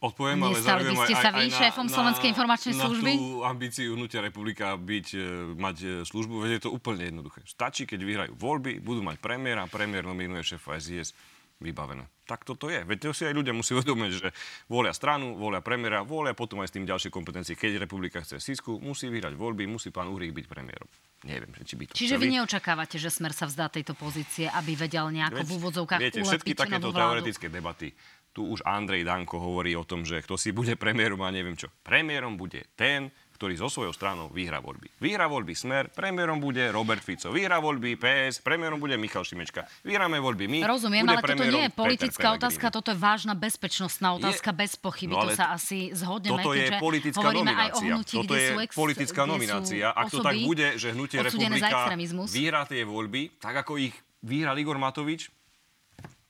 Odpoviem, 0.00 0.40
ale 0.40 0.64
zároveň 0.64 0.96
ste 1.04 1.12
sa 1.12 1.28
vy 1.28 1.52
šéfom 1.52 1.84
na, 1.84 1.92
Slovenskej 1.92 2.32
informačnej 2.32 2.72
na 2.72 2.88
služby? 2.88 3.12
Na 3.12 3.20
tú 3.20 3.28
ambíciu 3.44 3.92
Hnutia 3.92 4.24
republika 4.24 4.72
byť, 4.80 5.06
e, 5.12 5.20
mať 5.60 5.76
e, 5.84 5.88
službu, 6.08 6.40
veď 6.40 6.50
je 6.56 6.62
to 6.64 6.70
úplne 6.72 7.04
jednoduché. 7.04 7.44
Stačí, 7.44 7.84
keď 7.84 8.00
vyhrajú 8.00 8.32
voľby, 8.32 8.80
budú 8.80 9.04
mať 9.04 9.20
premiéra, 9.20 9.68
premiér 9.68 10.08
nominuje 10.08 10.40
šéfa 10.40 10.80
SIS, 10.80 11.12
vybavené. 11.60 12.08
Tak 12.24 12.48
toto 12.48 12.72
je. 12.72 12.80
Veď 12.80 13.12
to 13.12 13.12
si 13.12 13.28
aj 13.28 13.36
ľudia 13.36 13.52
musí 13.52 13.76
uvedomiť, 13.76 14.10
že 14.16 14.28
volia 14.72 14.96
stranu, 14.96 15.36
volia 15.36 15.60
premiéra, 15.60 16.00
volia 16.00 16.32
potom 16.32 16.64
aj 16.64 16.72
s 16.72 16.74
tým 16.80 16.88
ďalšie 16.88 17.12
kompetencie. 17.12 17.52
Keď 17.52 17.84
republika 17.84 18.24
chce 18.24 18.40
Sisku, 18.40 18.80
musí 18.80 19.12
vyhrať 19.12 19.36
voľby, 19.36 19.68
musí 19.68 19.92
pán 19.92 20.08
Uhrík 20.08 20.32
byť 20.32 20.46
premiérom. 20.48 20.88
Neviem, 21.28 21.52
či 21.68 21.76
by 21.76 21.84
to 21.84 21.92
Čiže 21.92 22.16
chceli. 22.16 22.32
vy 22.32 22.34
neočakávate, 22.40 22.96
že 22.96 23.12
Smer 23.12 23.36
sa 23.36 23.44
vzdá 23.44 23.68
tejto 23.68 23.92
pozície, 23.92 24.48
aby 24.48 24.72
vedel 24.72 25.12
nejako 25.12 25.44
v 25.44 25.50
úvodzovkách 25.60 26.00
Viete, 26.00 26.24
všetky 26.24 26.56
takéto 26.56 26.88
teoretické 26.96 27.52
debaty 27.52 27.92
tu 28.30 28.46
už 28.46 28.62
Andrej 28.62 29.02
Danko 29.02 29.42
hovorí 29.42 29.74
o 29.74 29.82
tom, 29.82 30.06
že 30.06 30.22
kto 30.22 30.38
si 30.38 30.54
bude 30.54 30.78
premiérom 30.78 31.18
a 31.26 31.34
neviem 31.34 31.58
čo. 31.58 31.66
Premiérom 31.82 32.38
bude 32.38 32.62
ten, 32.78 33.10
ktorý 33.40 33.56
so 33.56 33.72
svojou 33.72 33.96
stranou 33.96 34.28
vyhrá 34.28 34.60
voľby. 34.60 35.00
Vyhrá 35.00 35.24
voľby 35.24 35.56
Smer, 35.56 35.88
premiérom 35.88 36.36
bude 36.36 36.60
Robert 36.68 37.00
Fico. 37.00 37.32
Vyhrá 37.32 37.56
voľby 37.56 37.96
PS, 37.96 38.44
premiérom 38.44 38.76
bude 38.76 39.00
Michal 39.00 39.24
Šimečka. 39.24 39.64
Vyhráme 39.80 40.20
voľby 40.20 40.44
my. 40.44 40.58
Rozumiem, 40.68 41.08
ale 41.08 41.24
toto 41.24 41.48
nie 41.48 41.64
je 41.64 41.72
politická 41.72 42.36
Peter 42.36 42.36
otázka, 42.36 42.66
toto 42.68 42.92
je 42.92 42.98
vážna 43.00 43.32
bezpečnostná 43.32 44.20
otázka 44.20 44.52
je, 44.52 44.60
bez 44.60 44.76
pochyby. 44.76 45.16
No, 45.16 45.24
to 45.24 45.32
sa 45.32 45.56
asi 45.56 45.88
zhodneme, 45.96 46.36
toto 46.36 46.52
je 46.52 46.68
politická 46.76 47.28
nominácia. 47.32 47.88
hnutí, 47.88 48.16
toto 48.20 48.34
je 48.36 48.48
ex, 48.60 48.72
politická 48.76 49.22
nominácia. 49.24 49.86
Ak 49.88 50.12
to 50.12 50.20
tak 50.20 50.36
bude, 50.44 50.76
že 50.76 50.92
hnutie 50.92 51.24
republika 51.24 51.96
vyhrá 52.28 52.68
tie 52.68 52.84
voľby, 52.84 53.40
tak 53.40 53.64
ako 53.64 53.80
ich 53.80 53.96
vyhral 54.20 54.52
Igor 54.60 54.76
Matovič, 54.76 55.32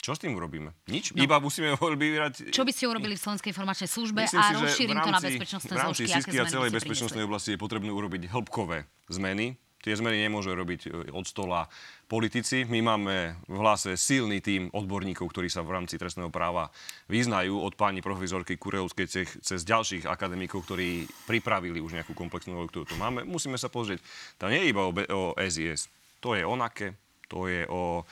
čo 0.01 0.16
s 0.16 0.18
tým 0.18 0.32
urobíme? 0.32 0.72
Nič? 0.88 1.12
No. 1.12 1.20
Iba 1.20 1.36
musíme 1.38 1.76
vyhrať... 2.05 2.57
Čo 2.57 2.64
by 2.64 2.72
ste 2.72 2.88
urobili 2.88 3.14
v 3.14 3.20
Slovenskej 3.20 3.53
informačnej 3.53 3.88
službe 3.92 4.24
Myslím 4.24 4.40
a 4.40 4.48
si, 4.48 4.53
rozšírim 4.57 4.96
rámci, 4.96 5.05
to 5.05 5.12
na 5.12 5.20
bezpečnostné 5.20 5.74
zložky? 5.76 5.80
V 5.80 5.84
rámci 5.84 6.03
zložky, 6.09 6.36
a 6.40 6.44
celej 6.48 6.70
bezpečnostnej 6.72 7.24
oblasti 7.28 7.51
je 7.53 7.59
potrebné 7.61 7.92
urobiť 7.92 8.32
hĺbkové 8.32 8.88
zmeny. 9.12 9.61
Tie 9.80 9.96
zmeny 9.96 10.28
nemôže 10.28 10.53
robiť 10.53 10.80
e, 10.88 11.12
od 11.12 11.24
stola 11.24 11.64
politici. 12.05 12.68
My 12.68 12.84
máme 12.84 13.40
v 13.48 13.57
hlase 13.61 13.96
silný 13.96 14.44
tým 14.44 14.68
odborníkov, 14.72 15.24
ktorí 15.32 15.48
sa 15.48 15.64
v 15.64 15.72
rámci 15.72 15.96
trestného 15.96 16.28
práva 16.28 16.68
vyznajú, 17.09 17.57
od 17.57 17.76
pani 17.80 18.05
profesorky 18.05 18.61
Kurevskej 18.61 19.09
cez, 19.09 19.28
cez 19.40 19.61
ďalších 19.64 20.05
akademikov, 20.05 20.68
ktorí 20.68 21.09
pripravili 21.24 21.80
už 21.80 21.96
nejakú 21.96 22.12
komplexnú 22.12 22.61
ktorú 22.68 22.84
tu 22.88 22.96
máme. 23.01 23.24
Musíme 23.24 23.57
sa 23.57 23.72
pozrieť. 23.72 24.05
To 24.36 24.53
nie 24.53 24.68
je 24.68 24.70
iba 24.72 24.84
o, 24.84 24.92
o 24.92 25.22
SIS. 25.40 25.88
To 26.20 26.36
je 26.36 26.44
o 26.44 26.53
NAKE, 26.53 26.92
to 27.32 27.48
je 27.48 27.64
o 27.64 28.05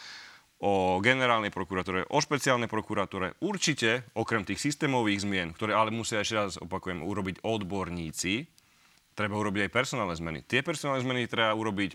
o 0.59 0.99
generálnej 0.99 1.55
prokuratúre, 1.55 2.11
o 2.11 2.19
špeciálnej 2.19 2.67
prokuratúre. 2.67 3.39
Určite, 3.39 4.11
okrem 4.19 4.43
tých 4.43 4.59
systémových 4.59 5.23
zmien, 5.23 5.55
ktoré 5.55 5.75
ale 5.75 5.95
musia 5.95 6.19
ešte 6.19 6.35
raz 6.35 6.59
opakujem, 6.59 7.07
urobiť 7.07 7.47
odborníci, 7.47 8.51
treba 9.15 9.39
urobiť 9.39 9.71
aj 9.71 9.75
personálne 9.75 10.15
zmeny. 10.19 10.43
Tie 10.43 10.67
personálne 10.67 11.03
zmeny 11.03 11.31
treba 11.31 11.55
urobiť 11.55 11.95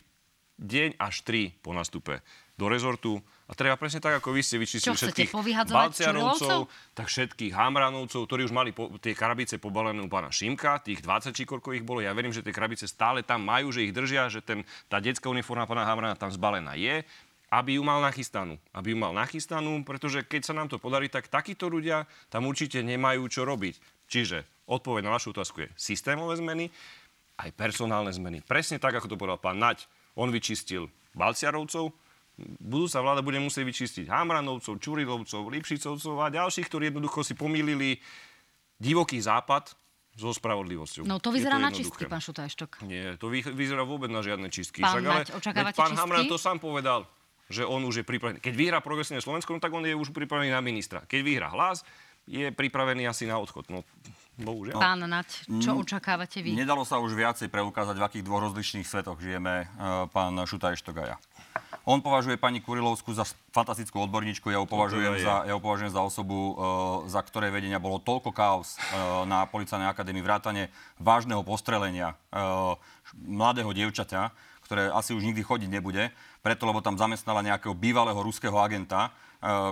deň 0.63 0.95
až 0.95 1.27
tri 1.27 1.51
po 1.59 1.75
nastupe 1.75 2.23
do 2.53 2.69
rezortu 2.69 3.17
a 3.49 3.57
treba 3.57 3.73
presne 3.75 3.97
tak, 3.97 4.21
ako 4.21 4.29
vy 4.29 4.45
ste 4.45 4.61
vyčistili 4.61 4.93
všetkých 4.93 5.33
Balciarovcov, 5.67 6.69
tak 6.93 7.09
všetkých 7.09 7.51
Hamranovcov, 7.51 8.29
ktorí 8.29 8.45
už 8.45 8.53
mali 8.53 8.69
po, 8.71 8.93
tie 9.01 9.17
krabice 9.17 9.57
pobalené 9.57 9.99
u 9.99 10.07
pána 10.07 10.29
Šimka, 10.29 10.79
tých 10.85 11.01
20 11.01 11.33
či 11.33 11.43
koľko 11.49 11.73
ich 11.73 11.81
bolo. 11.81 12.05
Ja 12.05 12.13
verím, 12.13 12.31
že 12.31 12.45
tie 12.45 12.53
krabice 12.53 12.85
stále 12.85 13.25
tam 13.25 13.41
majú, 13.41 13.73
že 13.73 13.89
ich 13.89 13.91
držia, 13.91 14.29
že 14.29 14.45
ten, 14.45 14.61
tá 14.85 15.01
detská 15.01 15.27
uniforma 15.27 15.65
pána 15.65 15.83
Hamrana 15.89 16.15
tam 16.15 16.29
zbalená 16.29 16.77
je 16.77 17.01
aby 17.53 17.77
ju 17.77 17.83
mal 17.85 18.01
nachystanú. 18.01 18.57
Aby 18.73 18.93
ju 18.93 18.97
mal 18.97 19.13
nachystanú, 19.13 19.85
pretože 19.85 20.25
keď 20.25 20.41
sa 20.49 20.57
nám 20.57 20.73
to 20.73 20.81
podarí, 20.81 21.05
tak 21.05 21.29
takíto 21.29 21.69
ľudia 21.69 22.09
tam 22.33 22.49
určite 22.49 22.81
nemajú 22.81 23.29
čo 23.29 23.45
robiť. 23.45 23.77
Čiže 24.09 24.65
odpoveď 24.65 25.05
na 25.05 25.13
vašu 25.13 25.37
otázku 25.37 25.69
je 25.69 25.69
systémové 25.77 26.33
zmeny, 26.41 26.73
aj 27.37 27.53
personálne 27.53 28.09
zmeny. 28.09 28.41
Presne 28.41 28.81
tak, 28.81 28.97
ako 28.97 29.13
to 29.13 29.19
povedal 29.21 29.37
pán 29.37 29.61
Naď. 29.61 29.85
On 30.17 30.33
vyčistil 30.33 30.89
Balciarovcov, 31.13 31.93
budúca 32.61 32.97
vláda 33.01 33.21
bude 33.21 33.37
musieť 33.37 33.65
vyčistiť 33.69 34.05
Hamranovcov, 34.09 34.81
Čurilovcov, 34.81 35.41
Lipšicovcov 35.53 36.15
a 36.21 36.33
ďalších, 36.33 36.65
ktorí 36.69 36.89
jednoducho 36.89 37.21
si 37.21 37.37
pomýlili 37.37 38.01
divoký 38.81 39.21
západ 39.21 39.73
so 40.13 40.29
spravodlivosťou. 40.29 41.09
No 41.09 41.17
to 41.17 41.33
vyzerá 41.33 41.57
to 41.57 41.65
na 41.65 41.71
čistky, 41.73 42.05
pán 42.05 42.21
Šutajštok. 42.21 42.85
Nie, 42.85 43.17
to 43.17 43.33
vyzerá 43.33 43.81
vôbec 43.81 44.13
na 44.13 44.21
žiadne 44.21 44.49
čistky. 44.53 44.85
Pán 44.85 45.01
Však, 45.01 45.09
ale, 45.09 45.23
očakávate 45.33 45.77
pán 45.77 45.93
Hamran 45.97 46.29
to 46.29 46.37
sám 46.37 46.61
povedal 46.61 47.09
že 47.53 47.63
on 47.69 47.85
už 47.85 48.01
je 48.01 48.05
pripravený. 48.05 48.41
Keď 48.41 48.53
vyhrá 48.57 48.81
progresívne 48.81 49.21
Slovensko, 49.21 49.53
no 49.53 49.61
tak 49.61 49.69
on 49.69 49.85
je 49.85 49.93
už 49.93 50.09
pripravený 50.09 50.49
na 50.49 50.65
ministra. 50.65 51.05
Keď 51.05 51.19
vyhrá 51.21 51.47
hlas, 51.53 51.85
je 52.25 52.49
pripravený 52.49 53.05
asi 53.05 53.27
na 53.27 53.37
odchod. 53.37 53.67
No, 53.69 53.83
bohužiaľ. 54.39 54.79
Pán 54.79 55.03
Nať, 55.03 55.45
čo 55.61 55.75
mm, 55.75 55.81
očakávate 55.83 56.39
vy? 56.41 56.55
Nedalo 56.55 56.87
sa 56.87 56.97
už 56.97 57.13
viacej 57.13 57.51
preukázať, 57.51 57.99
v 57.99 58.05
akých 58.07 58.25
dvoch 58.25 58.49
rozličných 58.49 58.87
svetoch 58.87 59.19
žijeme 59.19 59.67
uh, 59.67 60.07
pán 60.09 60.33
Šuta 60.47 60.73
Eštogaja. 60.73 61.19
On 61.83 61.99
považuje 61.99 62.39
pani 62.39 62.63
Kurilovskú 62.63 63.11
za 63.11 63.27
fantastickú 63.51 64.07
odborníčku, 64.07 64.47
ja 64.47 64.63
ju 64.63 64.65
považujem, 64.65 65.19
za, 65.19 65.43
ja 65.43 65.51
ju 65.51 65.59
považujem 65.59 65.91
za 65.91 65.99
osobu, 65.99 66.37
uh, 66.39 66.55
za 67.11 67.19
ktorej 67.19 67.51
vedenia 67.51 67.77
bolo 67.77 67.99
toľko 67.99 68.31
chaos 68.31 68.79
uh, 68.79 69.27
na 69.27 69.43
policajnej 69.43 69.91
akadémii, 69.91 70.23
vrátane 70.23 70.71
vážneho 70.97 71.43
postrelenia 71.43 72.15
uh, 72.31 72.79
mladého 73.19 73.69
dievčaťa, 73.75 74.31
ktoré 74.63 74.89
asi 74.95 75.11
už 75.11 75.27
nikdy 75.27 75.43
chodiť 75.43 75.69
nebude, 75.69 76.09
preto 76.43 76.67
lebo 76.67 76.83
tam 76.83 76.99
zamestnala 76.99 77.39
nejakého 77.39 77.71
bývalého 77.71 78.19
ruského 78.19 78.59
agenta, 78.59 79.07
e, 79.07 79.09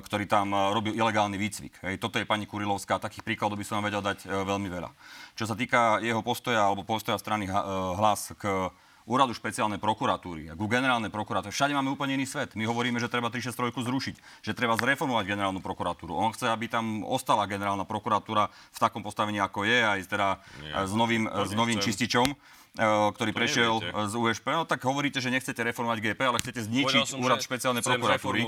ktorý 0.07 0.23
tam 0.23 0.55
e, 0.55 0.57
robil 0.71 0.95
ilegálny 0.95 1.35
výcvik. 1.35 1.83
Hej, 1.83 1.99
toto 1.99 2.15
je 2.15 2.23
pani 2.23 2.47
Kurilovská, 2.47 2.95
takých 2.95 3.27
príkladov 3.27 3.59
by 3.59 3.67
som 3.67 3.83
vám 3.83 3.91
vedel 3.91 3.99
dať 3.99 4.23
e, 4.23 4.27
veľmi 4.31 4.71
veľa. 4.71 4.89
Čo 5.35 5.51
sa 5.51 5.59
týka 5.59 5.99
jeho 5.99 6.23
postoja 6.23 6.63
alebo 6.63 6.87
postoja 6.87 7.19
strany 7.19 7.51
hlas 7.51 8.31
k 8.39 8.71
úradu 9.09 9.33
špeciálnej 9.33 9.81
prokuratúry 9.81 10.53
ku 10.53 10.69
generálnej 10.69 11.09
prokuratúre. 11.09 11.51
Všade 11.51 11.73
máme 11.73 11.91
úplne 11.91 12.15
iný 12.15 12.29
svet. 12.29 12.53
My 12.53 12.69
hovoríme, 12.69 13.01
že 13.01 13.09
treba 13.09 13.33
363 13.33 13.73
zrušiť, 13.73 14.15
že 14.45 14.51
treba 14.53 14.77
zreformovať 14.77 15.25
generálnu 15.25 15.59
prokuratúru. 15.59 16.13
On 16.13 16.29
chce, 16.31 16.47
aby 16.47 16.69
tam 16.69 17.01
ostala 17.03 17.49
generálna 17.49 17.83
prokuratúra 17.83 18.47
v 18.47 18.77
takom 18.79 19.01
postavení, 19.01 19.41
ako 19.41 19.65
je, 19.65 19.79
aj 19.81 19.99
teda 20.05 20.27
Nie, 20.61 20.85
s 20.85 20.93
novým, 20.93 21.25
s 21.25 21.51
novým 21.57 21.81
čističom. 21.81 22.31
E, 22.71 22.87
ktorý 22.87 23.35
to 23.35 23.37
prešiel 23.37 23.73
neviete. 23.83 24.07
z 24.07 24.13
USP. 24.15 24.47
No 24.55 24.63
tak 24.63 24.79
hovoríte, 24.87 25.19
že 25.19 25.27
nechcete 25.27 25.59
reformovať 25.59 25.97
GP, 25.99 26.21
ale 26.23 26.39
chcete 26.39 26.63
zničiť 26.71 27.03
som, 27.03 27.19
úrad 27.19 27.43
špeciálnej 27.43 27.83
prokuratúry. 27.83 28.47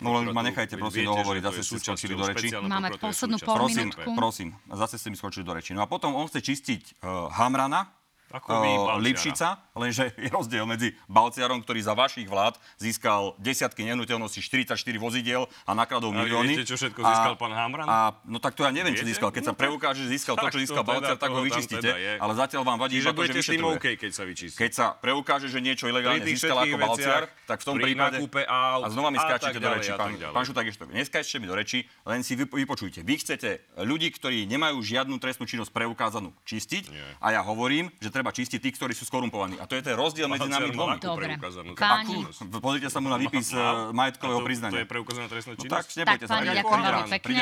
No 0.00 0.16
len 0.16 0.32
ma 0.32 0.40
nechajte 0.40 0.80
prosím 0.80 1.12
dohovoriť, 1.12 1.42
zase 1.44 1.60
ste 1.68 1.76
skočili 1.76 2.16
do 2.16 2.24
reči. 2.24 2.48
Máme 2.56 2.96
poslednú 2.96 3.36
pol 3.44 3.54
prosím, 3.60 3.88
prosím, 4.16 4.48
zase 4.64 4.96
ste 4.96 5.08
mi 5.12 5.16
skočili 5.20 5.44
do 5.44 5.52
reči. 5.52 5.76
No 5.76 5.84
a 5.84 5.86
potom 5.92 6.16
on 6.16 6.24
chce 6.32 6.40
čistiť 6.40 7.04
uh, 7.04 7.28
Hamrana, 7.36 7.92
uh, 8.32 8.96
Lipšica, 8.96 9.69
lenže 9.80 10.12
je 10.14 10.28
rozdiel 10.28 10.64
medzi 10.64 10.92
Balciarom, 11.06 11.60
ktorý 11.60 11.80
za 11.80 11.96
vašich 11.96 12.28
vlád 12.28 12.60
získal 12.76 13.32
desiatky 13.40 13.88
nehnuteľností, 13.88 14.38
44 14.38 14.76
vozidiel 14.96 15.48
a 15.64 15.72
nakladol 15.72 16.12
A 16.12 16.20
milióny. 16.20 16.52
viete, 16.54 16.68
čo 16.68 16.76
všetko 16.76 17.00
získal 17.00 17.34
pán 17.34 17.52
Hamran? 17.52 17.86
A, 17.88 17.96
no 18.24 18.36
tak 18.36 18.52
to 18.52 18.62
ja 18.62 18.70
neviem, 18.70 18.92
čo 18.92 19.02
Viete? 19.02 19.16
získal. 19.16 19.32
Keď 19.32 19.42
sa 19.42 19.48
No 19.50 19.58
preukáže, 19.58 20.04
že 20.04 20.14
získal 20.14 20.36
to, 20.36 20.44
tak 20.44 20.52
čo 20.52 20.58
to 20.58 20.62
získal 20.62 20.82
teda 20.82 20.92
Balciar, 20.92 21.16
tak 21.16 21.30
ho 21.30 21.40
vyčistíte. 21.40 21.90
teda. 21.90 22.20
Ale 22.20 22.32
zatiaľ 22.36 22.62
vám 22.62 22.78
vadí 22.78 22.94
iba 22.98 23.10
to, 23.10 23.22
že 23.24 23.32
vyšetruje. 23.32 23.76
OK, 23.76 23.86
keď 23.96 24.10
sa 24.10 24.22
vyčistí. 24.22 24.56
Keď 24.56 24.70
sa 24.70 24.86
preukáže, 24.92 25.46
že 25.46 25.58
niečo 25.58 25.86
ilegálne 25.86 26.20
získal 26.22 26.56
ako 26.60 26.76
Balciar, 26.76 27.22
tak 27.46 27.58
v 27.58 27.64
tom 27.64 27.76
prípade... 27.78 28.16
a 28.46 28.86
znova 28.86 29.08
mi 29.08 29.16
a 29.16 29.22
skáčete 29.22 29.58
do 29.58 29.68
reči, 29.70 29.90
a 29.90 29.98
pán, 30.30 30.44
Šutak, 30.44 30.66
ešte 30.66 30.84
neskáčete 30.86 31.38
mi 31.38 31.46
do 31.46 31.54
reči, 31.54 31.78
len 32.04 32.20
si 32.20 32.34
vypo- 32.34 32.56
vypočujte. 32.56 33.00
Vy 33.00 33.14
chcete 33.16 33.50
ľudí, 33.80 34.10
ktorí 34.10 34.44
nemajú 34.46 34.80
žiadnu 34.80 35.16
trestnú 35.16 35.46
činnosť 35.46 35.70
preukázanú, 35.70 36.34
čistiť 36.44 36.90
a 37.18 37.26
ja 37.30 37.40
hovorím, 37.40 37.88
že 37.98 38.10
treba 38.10 38.30
čistiť 38.30 38.58
tých, 38.60 38.74
ktorí 38.74 38.92
sú 38.92 39.04
skorumpovaní. 39.04 39.56
A 39.56 39.69
to 39.70 39.78
je 39.78 39.82
ten 39.86 39.94
rozdiel 39.94 40.26
medzi 40.26 40.50
nami 40.50 40.74
dvomi. 40.74 40.98
Dobre. 40.98 41.38
Páni. 41.78 42.26
Pozrite 42.58 42.90
sa 42.90 42.98
mu 42.98 43.06
na 43.06 43.14
výpis 43.14 43.54
Mal. 43.54 43.62
eh, 43.62 43.94
majetkového 43.94 44.42
priznania. 44.42 44.74
To 44.74 44.82
je 44.82 44.88
preukázaná 44.90 45.26
trestná 45.30 45.54
No 45.54 45.62
činnosť? 45.62 45.78
tak 45.78 45.86
nebojte 45.94 46.24
sa, 46.26 46.32
páni, 46.34 46.46
ďakujem 46.50 46.82
veľmi 46.82 47.04
pekne. 47.06 47.40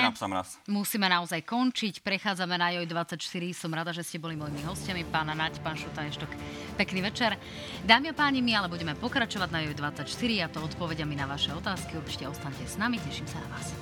Musíme 0.69 1.07
naozaj 1.09 1.41
končiť. 1.43 2.05
Prechádzame 2.05 2.55
na 2.55 2.69
JOJ24. 2.77 3.25
Som 3.57 3.73
rada, 3.73 3.97
že 3.97 4.05
ste 4.05 4.21
boli 4.21 4.37
mojimi 4.37 4.61
hostiami. 4.61 5.09
Pána 5.09 5.33
Naď, 5.33 5.65
pán 5.65 5.81
Šuta 5.81 6.05
Eštok. 6.05 6.29
Pekný 6.77 7.01
večer. 7.01 7.41
Dámy 7.83 8.13
a 8.13 8.15
páni, 8.15 8.45
my 8.45 8.53
ale 8.55 8.69
budeme 8.69 8.93
pokračovať 8.93 9.49
na 9.49 9.65
JOJ24 9.65 10.05
a 10.45 10.47
to 10.53 10.61
odpovediami 10.61 11.17
na 11.17 11.25
vaše 11.25 11.57
otázky. 11.57 11.97
Určite 11.97 12.29
ostaňte 12.29 12.69
s 12.69 12.77
nami, 12.77 13.01
teším 13.01 13.25
sa 13.25 13.41
na 13.41 13.49
vás. 13.57 13.73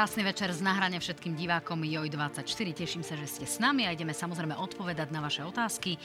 Krásny 0.00 0.24
večer 0.24 0.48
z 0.48 0.64
nahrania 0.64 0.96
všetkým 0.96 1.36
divákom 1.36 1.84
JOJ24. 1.84 2.72
Teším 2.72 3.04
sa, 3.04 3.20
že 3.20 3.28
ste 3.28 3.44
s 3.44 3.60
nami 3.60 3.84
a 3.84 3.92
ideme 3.92 4.16
samozrejme 4.16 4.56
odpovedať 4.56 5.12
na 5.12 5.20
vaše 5.20 5.44
otázky. 5.44 5.92
E, 5.92 5.98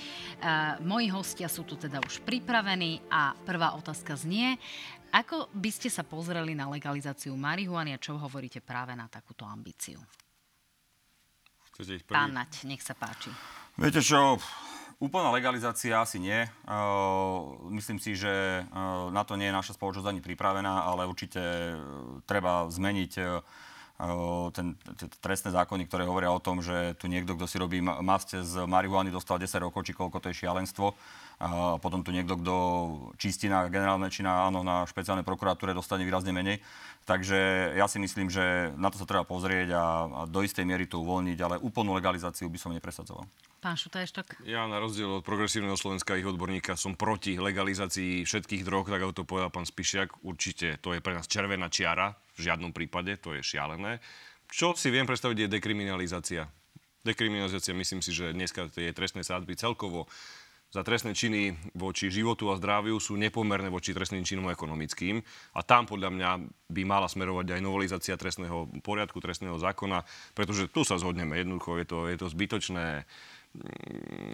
moji 0.83 1.07
hostia 1.15 1.47
sú 1.47 1.63
tu 1.63 1.79
teda 1.79 2.03
už 2.03 2.19
pripravení 2.27 2.99
a 3.07 3.31
prvá 3.47 3.71
otázka 3.71 4.19
znie, 4.19 4.59
ako 5.15 5.47
by 5.55 5.71
ste 5.71 5.87
sa 5.87 6.03
pozreli 6.03 6.51
na 6.51 6.67
legalizáciu 6.67 7.39
marihuany 7.39 7.95
a 7.95 8.03
čo 8.03 8.19
hovoríte 8.19 8.59
práve 8.59 8.99
na 8.99 9.07
takúto 9.07 9.47
ambíciu? 9.47 10.03
Chcete 11.71 11.95
ich 11.95 12.03
Pán? 12.03 12.35
Naď, 12.35 12.67
nech 12.67 12.83
sa 12.83 12.99
páči. 12.99 13.31
Viete 13.79 14.03
čo, 14.03 14.35
úplná 14.99 15.31
legalizácia 15.31 16.03
asi 16.03 16.19
nie. 16.19 16.43
Uh, 16.67 17.71
myslím 17.71 18.03
si, 18.03 18.11
že 18.19 18.59
uh, 18.59 19.07
na 19.15 19.23
to 19.23 19.39
nie 19.39 19.47
je 19.47 19.55
naša 19.55 19.79
spoločnosť 19.79 20.11
ani 20.11 20.19
pripravená, 20.19 20.83
ale 20.83 21.07
určite 21.07 21.39
uh, 21.39 22.19
treba 22.27 22.67
zmeniť 22.67 23.13
ten, 24.51 24.75
t- 24.99 25.07
trestné 25.23 25.55
zákony, 25.55 25.87
ktoré 25.87 26.03
hovoria 26.03 26.27
o 26.27 26.43
tom, 26.43 26.59
že 26.59 26.99
tu 26.99 27.07
niekto, 27.07 27.39
kto 27.39 27.47
si 27.47 27.55
robí 27.55 27.79
ma- 27.79 28.03
masť 28.03 28.43
z 28.43 28.53
marihuany, 28.67 29.07
dostal 29.07 29.39
10 29.39 29.47
rokov, 29.63 29.87
či 29.87 29.95
koľko 29.95 30.19
to 30.19 30.29
je 30.31 30.43
šialenstvo. 30.43 30.91
A 31.39 31.75
potom 31.79 32.03
tu 32.03 32.15
niekto, 32.15 32.39
kto 32.39 32.55
čistí 33.19 33.51
na 33.51 33.67
generálne 33.67 34.07
či 34.07 34.23
na, 34.23 34.47
áno, 34.47 34.63
na 34.63 34.87
špeciálnej 34.87 35.27
prokuratúre, 35.27 35.75
dostane 35.75 36.07
výrazne 36.07 36.31
menej. 36.31 36.59
Takže 37.07 37.71
ja 37.75 37.87
si 37.87 37.99
myslím, 37.99 38.31
že 38.31 38.71
na 38.75 38.91
to 38.91 38.99
sa 38.99 39.07
treba 39.07 39.27
pozrieť 39.27 39.75
a, 39.75 39.83
a 40.07 40.19
do 40.27 40.43
istej 40.43 40.63
miery 40.63 40.87
to 40.87 41.03
uvoľniť, 41.03 41.37
ale 41.43 41.55
úplnú 41.59 41.95
legalizáciu 41.95 42.47
by 42.47 42.59
som 42.59 42.71
nepresadzoval. 42.71 43.27
Pán 43.65 43.81
Šutajštok? 43.81 44.45
Ja 44.45 44.69
na 44.69 44.77
rozdiel 44.77 45.09
od 45.09 45.25
progresívneho 45.25 45.73
Slovenska 45.73 46.13
ich 46.13 46.29
odborníka 46.29 46.77
som 46.77 46.93
proti 46.93 47.41
legalizácii 47.41 48.21
všetkých 48.21 48.61
drog, 48.61 48.85
tak 48.85 49.01
ako 49.01 49.13
to 49.17 49.23
povedal 49.25 49.49
pán 49.49 49.65
Spišiak. 49.65 50.21
Určite 50.21 50.77
to 50.85 50.93
je 50.93 51.01
pre 51.01 51.17
nás 51.17 51.25
červená 51.25 51.65
čiara, 51.65 52.13
v 52.37 52.45
žiadnom 52.45 52.69
prípade, 52.69 53.17
to 53.17 53.33
je 53.33 53.41
šialené. 53.41 53.97
Čo 54.53 54.77
si 54.77 54.93
viem 54.93 55.09
predstaviť 55.09 55.49
je 55.49 55.53
dekriminalizácia. 55.57 56.45
Dekriminalizácia, 57.01 57.73
myslím 57.73 58.05
si, 58.05 58.13
že 58.13 58.37
dneska 58.37 58.69
tie 58.69 58.93
trestné 58.93 59.25
sádby 59.25 59.57
celkovo 59.57 60.05
za 60.69 60.85
trestné 60.85 61.17
činy 61.17 61.55
voči 61.71 62.11
životu 62.11 62.51
a 62.51 62.59
zdraviu 62.59 62.99
sú 62.99 63.17
nepomerné 63.17 63.71
voči 63.73 63.97
trestným 63.97 64.27
činom 64.27 64.51
ekonomickým. 64.51 65.23
A 65.55 65.65
tam 65.65 65.87
podľa 65.87 66.13
mňa 66.13 66.29
by 66.69 66.81
mala 66.83 67.07
smerovať 67.07 67.55
aj 67.55 67.61
novelizácia 67.63 68.13
trestného 68.13 68.69
poriadku, 68.85 69.23
trestného 69.23 69.55
zákona, 69.55 70.03
pretože 70.35 70.67
tu 70.69 70.83
sa 70.83 70.99
zhodneme 70.99 71.39
jednoducho, 71.39 71.79
je 71.79 71.85
to, 71.87 71.97
je 72.11 72.17
to 72.19 72.27
zbytočné. 72.29 73.07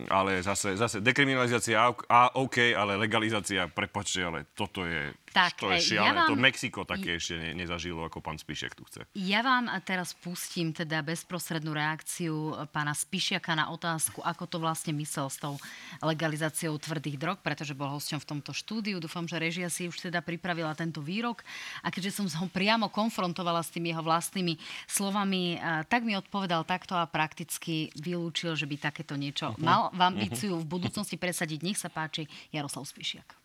Ale 0.08 0.44
zase, 0.44 0.76
zase 0.76 1.00
dekriminalizácia 1.00 1.80
a, 1.80 1.90
a 2.08 2.20
OK, 2.36 2.76
ale 2.76 3.00
legalizácia, 3.00 3.68
prepačte, 3.72 4.20
ale 4.22 4.44
toto 4.52 4.84
je, 4.84 5.14
Tak, 5.32 5.56
to 5.56 5.72
je 5.72 5.80
e, 5.80 5.84
ja 5.96 6.04
šialené. 6.04 6.28
To 6.28 6.36
vám- 6.36 6.44
Mexiko 6.44 6.82
také 6.84 7.16
ešte 7.16 7.40
ne, 7.40 7.56
nezažilo, 7.56 8.04
ako 8.04 8.20
pán 8.20 8.36
Spišek 8.36 8.76
tu 8.76 8.84
chce. 8.90 9.08
Ja 9.16 9.40
vám 9.40 9.72
teraz 9.88 10.12
pustím 10.12 10.76
teda 10.76 11.00
bezprostrednú 11.00 11.72
reakciu 11.72 12.52
pána 12.70 12.92
Spišiaka 12.92 13.56
na 13.56 13.72
otázku, 13.72 14.20
ako 14.20 14.44
to 14.48 14.58
vlastne 14.60 14.92
myslel 15.00 15.32
s 15.32 15.40
tou 15.40 15.56
legalizáciou 16.02 16.76
tvrdých 16.76 17.16
drog, 17.16 17.38
pretože 17.40 17.72
bol 17.72 17.88
hosťom 17.94 18.20
v 18.20 18.28
tomto 18.28 18.52
štúdiu. 18.52 19.00
Dúfam, 19.00 19.24
že 19.24 19.40
režia 19.40 19.72
si 19.72 19.88
už 19.88 20.12
teda 20.12 20.20
pripravila 20.20 20.76
tento 20.76 21.00
výrok. 21.00 21.46
A 21.86 21.94
keďže 21.94 22.20
som 22.20 22.26
ho 22.28 22.48
priamo 22.52 22.92
konfrontovala 22.92 23.64
s 23.64 23.72
tými 23.72 23.94
jeho 23.94 24.04
vlastnými 24.04 24.60
slovami, 24.86 25.56
eh, 25.56 25.88
tak 25.88 26.04
mi 26.04 26.18
odpovedal 26.18 26.68
takto 26.68 26.98
a 26.98 27.08
prakticky 27.08 27.88
vylúčil, 27.96 28.58
že 28.58 28.68
by 28.68 28.76
takéto 28.82 29.11
niečo 29.18 29.58
mal 29.58 29.90
v 29.92 30.02
ambíciu 30.02 30.60
v 30.62 30.66
budúcnosti 30.68 31.18
presadiť. 31.18 31.60
Nech 31.66 31.80
sa 31.80 31.90
páči, 31.90 32.30
Jaroslav 32.54 32.86
Spišiak. 32.86 33.41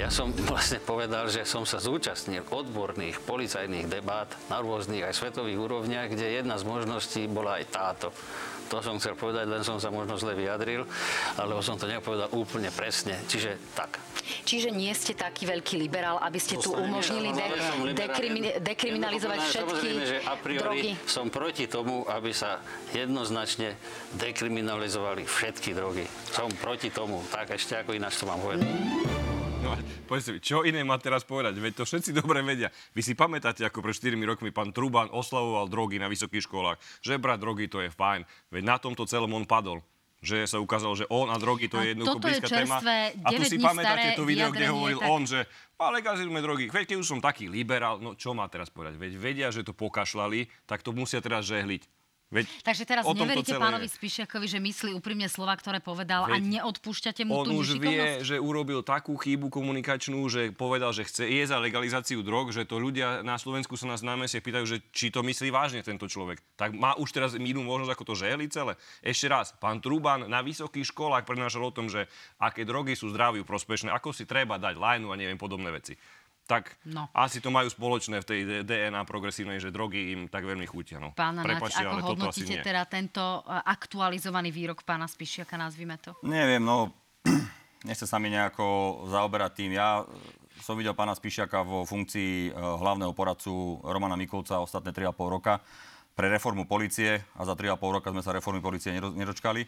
Ja 0.00 0.08
som 0.08 0.32
vlastne 0.48 0.80
povedal, 0.80 1.28
že 1.28 1.44
som 1.44 1.68
sa 1.68 1.76
zúčastnil 1.76 2.48
odborných 2.48 3.20
policajných 3.20 3.84
debát 3.84 4.32
na 4.48 4.56
rôznych 4.56 5.04
aj 5.04 5.12
svetových 5.12 5.60
úrovniach, 5.60 6.08
kde 6.08 6.40
jedna 6.40 6.56
z 6.56 6.64
možností 6.64 7.28
bola 7.28 7.60
aj 7.60 7.64
táto. 7.68 8.08
To 8.72 8.80
som 8.80 8.96
chcel 8.96 9.12
povedať, 9.12 9.44
len 9.50 9.60
som 9.60 9.76
sa 9.76 9.92
možno 9.92 10.16
zle 10.16 10.32
vyjadril, 10.32 10.88
alebo 11.36 11.60
som 11.60 11.76
to 11.76 11.84
nepovedal 11.84 12.32
úplne 12.32 12.72
presne. 12.72 13.12
Čiže 13.28 13.60
tak. 13.76 14.00
Čiže 14.48 14.72
nie 14.72 14.94
ste 14.96 15.12
taký 15.12 15.44
veľký 15.44 15.76
liberál, 15.76 16.16
aby 16.22 16.38
ste 16.40 16.56
tu 16.56 16.72
umožnili 16.72 17.34
de- 17.36 17.92
dekrimi- 17.92 18.56
dekriminalizovať 18.62 19.38
všetky 19.52 19.88
že 20.00 20.18
a 20.24 20.38
priori 20.38 20.64
drogy. 20.64 20.92
som 21.04 21.28
proti 21.28 21.66
tomu, 21.68 22.08
aby 22.08 22.32
sa 22.32 22.62
jednoznačne 22.96 23.76
dekriminalizovali 24.16 25.28
všetky 25.28 25.76
drogy. 25.76 26.06
Som 26.32 26.48
proti 26.56 26.88
tomu. 26.88 27.20
Tak 27.28 27.52
ešte 27.58 27.74
ako 27.74 27.98
ináč 27.98 28.22
to 28.22 28.24
mám 28.30 28.38
povedať. 28.40 29.19
No, 29.60 29.76
povedzte 30.08 30.32
mi, 30.32 30.40
čo 30.40 30.64
iné 30.64 30.80
má 30.80 30.96
teraz 30.96 31.20
povedať? 31.20 31.60
Veď 31.60 31.72
to 31.80 31.84
všetci 31.84 32.16
dobre 32.16 32.40
vedia. 32.40 32.72
Vy 32.96 33.04
si 33.04 33.12
pamätáte, 33.12 33.60
ako 33.60 33.84
pred 33.84 33.92
4 33.92 34.16
rokmi 34.16 34.48
pán 34.50 34.72
Truban 34.72 35.12
oslavoval 35.12 35.68
drogy 35.68 36.00
na 36.00 36.08
vysokých 36.08 36.48
školách. 36.48 36.80
Že 37.04 37.20
brať 37.20 37.38
drogy 37.44 37.68
to 37.68 37.84
je 37.84 37.92
fajn. 37.92 38.24
Veď 38.48 38.62
na 38.64 38.76
tomto 38.80 39.04
celom 39.04 39.30
on 39.36 39.44
padol 39.44 39.84
že 40.20 40.44
sa 40.44 40.60
ukázalo, 40.60 40.92
že 40.92 41.08
on 41.08 41.32
a 41.32 41.36
drogy 41.40 41.64
to 41.72 41.80
A 41.80 41.84
je 41.84 41.96
jednoducho 41.96 42.20
toto 42.20 42.28
je 42.28 42.36
blízka 42.36 42.48
téma. 42.52 42.76
A 43.24 43.28
tu 43.32 43.40
9 43.40 43.48
si 43.48 43.56
pamätáte 43.56 44.08
to 44.12 44.28
video, 44.28 44.52
kde 44.52 44.68
hovoril 44.68 45.00
tak- 45.00 45.08
on, 45.08 45.22
že 45.24 45.40
a 45.80 45.88
legalizujeme 45.88 46.44
drogy. 46.44 46.68
Veď 46.68 46.92
keď 46.92 46.96
už 47.00 47.08
som 47.08 47.20
taký 47.24 47.48
liberál, 47.48 47.96
no 47.96 48.12
čo 48.12 48.36
má 48.36 48.44
teraz 48.52 48.68
povedať? 48.68 49.00
Veď 49.00 49.12
vedia, 49.16 49.48
že 49.48 49.64
to 49.64 49.72
pokašľali, 49.72 50.68
tak 50.68 50.84
to 50.84 50.92
musia 50.92 51.24
teraz 51.24 51.48
žehliť. 51.48 51.88
Veď 52.30 52.46
Takže 52.62 52.86
teraz 52.86 53.02
neveríte 53.10 53.58
pánovi 53.58 53.90
je. 53.90 53.94
Spišiakovi, 53.98 54.46
že 54.46 54.62
myslí 54.62 54.94
úprimne 54.94 55.26
slova, 55.26 55.58
ktoré 55.58 55.82
povedal 55.82 56.30
a 56.30 56.38
Veď 56.38 56.62
neodpúšťate 56.62 57.26
mu 57.26 57.42
On 57.42 57.46
tú 57.50 57.58
už 57.58 57.74
nešikovnosť? 57.74 57.90
vie, 57.90 58.22
že 58.22 58.36
urobil 58.38 58.86
takú 58.86 59.18
chybu 59.18 59.50
komunikačnú, 59.50 60.22
že 60.30 60.54
povedal, 60.54 60.94
že 60.94 61.02
chce, 61.10 61.26
je 61.26 61.42
za 61.42 61.58
legalizáciu 61.58 62.22
drog, 62.22 62.54
že 62.54 62.62
to 62.62 62.78
ľudia 62.78 63.26
na 63.26 63.34
Slovensku 63.34 63.74
sa 63.74 63.90
nás 63.90 64.06
na 64.06 64.14
meste 64.14 64.38
pýtajú, 64.38 64.62
že 64.62 64.78
či 64.94 65.10
to 65.10 65.26
myslí 65.26 65.50
vážne 65.50 65.82
tento 65.82 66.06
človek. 66.06 66.38
Tak 66.54 66.78
má 66.78 66.94
už 66.94 67.10
teraz 67.10 67.34
inú 67.34 67.66
možnosť, 67.66 67.98
ako 67.98 68.04
to 68.06 68.14
žehli 68.14 68.46
celé. 68.46 68.78
Ešte 69.02 69.26
raz, 69.26 69.50
pán 69.58 69.82
Truban 69.82 70.30
na 70.30 70.38
vysokých 70.38 70.86
školách 70.94 71.26
prednášal 71.26 71.66
o 71.66 71.74
tom, 71.74 71.90
že 71.90 72.06
aké 72.38 72.62
drogy 72.62 72.94
sú 72.94 73.10
zdraviu 73.10 73.42
prospešné, 73.42 73.90
ako 73.90 74.14
si 74.14 74.22
treba 74.22 74.54
dať 74.54 74.78
lajnu 74.78 75.10
a 75.10 75.18
neviem 75.18 75.34
podobné 75.34 75.74
veci. 75.74 75.98
Tak 76.50 76.82
No. 76.84 77.06
asi 77.12 77.38
to 77.38 77.48
majú 77.48 77.66
spoločné 77.66 78.18
v 78.18 78.26
tej 78.26 78.40
DNA 78.66 78.98
progresívnej, 79.04 79.56
že 79.56 79.70
drogy 79.70 80.10
im 80.10 80.26
tak 80.26 80.42
veľmi 80.42 80.66
chutia. 80.66 80.98
No. 80.98 81.14
Pán 81.14 81.38
Naď, 81.38 81.46
Prepáčte, 81.46 81.80
ako 81.80 81.92
ale 81.92 82.02
hodnotíte 82.04 82.54
nie. 82.56 82.60
teda 82.60 82.82
tento 82.84 83.22
e, 83.40 83.54
aktualizovaný 83.64 84.50
výrok 84.50 84.82
pána 84.82 85.06
Spišiaka, 85.06 85.54
nazvime 85.54 85.94
to? 85.96 86.18
Neviem, 86.20 86.58
no, 86.58 86.90
nechce 87.86 88.02
sa 88.02 88.18
mi 88.18 88.28
nejako 88.28 88.66
zaoberať 89.06 89.50
tým. 89.54 89.70
Ja 89.72 90.02
som 90.60 90.74
videl 90.74 90.92
pána 90.92 91.14
Spišiaka 91.14 91.62
vo 91.62 91.82
funkcii 91.82 92.32
eh, 92.46 92.52
hlavného 92.52 93.12
poradcu 93.12 93.50
Romana 93.82 94.12
Mikulca 94.12 94.58
ostatné 94.58 94.90
3,5 94.90 95.16
roka 95.30 95.62
pre 96.10 96.28
reformu 96.28 96.66
policie 96.66 97.16
a 97.32 97.42
za 97.42 97.54
3,5 97.54 97.78
roka 97.94 98.10
sme 98.10 98.20
sa 98.20 98.34
reformy 98.34 98.58
policie 98.58 98.90
nedo- 98.90 99.14
nedočkali. 99.14 99.64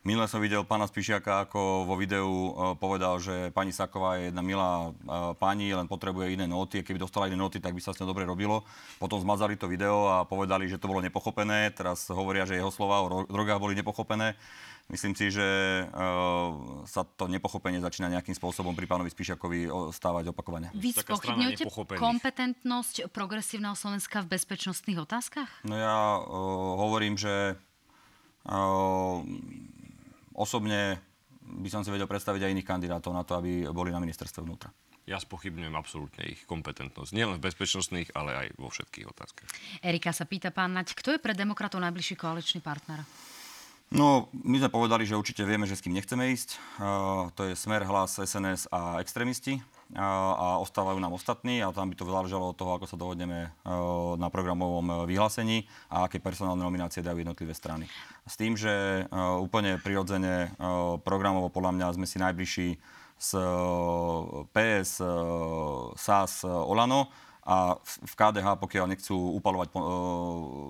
Minule 0.00 0.24
som 0.32 0.40
videl 0.40 0.64
pána 0.64 0.88
Spišiaka, 0.88 1.44
ako 1.44 1.84
vo 1.84 1.92
videu 1.92 2.24
e, 2.24 2.50
povedal, 2.80 3.20
že 3.20 3.52
pani 3.52 3.68
Saková 3.68 4.16
je 4.16 4.32
jedna 4.32 4.40
milá 4.40 4.88
e, 4.88 4.90
pani, 5.36 5.76
len 5.76 5.84
potrebuje 5.84 6.32
iné 6.40 6.48
noty. 6.48 6.80
Keby 6.80 7.04
dostala 7.04 7.28
iné 7.28 7.36
noty, 7.36 7.60
tak 7.60 7.76
by 7.76 7.84
sa 7.84 7.92
s 7.92 8.00
ňou 8.00 8.08
dobre 8.08 8.24
robilo. 8.24 8.64
Potom 8.96 9.20
zmazali 9.20 9.60
to 9.60 9.68
video 9.68 10.08
a 10.08 10.24
povedali, 10.24 10.72
že 10.72 10.80
to 10.80 10.88
bolo 10.88 11.04
nepochopené. 11.04 11.68
Teraz 11.76 12.08
hovoria, 12.08 12.48
že 12.48 12.56
jeho 12.56 12.72
slova 12.72 13.04
o 13.04 13.28
drogách 13.28 13.60
boli 13.60 13.76
nepochopené. 13.76 14.40
Myslím 14.88 15.12
si, 15.12 15.28
že 15.30 15.46
uh, 15.86 16.82
sa 16.88 17.06
to 17.06 17.30
nepochopenie 17.30 17.78
začína 17.78 18.10
nejakým 18.10 18.34
spôsobom 18.34 18.74
pri 18.74 18.90
pánovi 18.90 19.12
Spišiakovi 19.12 19.70
stávať 19.94 20.34
opakovane. 20.34 20.74
Vy 20.74 20.96
spochybňujete 20.98 21.70
kompetentnosť 21.94 23.06
progresívneho 23.14 23.78
Slovenska 23.78 24.18
v 24.26 24.34
bezpečnostných 24.34 24.98
otázkach? 24.98 25.46
No 25.62 25.78
ja 25.78 26.18
uh, 26.18 26.26
hovorím, 26.74 27.14
že 27.14 27.54
uh, 28.50 29.22
osobne 30.34 31.00
by 31.40 31.68
som 31.72 31.82
si 31.82 31.90
vedel 31.90 32.06
predstaviť 32.06 32.46
aj 32.46 32.52
iných 32.52 32.68
kandidátov 32.68 33.10
na 33.10 33.26
to, 33.26 33.34
aby 33.38 33.66
boli 33.72 33.90
na 33.90 33.98
ministerstve 33.98 34.44
vnútra. 34.44 34.70
Ja 35.08 35.18
spochybňujem 35.18 35.74
absolútne 35.74 36.22
ich 36.28 36.46
kompetentnosť. 36.46 37.10
Nielen 37.16 37.42
v 37.42 37.50
bezpečnostných, 37.50 38.14
ale 38.14 38.30
aj 38.36 38.46
vo 38.60 38.70
všetkých 38.70 39.06
otázkach. 39.10 39.48
Erika 39.82 40.14
sa 40.14 40.28
pýta 40.28 40.54
pán 40.54 40.76
Nať, 40.76 40.94
kto 40.94 41.16
je 41.16 41.22
pre 41.22 41.34
demokratov 41.34 41.82
najbližší 41.82 42.14
koaličný 42.14 42.62
partner? 42.62 43.02
No, 43.90 44.30
my 44.30 44.62
sme 44.62 44.70
povedali, 44.70 45.02
že 45.02 45.18
určite 45.18 45.42
vieme, 45.42 45.66
že 45.66 45.74
s 45.74 45.82
kým 45.82 45.90
nechceme 45.90 46.30
ísť. 46.30 46.54
Uh, 46.78 47.26
to 47.34 47.50
je 47.50 47.58
Smer, 47.58 47.82
Hlas, 47.82 48.22
SNS 48.22 48.70
a 48.70 49.02
extrémisti. 49.02 49.58
A 49.98 50.62
ostávajú 50.62 51.02
nám 51.02 51.18
ostatní 51.18 51.66
a 51.66 51.74
tam 51.74 51.90
by 51.90 51.98
to 51.98 52.06
záležalo 52.06 52.54
od 52.54 52.58
toho, 52.58 52.78
ako 52.78 52.86
sa 52.86 52.94
dohodneme 52.94 53.50
uh, 53.50 54.14
na 54.14 54.30
programovom 54.30 55.02
vyhlásení 55.02 55.66
a 55.90 56.06
aké 56.06 56.22
personálne 56.22 56.62
nominácie 56.62 57.02
dajú 57.02 57.18
jednotlivé 57.18 57.50
strany. 57.58 57.90
S 58.22 58.38
tým, 58.38 58.54
že 58.54 59.06
úplne 59.42 59.82
prirodzene 59.82 60.54
programovo 61.02 61.50
podľa 61.50 61.74
mňa 61.74 61.86
sme 61.98 62.06
si 62.06 62.22
najbližší 62.22 62.68
s 63.18 63.30
PS, 64.54 65.02
SAS, 65.98 66.32
Olano 66.46 67.10
a 67.44 67.80
v 67.82 68.14
KDH, 68.14 68.60
pokiaľ 68.60 68.86
nechcú 68.92 69.16
upalovať 69.40 69.72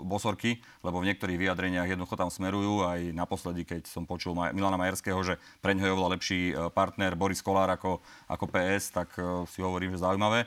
bosorky, 0.06 0.62
lebo 0.86 1.02
v 1.02 1.10
niektorých 1.10 1.38
vyjadreniach 1.38 1.90
jednoducho 1.90 2.14
tam 2.14 2.30
smerujú, 2.30 2.86
aj 2.86 3.10
naposledy, 3.10 3.66
keď 3.66 3.90
som 3.90 4.06
počul 4.06 4.32
Milana 4.34 4.78
Majerského, 4.78 5.18
že 5.26 5.36
pre 5.58 5.74
ňo 5.74 5.84
je 5.86 5.94
oveľa 5.94 6.14
lepší 6.16 6.40
e, 6.50 6.70
partner 6.70 7.18
Boris 7.18 7.42
Kolár 7.42 7.68
ako, 7.74 7.98
ako 8.30 8.44
PS, 8.48 8.94
tak 8.94 9.10
e, 9.18 9.44
si 9.50 9.60
hovorím, 9.60 9.94
že 9.94 10.02
zaujímavé. 10.02 10.46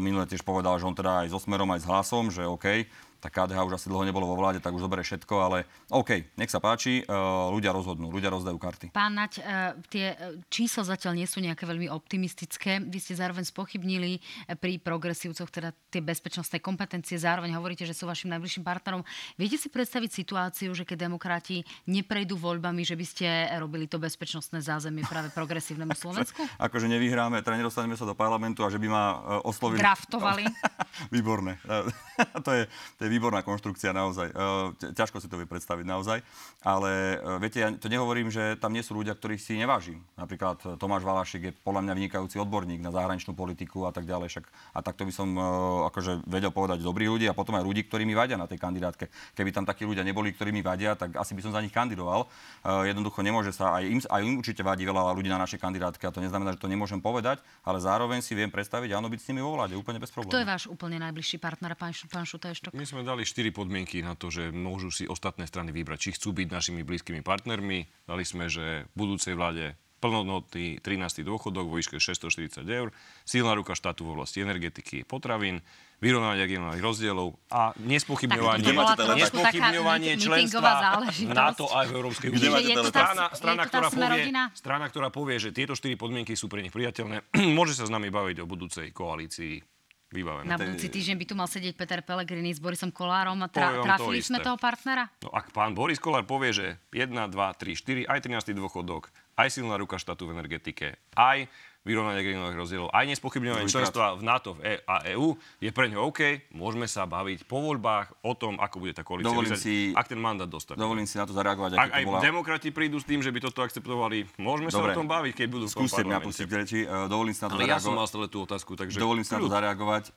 minule 0.00 0.24
tiež 0.24 0.40
povedal, 0.40 0.80
že 0.80 0.88
on 0.88 0.96
teda 0.96 1.24
aj 1.26 1.32
so 1.32 1.38
Smerom, 1.38 1.68
aj 1.70 1.84
s 1.84 1.88
hlasom, 1.88 2.24
že 2.32 2.42
OK, 2.48 2.88
tak 3.20 3.36
KDH 3.36 3.60
už 3.68 3.76
asi 3.76 3.92
dlho 3.92 4.08
nebolo 4.08 4.24
vo 4.24 4.36
vláde, 4.40 4.58
tak 4.64 4.72
už 4.72 4.88
zoberie 4.88 5.04
všetko, 5.04 5.34
ale 5.36 5.68
OK, 5.92 6.32
nech 6.40 6.48
sa 6.48 6.58
páči, 6.58 7.04
uh, 7.04 7.52
ľudia 7.52 7.70
rozhodnú, 7.70 8.08
ľudia 8.08 8.32
rozdajú 8.32 8.56
karty. 8.56 8.86
Pán 8.96 9.12
Nať, 9.12 9.44
uh, 9.44 9.76
tie 9.92 10.16
e, 10.16 10.40
čísla 10.48 10.88
zatiaľ 10.88 11.20
nie 11.20 11.28
sú 11.28 11.44
nejaké 11.44 11.68
veľmi 11.68 11.92
optimistické. 11.92 12.80
Vy 12.80 12.98
ste 12.98 13.14
zároveň 13.18 13.44
spochybnili 13.44 14.22
pri 14.56 14.80
progresívcoch 14.80 15.52
teda 15.52 15.76
tie 15.92 16.00
bezpečnostné 16.00 16.64
kompetencie, 16.64 17.20
zároveň 17.20 17.52
hovoríte, 17.60 17.84
že 17.84 17.92
sú 17.92 18.08
vašim 18.08 18.32
najbližším 18.32 18.64
partnerom. 18.64 19.04
Viete 19.36 19.60
si 19.60 19.68
predstaviť 19.68 20.10
situáciu, 20.10 20.72
že 20.72 20.88
keď 20.88 21.10
demokrati 21.10 21.60
neprejdú 21.84 22.40
voľbami, 22.40 22.82
že 22.86 22.96
by 22.96 23.06
ste 23.06 23.26
robili 23.60 23.84
to 23.84 24.00
bezpečnostné 24.00 24.64
zázemie 24.64 25.04
práve 25.04 25.28
progresívnemu 25.36 25.92
Slovensku? 26.00 26.40
akože 26.56 26.86
nevyhráme, 26.86 27.42
teda 27.44 27.60
nedostaneme 27.60 27.98
sa 27.98 28.06
do 28.06 28.16
parlamentu 28.16 28.62
a 28.64 28.72
že 28.72 28.78
by 28.78 28.88
ma 28.88 29.04
oslovili. 29.44 29.82
Draftovali. 29.82 30.44
Výborné. 31.14 31.58
to, 32.46 32.50
je, 32.54 32.62
to 32.96 33.00
je 33.04 33.09
výborná 33.10 33.42
konštrukcia 33.42 33.90
naozaj. 33.90 34.30
E, 34.30 34.94
ťažko 34.94 35.18
si 35.18 35.26
to 35.26 35.34
vie 35.34 35.50
predstaviť 35.50 35.82
naozaj. 35.82 36.22
Ale 36.62 37.18
e, 37.18 37.42
viete, 37.42 37.58
ja 37.58 37.68
to 37.74 37.90
nehovorím, 37.90 38.30
že 38.30 38.54
tam 38.62 38.70
nie 38.70 38.86
sú 38.86 38.94
ľudia, 38.94 39.18
ktorých 39.18 39.42
si 39.42 39.58
nevážim. 39.58 39.98
Napríklad 40.14 40.78
Tomáš 40.78 41.02
Valašik 41.02 41.42
je 41.50 41.52
podľa 41.52 41.90
mňa 41.90 41.92
vynikajúci 41.98 42.38
odborník 42.38 42.78
na 42.78 42.94
zahraničnú 42.94 43.34
politiku 43.34 43.84
a 43.84 43.92
tak 43.92 44.06
ďalej. 44.06 44.30
Však, 44.30 44.44
a 44.46 44.78
takto 44.80 45.02
by 45.02 45.12
som 45.12 45.34
e, 45.34 45.42
akože 45.90 46.30
vedel 46.30 46.54
povedať 46.54 46.78
dobrých 46.80 47.10
ľudí 47.10 47.26
a 47.26 47.34
potom 47.34 47.58
aj 47.58 47.66
ľudí, 47.66 47.84
ktorí 47.90 48.06
mi 48.06 48.14
vadia 48.14 48.38
na 48.38 48.46
tej 48.46 48.62
kandidátke. 48.62 49.10
Keby 49.34 49.50
tam 49.50 49.66
takí 49.66 49.82
ľudia 49.82 50.06
neboli, 50.06 50.30
ktorí 50.30 50.54
mi 50.54 50.62
vadia, 50.62 50.94
tak 50.94 51.18
asi 51.18 51.34
by 51.34 51.42
som 51.42 51.52
za 51.56 51.60
nich 51.64 51.74
kandidoval. 51.74 52.30
Jednoducho 52.62 53.24
nemôže 53.24 53.50
sa, 53.56 53.80
aj 53.80 53.84
im, 53.88 54.00
aj 54.04 54.20
im 54.20 54.34
určite 54.36 54.60
vadí 54.60 54.84
veľa 54.84 55.16
ľudí 55.16 55.32
na 55.32 55.40
našej 55.40 55.56
kandidátke 55.56 56.04
a 56.04 56.12
to 56.12 56.20
neznamená, 56.20 56.52
že 56.54 56.60
to 56.60 56.68
nemôžem 56.68 57.00
povedať, 57.00 57.40
ale 57.64 57.80
zároveň 57.80 58.20
si 58.20 58.36
viem 58.36 58.52
predstaviť, 58.52 58.92
áno, 58.92 59.08
byť 59.08 59.20
s 59.20 59.26
nimi 59.32 59.40
vo 59.40 59.56
vláde, 59.56 59.74
úplne 59.74 59.96
bez 59.96 60.12
problémov. 60.12 60.36
Kto 60.36 60.42
je 60.44 60.48
váš 60.48 60.64
úplne 60.68 61.00
najbližší 61.00 61.40
partner, 61.40 61.72
pán, 61.72 61.96
pán 62.12 62.28
Šutajštok? 62.28 62.76
My 62.76 62.84
sme 62.84 62.99
dali 63.02 63.28
štyri 63.28 63.50
podmienky 63.50 64.00
na 64.00 64.16
to, 64.16 64.32
že 64.32 64.52
môžu 64.54 64.92
si 64.92 65.04
ostatné 65.04 65.44
strany 65.46 65.70
vybrať, 65.74 65.98
či 65.98 66.10
chcú 66.16 66.34
byť 66.36 66.48
našimi 66.48 66.80
blízkymi 66.86 67.20
partnermi. 67.20 67.86
Dali 68.06 68.24
sme, 68.24 68.46
že 68.48 68.88
v 68.90 68.94
budúcej 68.94 69.34
vláde 69.36 69.78
plnodnotný 70.00 70.80
13. 70.80 71.20
dôchodok 71.22 71.68
vo 71.68 71.76
výške 71.76 72.00
640 72.00 72.64
eur, 72.64 72.88
silná 73.28 73.52
ruka 73.52 73.76
štátu 73.76 74.08
v 74.08 74.16
oblasti 74.16 74.40
energetiky, 74.40 75.04
potravín, 75.04 75.60
vyrovnávanie 76.00 76.48
regionálnych 76.48 76.80
rozdielov 76.80 77.36
a 77.52 77.76
nespochybňovanie, 77.76 78.72
nespochybňovanie 79.20 80.16
členstva 80.16 81.04
NATO 81.28 81.68
aj 81.68 81.92
v 81.92 81.94
Európskej 82.00 82.28
únii. 82.32 82.72
Strana, 82.88 83.28
strana, 83.36 83.62
ktorá 83.68 83.88
povie, 83.92 84.24
strana, 84.56 84.84
ktorá 84.88 85.08
povie, 85.12 85.36
že 85.36 85.52
tieto 85.52 85.76
štyri 85.76 86.00
podmienky 86.00 86.32
sú 86.32 86.48
pre 86.48 86.64
nich 86.64 86.72
priateľné, 86.72 87.28
môže 87.58 87.76
sa 87.76 87.84
s 87.84 87.92
nami 87.92 88.08
baviť 88.08 88.40
o 88.40 88.48
budúcej 88.48 88.96
koalícii 88.96 89.79
vybavené. 90.10 90.50
Na 90.50 90.58
budúci 90.58 90.90
týždeň 90.90 91.16
by 91.16 91.24
tu 91.24 91.34
mal 91.38 91.46
sedieť 91.46 91.74
Peter 91.78 92.02
Pellegrini 92.02 92.50
s 92.50 92.58
Borisom 92.58 92.90
Kolárom 92.90 93.38
a 93.46 93.48
tra- 93.48 93.78
trafili 93.78 94.18
to 94.18 94.34
sme 94.34 94.42
toho 94.42 94.58
partnera? 94.58 95.06
No 95.22 95.30
ak 95.30 95.54
pán 95.54 95.72
Boris 95.72 96.02
Kolár 96.02 96.26
povie, 96.26 96.50
že 96.50 96.66
1, 96.90 97.14
2, 97.14 97.30
3, 97.30 98.06
4, 98.06 98.10
aj 98.10 98.18
13. 98.50 98.58
dôchodok, 98.58 99.14
aj 99.40 99.48
silná 99.48 99.80
ruka 99.80 99.96
štátu 99.96 100.28
v 100.28 100.36
energetike, 100.36 101.00
aj 101.16 101.48
vyrovnanie 101.80 102.20
regionálnych 102.20 102.60
rozdielov, 102.60 102.88
aj 102.92 103.08
nespochybňovanie 103.08 103.64
členstva 103.64 104.12
v 104.12 104.20
NATO 104.20 104.52
v 104.52 104.76
e- 104.76 104.82
a 104.84 105.00
EÚ 105.16 105.32
je 105.64 105.70
pre 105.72 105.88
ňo 105.88 106.12
OK. 106.12 106.52
Môžeme 106.52 106.84
sa 106.84 107.08
baviť 107.08 107.48
po 107.48 107.64
voľbách 107.64 108.20
o 108.20 108.36
tom, 108.36 108.60
ako 108.60 108.84
bude 108.84 108.92
tá 108.92 109.00
koalícia 109.00 109.32
dovolím 109.32 109.56
vyzať, 109.56 109.64
si, 109.64 109.96
ak 109.96 110.12
ten 110.12 110.20
mandát 110.20 110.44
dostane. 110.44 110.76
Dovolím 110.76 111.08
si 111.08 111.16
na 111.16 111.24
to 111.24 111.32
zareagovať. 111.32 111.80
Ak 111.80 111.92
aj 111.96 112.04
bola... 112.04 112.20
demokrati 112.20 112.68
prídu 112.68 113.00
s 113.00 113.08
tým, 113.08 113.24
že 113.24 113.32
by 113.32 113.40
toto 113.40 113.64
akceptovali, 113.64 114.28
môžeme 114.36 114.68
Dobre. 114.68 114.92
sa 114.92 114.92
o 114.92 114.98
tom 115.00 115.08
baviť, 115.08 115.32
keď 115.32 115.46
budú 115.48 115.64
Skúste 115.72 116.04
mňa 116.04 116.20
pustiť 116.20 116.46
reči. 116.52 116.78
Uh, 116.84 117.08
dovolím 117.08 117.32
si 117.32 117.40
na 117.40 117.48
to 117.48 117.56
Ale 117.56 117.64
zareagovať. 117.64 117.80
ja 117.80 117.86
som 117.88 117.96
mal 117.96 118.04
stále 118.04 118.28
tú 118.28 118.44
otázku, 118.44 118.76
takže... 118.76 119.00
Dovolím 119.00 119.24
si 119.24 119.32
na 119.32 119.40
to 119.40 119.48
zareagovať. 119.48 120.12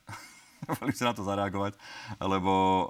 Dovolím 0.69 0.95
si 0.95 1.03
na 1.03 1.11
to 1.11 1.27
zareagovať, 1.27 1.75
lebo 2.23 2.53
uh, 2.53 2.87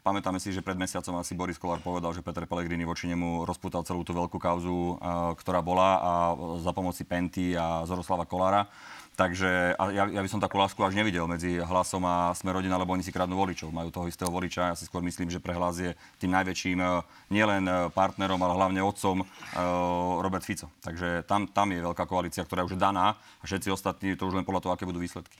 pamätáme 0.00 0.40
si, 0.40 0.50
že 0.50 0.64
pred 0.64 0.78
mesiacom 0.78 1.20
asi 1.20 1.36
Boris 1.36 1.60
Kolár 1.60 1.84
povedal, 1.84 2.16
že 2.16 2.24
Peter 2.24 2.48
Pellegrini 2.48 2.88
voči 2.88 3.04
nemu 3.10 3.44
rozputal 3.44 3.84
celú 3.84 4.00
tú 4.06 4.16
veľkú 4.16 4.40
kauzu, 4.40 4.96
uh, 4.96 5.36
ktorá 5.36 5.60
bola 5.60 6.00
a 6.00 6.12
za 6.64 6.72
pomoci 6.72 7.04
Penty 7.04 7.52
a 7.52 7.84
Zoroslava 7.84 8.24
Kolára. 8.24 8.64
Takže 9.14 9.78
a 9.78 9.82
ja, 9.94 10.10
ja 10.10 10.20
by 10.26 10.26
som 10.26 10.42
takú 10.42 10.58
lásku 10.58 10.82
až 10.82 10.98
nevidel 10.98 11.30
medzi 11.30 11.62
hlasom 11.62 12.02
a 12.02 12.34
Smerodina, 12.34 12.74
lebo 12.74 12.98
oni 12.98 13.06
si 13.06 13.14
kradnú 13.14 13.38
voličov. 13.38 13.70
Majú 13.70 13.94
toho 13.94 14.10
istého 14.10 14.26
voliča. 14.26 14.74
Ja 14.74 14.78
si 14.78 14.90
skôr 14.90 15.06
myslím, 15.06 15.30
že 15.30 15.38
pre 15.38 15.54
hlas 15.54 15.78
je 15.78 15.94
tým 16.18 16.34
najväčším 16.34 16.82
nielen 17.30 17.94
partnerom, 17.94 18.42
ale 18.42 18.58
hlavne 18.58 18.82
otcom 18.82 19.22
Robert 20.18 20.42
Fico. 20.42 20.66
Takže 20.82 21.22
tam, 21.30 21.46
tam 21.46 21.70
je 21.70 21.86
veľká 21.86 22.10
koalícia, 22.10 22.42
ktorá 22.42 22.66
je 22.66 22.74
už 22.74 22.82
daná 22.82 23.14
a 23.14 23.44
všetci 23.46 23.70
ostatní 23.70 24.18
to 24.18 24.26
už 24.26 24.34
len 24.34 24.42
podľa 24.42 24.66
toho, 24.66 24.74
aké 24.74 24.82
budú 24.82 24.98
výsledky. 24.98 25.38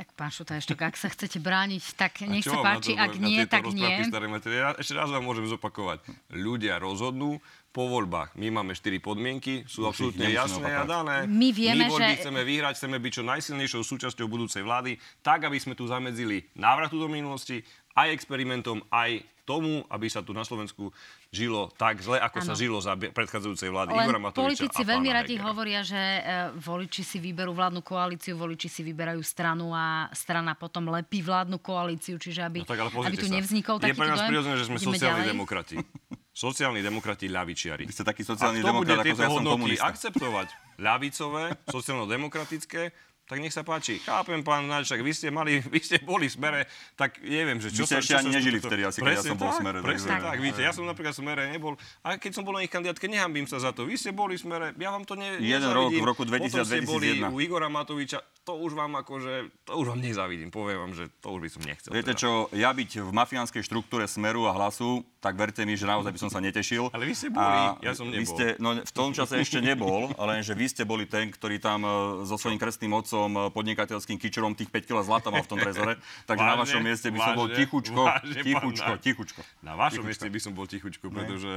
Tak 0.00 0.16
pán 0.16 0.32
Šuta, 0.32 0.56
ešte 0.56 0.72
ak 0.80 0.96
sa 0.96 1.12
chcete 1.12 1.36
brániť, 1.44 1.92
tak 1.92 2.24
nech 2.24 2.40
sa 2.40 2.64
páči, 2.64 2.96
ak 2.96 3.20
nie, 3.20 3.44
tak 3.44 3.68
nie. 3.68 4.00
Ja 4.48 4.72
ešte 4.72 4.96
raz 4.96 5.12
vám 5.12 5.20
môžem 5.20 5.44
zopakovať. 5.44 6.00
Ľudia 6.32 6.80
rozhodnú, 6.80 7.36
po 7.70 7.86
voľbách. 7.86 8.34
My 8.34 8.50
máme 8.50 8.74
štyri 8.74 8.98
podmienky, 8.98 9.62
sú 9.70 9.86
absolútne 9.86 10.26
jasné 10.26 10.74
a 10.74 10.82
dané. 10.82 11.28
My 11.30 11.54
vieme, 11.54 11.86
My 11.86 11.92
voľby 11.92 12.18
že... 12.18 12.20
chceme 12.26 12.42
vyhrať, 12.42 12.74
chceme 12.82 12.98
byť 12.98 13.12
čo 13.14 13.22
najsilnejšou 13.22 13.82
súčasťou 13.86 14.26
budúcej 14.26 14.66
vlády, 14.66 14.98
tak, 15.22 15.46
aby 15.46 15.54
sme 15.60 15.78
tu 15.78 15.86
zamedzili 15.86 16.50
návratu 16.58 16.98
do 16.98 17.06
minulosti, 17.06 17.62
aj 17.94 18.10
experimentom, 18.10 18.82
aj 18.90 19.22
tomu, 19.46 19.86
aby 19.86 20.06
sa 20.10 20.22
tu 20.22 20.34
na 20.34 20.42
Slovensku 20.42 20.90
žilo 21.30 21.70
tak 21.78 22.02
zle, 22.02 22.18
ako 22.18 22.42
ano. 22.42 22.46
sa 22.50 22.54
žilo 22.58 22.78
za 22.82 22.98
predchádzajúcej 22.98 23.70
vlády 23.70 23.94
Len 23.94 24.02
Igora 24.02 24.18
Matoviča 24.18 24.66
politici 24.66 24.82
veľmi 24.82 25.10
radi 25.14 25.34
hovoria, 25.38 25.80
že 25.86 25.94
e, 25.96 26.20
voliči 26.58 27.06
si 27.06 27.22
vyberú 27.22 27.54
vládnu 27.54 27.86
koalíciu, 27.86 28.34
voliči 28.34 28.66
si 28.66 28.82
vyberajú 28.82 29.22
stranu 29.22 29.70
a 29.70 30.10
strana 30.10 30.58
potom 30.58 30.90
lepí 30.90 31.22
vládnu 31.22 31.62
koalíciu, 31.62 32.18
čiže 32.18 32.42
aby, 32.42 32.66
no 32.66 32.68
tak, 32.68 32.82
aby 32.82 33.16
tu 33.16 33.30
nevznikol 33.30 33.78
takýto 33.78 33.94
Je 33.94 34.00
pre 34.02 34.10
nás 34.10 34.26
prirodzené, 34.26 34.56
že 34.58 34.66
sme 34.66 34.78
sociálni 34.82 35.22
ďalej. 35.22 35.32
demokrati. 35.32 35.76
Sociálni 36.30 36.80
demokrati 36.80 37.26
ľavičiari. 37.26 37.84
Vy 37.84 37.92
ste 37.92 38.06
taký 38.06 38.22
sociálny 38.22 38.62
demokrat, 38.62 39.02
ako 39.02 39.18
ja 39.18 39.28
som 39.28 39.44
komunista. 39.44 39.86
akceptovať 39.92 40.48
ľavicové, 40.78 41.44
sociálno-demokratické, 41.68 42.82
tak 43.30 43.38
nech 43.38 43.54
sa 43.54 43.62
páči. 43.62 44.02
Chápem, 44.02 44.42
pán 44.42 44.66
Náčak, 44.66 44.98
vy 45.06 45.14
ste 45.14 45.30
mali, 45.30 45.62
vy 45.74 45.78
ste 45.78 46.02
boli 46.02 46.26
v 46.26 46.34
smere, 46.34 46.60
tak 46.98 47.22
neviem, 47.22 47.62
že 47.62 47.70
čo 47.70 47.86
vy 47.86 47.94
ste 47.94 47.96
ešte 48.02 48.14
ani 48.18 48.30
nežili 48.34 48.58
vtedy, 48.58 48.82
asi, 48.82 48.98
keď 48.98 49.14
ja 49.14 49.22
som 49.22 49.38
bol 49.38 49.54
v 49.54 49.58
smere. 49.62 49.78
Presne 49.86 50.10
tak, 50.10 50.22
tak, 50.34 50.38
víte, 50.42 50.60
ja 50.66 50.74
som 50.74 50.82
napríklad 50.82 51.14
v 51.14 51.20
smere 51.22 51.42
nebol. 51.54 51.78
A 52.02 52.18
keď 52.18 52.32
som 52.34 52.42
bol 52.42 52.58
na 52.58 52.66
ich 52.66 52.72
kandidátke, 52.74 53.06
nehambím 53.06 53.46
sa 53.46 53.62
za 53.62 53.70
to. 53.70 53.86
Vy 53.86 53.94
ste 53.94 54.10
boli 54.10 54.34
v 54.34 54.42
smere, 54.42 54.66
ja 54.74 54.90
vám 54.90 55.06
to 55.06 55.14
ne, 55.14 55.38
Jeden 55.38 55.70
rok, 55.70 55.94
v 55.94 56.02
roku 56.02 56.26
2000, 56.26 56.42
Potom 56.42 56.66
ste 56.66 56.82
boli 56.82 57.22
u 57.22 57.38
Igora 57.38 57.70
Matoviča, 57.70 58.18
to 58.42 58.56
už 58.56 58.72
vám 58.72 58.96
akože, 58.96 59.34
to 59.62 59.72
už 59.74 59.86
vám 59.88 60.00
nezavidím. 60.00 60.48
Poviem 60.48 60.80
vám, 60.80 60.92
že 60.92 61.08
to 61.18 61.30
už 61.30 61.40
by 61.40 61.50
som 61.50 61.62
nechcel. 61.62 61.90
Viete 61.90 62.10
teda. 62.10 62.18
čo, 62.18 62.30
ja 62.50 62.70
byť 62.70 62.90
v 62.98 63.10
mafiánskej 63.10 63.62
štruktúre 63.62 64.04
Smeru 64.04 64.44
a 64.44 64.52
Hlasu, 64.52 65.00
tak 65.18 65.36
verte 65.36 65.62
mi, 65.62 65.72
že 65.72 65.84
naozaj 65.84 66.08
by 66.08 66.18
som 66.18 66.30
sa 66.30 66.40
netešil. 66.40 66.88
Ale 66.88 67.04
vy 67.04 67.12
ste 67.12 67.28
boli, 67.28 67.60
ja 67.78 67.92
som 67.92 68.06
Vy 68.06 68.16
nebol. 68.18 68.32
ste, 68.32 68.46
no 68.56 68.68
v 68.74 68.92
tom 68.92 69.12
čase 69.12 69.38
ešte 69.38 69.60
nebol, 69.60 70.10
ale 70.16 70.40
že 70.40 70.52
vy 70.52 70.66
ste 70.66 70.82
boli 70.82 71.04
ten, 71.04 71.28
ktorý 71.28 71.56
tam 71.56 71.82
e, 71.82 71.90
so 72.24 72.34
svojím 72.34 72.56
krstným 72.56 72.90
otcom, 72.90 73.28
e, 73.28 73.40
podnikateľským 73.50 74.16
kičerom 74.16 74.52
tých 74.52 74.68
5 74.68 74.88
kg 74.88 74.98
zlata 75.00 75.28
mal 75.28 75.40
v 75.40 75.50
tom 75.50 75.60
trezore. 75.60 76.00
Takže 76.28 76.40
na 76.40 76.48
Vážne? 76.50 76.60
vašom 76.64 76.80
mieste 76.82 77.08
by 77.08 77.18
som 77.18 77.32
bol 77.34 77.46
Vážne? 77.46 77.58
tichučko, 77.60 78.02
Vážne, 78.02 78.40
tichučko, 78.40 78.92
tichučko. 78.98 79.40
Na 79.60 79.72
vašom 79.74 80.00
Tichučko. 80.00 80.08
mieste 80.08 80.26
by 80.26 80.40
som 80.40 80.52
bol 80.52 80.64
tichučko, 80.64 81.06
pretože 81.06 81.50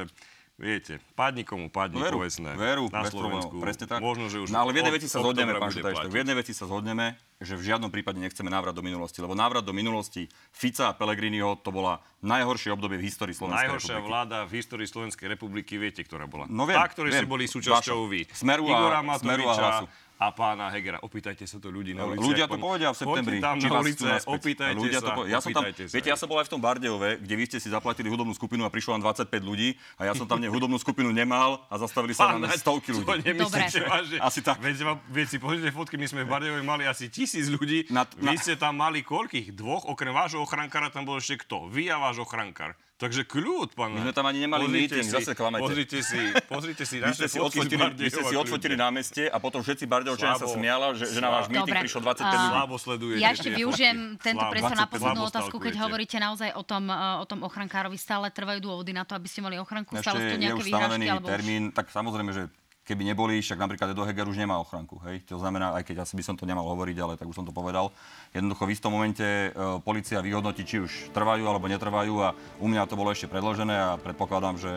viete, 0.55 1.01
padni 1.13 1.41
komu 1.41 1.67
padni, 1.67 1.97
Veru, 1.97 2.21
povedzme, 2.21 2.53
veru, 2.53 2.85
na 2.87 3.03
Slovensku. 3.03 3.57
presne 3.57 3.85
tak. 3.85 3.99
Možno, 3.99 4.29
že 4.29 4.37
už 4.39 4.47
no 4.47 4.61
ale 4.61 4.71
v 4.71 4.77
jednej 4.79 4.93
veci 4.93 5.07
sa 5.07 5.19
zhodneme, 5.19 5.51
pán 5.53 5.69
Šutajš, 5.69 6.07
v 6.07 6.17
jednej 6.17 6.35
veci 6.35 6.53
sa 6.53 6.65
zhodneme, 6.65 7.05
že 7.37 7.53
v 7.53 7.63
žiadnom 7.65 7.89
prípade 7.89 8.15
nechceme 8.17 8.47
návrat 8.47 8.71
do 8.71 8.79
minulosti, 8.79 9.19
lebo 9.19 9.33
návrat 9.33 9.61
do 9.61 9.73
minulosti 9.73 10.25
Fica 10.51 10.87
a 10.87 10.95
Pellegriniho 10.95 11.59
to 11.59 11.69
bola 11.69 11.99
najhoršie 12.21 12.71
obdobie 12.71 12.95
v 12.95 13.03
histórii 13.03 13.35
Slovenskej 13.35 13.67
Najhoršia 13.67 13.89
republiky. 13.93 14.07
vláda 14.07 14.37
v 14.45 14.51
histórii 14.55 14.87
Slovenskej 14.87 15.27
republiky, 15.27 15.73
viete, 15.75 15.99
ktorá 15.99 16.23
bola? 16.23 16.47
No 16.47 16.63
viem, 16.63 16.79
Tá, 16.79 16.87
ste 16.87 17.03
viem. 17.03 17.27
boli 17.27 17.43
súčasťou 17.43 18.07
vy. 18.07 18.29
Smeru 18.31 18.63
a- 18.63 18.71
Igora 18.71 18.99
Smeru 19.19 19.43
a 19.43 19.51
Matoviča 19.51 19.59
Hlasu. 19.59 19.85
A 20.23 20.31
pána 20.31 20.69
Hegera. 20.69 20.99
Opýtajte 20.99 21.43
sa 21.43 21.57
to 21.57 21.67
ľudí 21.67 21.91
na 21.91 22.05
ulici. 22.05 22.23
Ľudia 22.23 22.45
to 22.45 22.55
povedia 22.55 22.89
v 22.89 22.97
septembri. 22.97 23.37
Tam 23.37 23.55
či 23.55 23.67
na 23.67 23.77
naspäť. 23.77 24.23
opýtajte 24.25 24.77
Ľudia 24.77 24.97
sa. 24.97 25.03
to 25.03 25.11
po- 25.13 25.25
ja 25.25 25.39
som 25.39 25.51
tam, 25.51 25.63
sa. 25.65 25.83
viete, 25.89 26.07
ja 26.07 26.15
som 26.15 26.25
bol 26.25 26.37
aj 26.37 26.47
v 26.47 26.51
tom 26.51 26.61
Bardejove, 26.61 27.09
kde 27.19 27.33
vy 27.33 27.43
ste 27.45 27.57
si 27.57 27.67
zaplatili 27.67 28.07
hudobnú 28.07 28.31
skupinu 28.31 28.63
a 28.63 28.69
prišlo 28.69 28.95
len 28.95 29.01
25 29.01 29.27
ľudí 29.41 29.69
a 29.95 30.05
ja 30.05 30.13
som 30.13 30.23
tam 30.23 30.39
ne, 30.39 30.47
hudobnú 30.47 30.77
skupinu 30.77 31.11
nemal 31.11 31.67
a 31.67 31.75
zastavili 31.75 32.13
sa 32.13 32.31
Naď, 32.33 32.55
stovky 32.55 32.93
To 32.93 33.03
ľudí. 33.03 33.19
nemyslíte 33.25 33.77
Dobre. 33.77 33.89
vážne. 33.89 34.17
Asi 34.17 34.39
tak. 34.39 34.57
Vám- 34.57 35.01
veď 35.05 35.25
si 35.25 35.37
pozrite 35.37 35.69
fotky, 35.69 35.95
my 35.95 36.05
sme 36.05 36.21
v 36.21 36.29
Bardejove 36.29 36.61
mali 36.61 36.83
asi 36.83 37.07
tisíc 37.07 37.45
ľudí. 37.45 37.89
Na- 37.89 38.07
Vy 38.07 38.23
na- 38.29 38.39
ste 38.39 38.55
tam 38.55 38.75
mali 38.75 39.01
koľkých? 39.01 39.51
Dvoch? 39.51 39.83
Okrem 39.85 40.11
vášho 40.11 40.39
ochrankára 40.39 40.87
tam 40.87 41.03
bol 41.03 41.17
ešte 41.17 41.39
kto? 41.39 41.67
Vy 41.67 41.89
a 41.89 41.99
váš 41.99 42.19
ochrankár. 42.19 42.77
Takže 42.93 43.25
kľud, 43.25 43.73
pán. 43.73 43.89
My 43.91 44.05
sme 44.05 44.13
tam 44.13 44.29
ani 44.29 44.45
nemali 44.45 44.69
Pozrite 44.69 44.79
meeting, 44.95 45.07
si- 45.09 45.15
zase 45.17 45.33
klamete. 45.33 45.65
Pozrite 45.65 45.99
si, 45.99 46.19
pozrite 46.53 46.83
si 46.85 46.95
naše 47.01 47.25
ste 47.25 47.27
si 47.27 47.37
odfotili, 47.41 47.83
vy 47.99 48.07
ste 48.07 48.23
si 48.23 48.35
odfotili 48.37 48.75
na 48.77 48.93
meste 48.93 49.27
a 49.27 49.37
potom 49.41 49.65
všetci 49.65 49.89
Bardejovčania 49.89 50.37
sa 50.37 50.47
smiala, 50.47 50.93
že, 50.93 51.09
že 51.09 51.19
na 51.19 51.33
váš 51.33 51.49
meeting 51.49 51.73
Dobre. 51.73 51.83
prišlo 51.83 51.99
25 51.99 52.21
A- 52.21 52.29
ľudí. 52.29 52.47
Slabo 52.53 52.75
sledujete 52.77 53.19
Ja 53.19 53.29
ešte 53.33 53.49
využijem 53.49 53.97
tento 54.21 54.45
priestor 54.47 54.77
na 54.77 54.85
25 54.87 54.93
poslednú 54.93 55.21
otázku, 55.25 55.55
keď 55.57 55.73
hovoríte 55.83 56.17
naozaj 56.21 56.49
o 56.53 56.63
tom, 56.63 56.83
e, 56.87 56.95
o 57.19 57.25
tom 57.25 57.39
ochrankárovi. 57.43 57.97
Stále 57.97 58.29
trvajú 58.29 58.61
dôvody 58.61 58.93
na 58.93 59.03
to, 59.03 59.17
aby 59.17 59.27
ste 59.27 59.41
mali 59.41 59.57
ochranku? 59.57 59.97
Ešte 59.97 60.13
Stále 60.13 60.19
sú 60.29 60.37
nejaké 60.37 60.63
výhražky? 60.63 61.09
termín, 61.27 61.63
tak 61.73 61.89
samozrejme, 61.89 62.31
že 62.31 62.43
keby 62.83 63.03
neboli, 63.05 63.39
však 63.39 63.55
napríklad 63.55 63.89
Edo 63.89 64.03
Heger 64.03 64.27
už 64.27 64.35
nemá 64.35 64.59
ochranku. 64.59 64.99
Hej? 65.01 65.23
To 65.25 65.39
znamená, 65.39 65.71
aj 65.73 65.83
keď 65.83 66.03
asi 66.03 66.13
by 66.13 66.23
som 66.23 66.35
to 66.35 66.43
nemal 66.43 66.67
hovoriť, 66.67 66.97
ale 66.97 67.13
tak 67.15 67.25
už 67.25 67.33
som 67.33 67.47
to 67.47 67.51
povedal. 67.51 67.95
Jednoducho 68.29 68.63
v 68.63 68.71
istom 68.71 68.91
momente 68.91 69.23
e, 69.23 69.49
policia 69.79 70.19
vyhodnotí, 70.19 70.61
či 70.61 70.77
už 70.77 70.91
trvajú 71.09 71.43
alebo 71.43 71.63
netrvajú 71.65 72.13
a 72.19 72.27
u 72.59 72.67
mňa 72.67 72.83
to 72.83 72.93
bolo 72.93 73.09
ešte 73.09 73.25
predložené 73.25 73.71
a 73.71 73.95
predpokladám, 73.95 74.57
že 74.57 74.71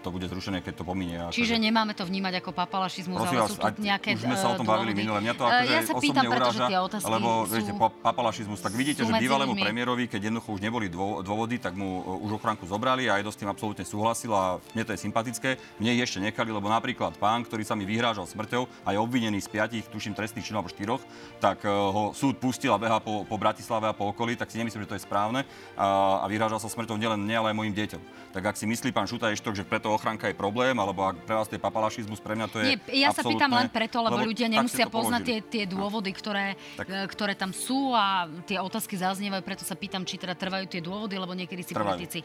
to 0.00 0.08
bude 0.08 0.24
zrušené, 0.24 0.60
keď 0.60 0.72
to 0.74 0.84
pominie. 0.84 1.20
Čiže 1.28 1.54
akože- 1.54 1.60
nemáme 1.62 1.92
to 1.92 2.02
vnímať 2.02 2.40
ako 2.40 2.50
papalašizmus, 2.54 3.18
ale 3.18 3.36
vás, 3.36 3.50
sú 3.50 3.54
tu 3.54 3.66
ak- 3.66 3.76
nejaké 3.76 4.08
už 4.14 4.24
sme 4.24 4.36
sa 4.36 4.46
o 4.46 4.56
tom 4.56 4.64
e, 4.64 4.70
bavili 4.70 4.92
minule. 4.94 5.20
Mňa 5.20 5.34
to 5.34 5.44
E, 5.44 5.50
akože 5.52 5.70
Ja 5.70 5.82
sa 5.82 5.94
pýtam, 5.94 6.24
pretože 6.24 6.60
tie 6.64 6.78
otázky 6.80 7.10
lebo 7.10 7.30
sú... 7.42 7.52
viete, 7.52 7.72
pa- 7.76 7.92
papalašizmus, 7.92 8.58
tak 8.58 8.72
vidíte, 8.72 9.04
že 9.04 9.12
bývalému 9.12 9.52
ľuďmi. 9.52 9.60
premiérovi, 9.62 10.04
keď 10.06 10.32
jednoducho 10.32 10.56
už 10.56 10.60
neboli 10.62 10.88
dô- 10.88 11.20
dôvody, 11.20 11.60
tak 11.60 11.76
mu 11.76 12.00
e, 12.00 12.24
už 12.24 12.40
ochránku 12.40 12.64
zobrali 12.64 13.04
a 13.04 13.20
Edo 13.20 13.28
s 13.28 13.36
tým 13.36 13.52
absolútne 13.52 13.84
súhlasil 13.84 14.32
a 14.32 14.56
mne 14.72 14.82
to 14.82 14.96
je 14.96 15.00
sympatické. 15.02 15.50
Mne 15.76 15.92
ešte 15.98 16.16
nechali, 16.18 16.48
lebo 16.48 16.64
napríklad 16.66 17.20
pán, 17.20 17.42
ktorý 17.50 17.66
sa 17.66 17.74
mi 17.74 17.82
vyhrážal 17.82 18.30
smrťou 18.30 18.86
a 18.86 18.94
je 18.94 18.98
obvinený 19.02 19.42
z 19.42 19.50
piatich, 19.50 19.90
tuším, 19.90 20.14
trestných 20.14 20.46
činov 20.46 20.62
alebo 20.62 20.70
štyroch, 20.70 21.02
tak 21.42 21.66
e, 21.66 21.68
ho 21.68 22.14
súd 22.14 22.38
pustil 22.38 22.70
a 22.70 22.78
behá 22.78 23.02
po, 23.02 23.26
po 23.26 23.34
Bratislave 23.34 23.90
a 23.90 23.94
po 23.96 24.14
okolí, 24.14 24.38
tak 24.38 24.54
si 24.54 24.62
nemyslím, 24.62 24.86
že 24.86 24.90
to 24.94 24.96
je 24.96 25.02
správne 25.02 25.42
a, 25.74 26.22
a 26.22 26.26
vyhrážal 26.30 26.62
sa 26.62 26.70
smrťou 26.70 26.94
nielen 26.94 27.18
mne, 27.18 27.42
ale 27.42 27.46
aj 27.50 27.56
mojim 27.58 27.74
deťom. 27.74 28.02
Tak 28.30 28.54
ak 28.54 28.56
si 28.56 28.70
myslí 28.70 28.94
pán 28.94 29.10
Šuta 29.10 29.34
Eštok, 29.34 29.58
že 29.58 29.66
preto 29.66 29.90
ochránka 29.90 30.30
je 30.30 30.38
problém, 30.38 30.78
alebo 30.78 31.02
ak 31.02 31.26
pre 31.26 31.34
vás 31.34 31.50
to 31.50 31.58
je 31.58 31.62
papalašizmus, 31.62 32.22
pre 32.22 32.38
mňa 32.38 32.46
to 32.46 32.56
je 32.62 32.78
Nie, 32.78 32.78
ja 33.02 33.10
sa 33.10 33.26
pýtam 33.26 33.50
len 33.50 33.66
preto, 33.66 33.98
lebo, 33.98 34.22
ľudia 34.22 34.46
tak 34.46 34.70
ste 34.70 34.86
nemusia 34.86 34.86
poznať 34.86 35.20
tie, 35.26 35.38
tie 35.42 35.64
dôvody, 35.66 36.14
ktoré, 36.14 36.54
Tak. 36.78 36.86
e, 36.86 37.10
ktoré 37.10 37.34
tam 37.34 37.50
sú 37.50 37.90
a 37.90 38.30
tie 38.46 38.62
otázky 38.62 38.94
zaznievajú, 38.94 39.42
preto 39.42 39.66
sa 39.66 39.74
pýtam, 39.74 40.06
či 40.06 40.14
teda 40.14 40.38
trvajú 40.38 40.70
tie 40.70 40.78
dôvody, 40.78 41.18
lebo 41.18 41.34
niekedy 41.34 41.66
si 41.66 41.74
Trvajú. 41.74 41.98
politici 41.98 42.22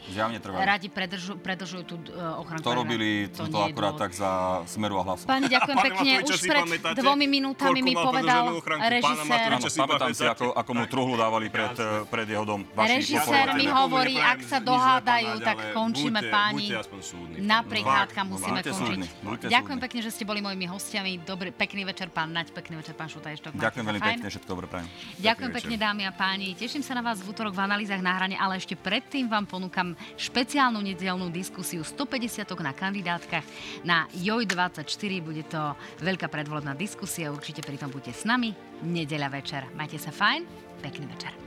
radi 0.65 0.87
predržu, 0.91 1.39
predržujú 1.39 1.83
tú 1.87 1.95
uh, 2.11 2.41
ochranu. 2.43 2.61
To 2.61 2.73
robili 2.75 3.31
to, 3.31 3.47
to 3.47 3.57
akurát 3.57 3.95
dôvod. 3.95 4.03
tak 4.03 4.11
za 4.13 4.61
smeru 4.67 4.99
a 4.99 5.03
hlasu. 5.15 5.25
Páni, 5.25 5.45
ďakujem 5.47 5.77
Pána 5.79 5.87
pekne. 5.87 6.11
Matoviča 6.15 6.35
Už 6.35 6.41
pred 6.43 6.63
pamätáte, 6.67 6.97
dvomi 6.99 7.25
minútami 7.31 7.79
mi 7.81 7.93
povedal 7.95 8.43
režisér, 8.91 9.49
Áno, 9.55 9.67
pamätám 9.71 10.11
si, 10.11 10.23
ako, 10.27 10.45
ako 10.51 10.71
mu 10.75 10.83
truhlu 10.85 11.13
dávali 11.15 11.47
pred, 11.47 11.75
pred 12.11 12.27
jeho 12.27 12.43
dom. 12.43 12.61
Vaši 12.75 12.89
Režisér 12.99 13.45
mi 13.55 13.65
povoliteľe. 13.65 13.79
hovorí, 13.79 14.15
ak 14.19 14.39
sa 14.43 14.57
dohádajú, 14.59 15.31
tak 15.41 15.57
končíme 15.71 16.19
páni. 16.27 16.67
buďte 16.67 16.77
aspoň 16.83 16.99
súdni. 17.01 17.35
Na 17.41 17.59
Fakt, 17.63 17.71
prichádzka 17.71 18.21
no, 18.21 18.29
musíme 18.35 18.59
končiť. 18.61 18.97
Ďakujem 19.47 19.79
pekne, 19.79 19.99
že 20.03 20.09
ste 20.11 20.23
boli 20.27 20.39
mojimi 20.43 20.65
hostiami. 20.67 21.11
Dobrý, 21.23 21.49
pekný 21.55 21.87
večer, 21.87 22.11
pán 22.11 22.35
Naď, 22.35 22.51
pekný 22.51 22.81
večer, 22.83 22.93
pán 22.93 23.07
Šutajštok. 23.07 23.55
Ďakujem 23.55 23.85
veľmi 23.87 24.01
pekne, 24.03 24.27
všetko 24.27 24.49
dobre 24.49 24.65
prajem. 24.67 24.87
Ďakujem 25.21 25.51
pekne, 25.55 25.75
dámy 25.79 26.03
a 26.09 26.11
páni. 26.11 26.57
Teším 26.57 26.83
sa 26.83 26.97
na 26.97 27.03
vás 27.05 27.23
v 27.23 27.31
útorok 27.31 27.55
v 27.55 27.61
analýzach 27.63 28.01
na 28.03 28.13
hrane, 28.17 28.35
ale 28.35 28.59
ešte 28.59 28.75
predtým 28.75 29.31
vám 29.31 29.47
ponúkam 29.47 29.95
špeciálnu 30.19 30.81
nedelnú 30.83 31.31
diskusiu 31.31 31.85
150 31.85 32.43
na 32.65 32.73
kandidátkach 32.73 33.45
na 33.85 34.09
JOJ24. 34.17 35.04
Bude 35.21 35.45
to 35.45 35.77
veľká 36.01 36.27
predvolebná 36.27 36.73
diskusia, 36.73 37.29
určite 37.29 37.61
pri 37.61 37.77
tom 37.77 37.93
buďte 37.93 38.13
s 38.13 38.23
nami. 38.25 38.51
Nedeľa 38.81 39.29
večer. 39.29 39.61
Majte 39.77 40.01
sa 40.01 40.09
fajn, 40.09 40.41
pekný 40.81 41.05
večer. 41.13 41.44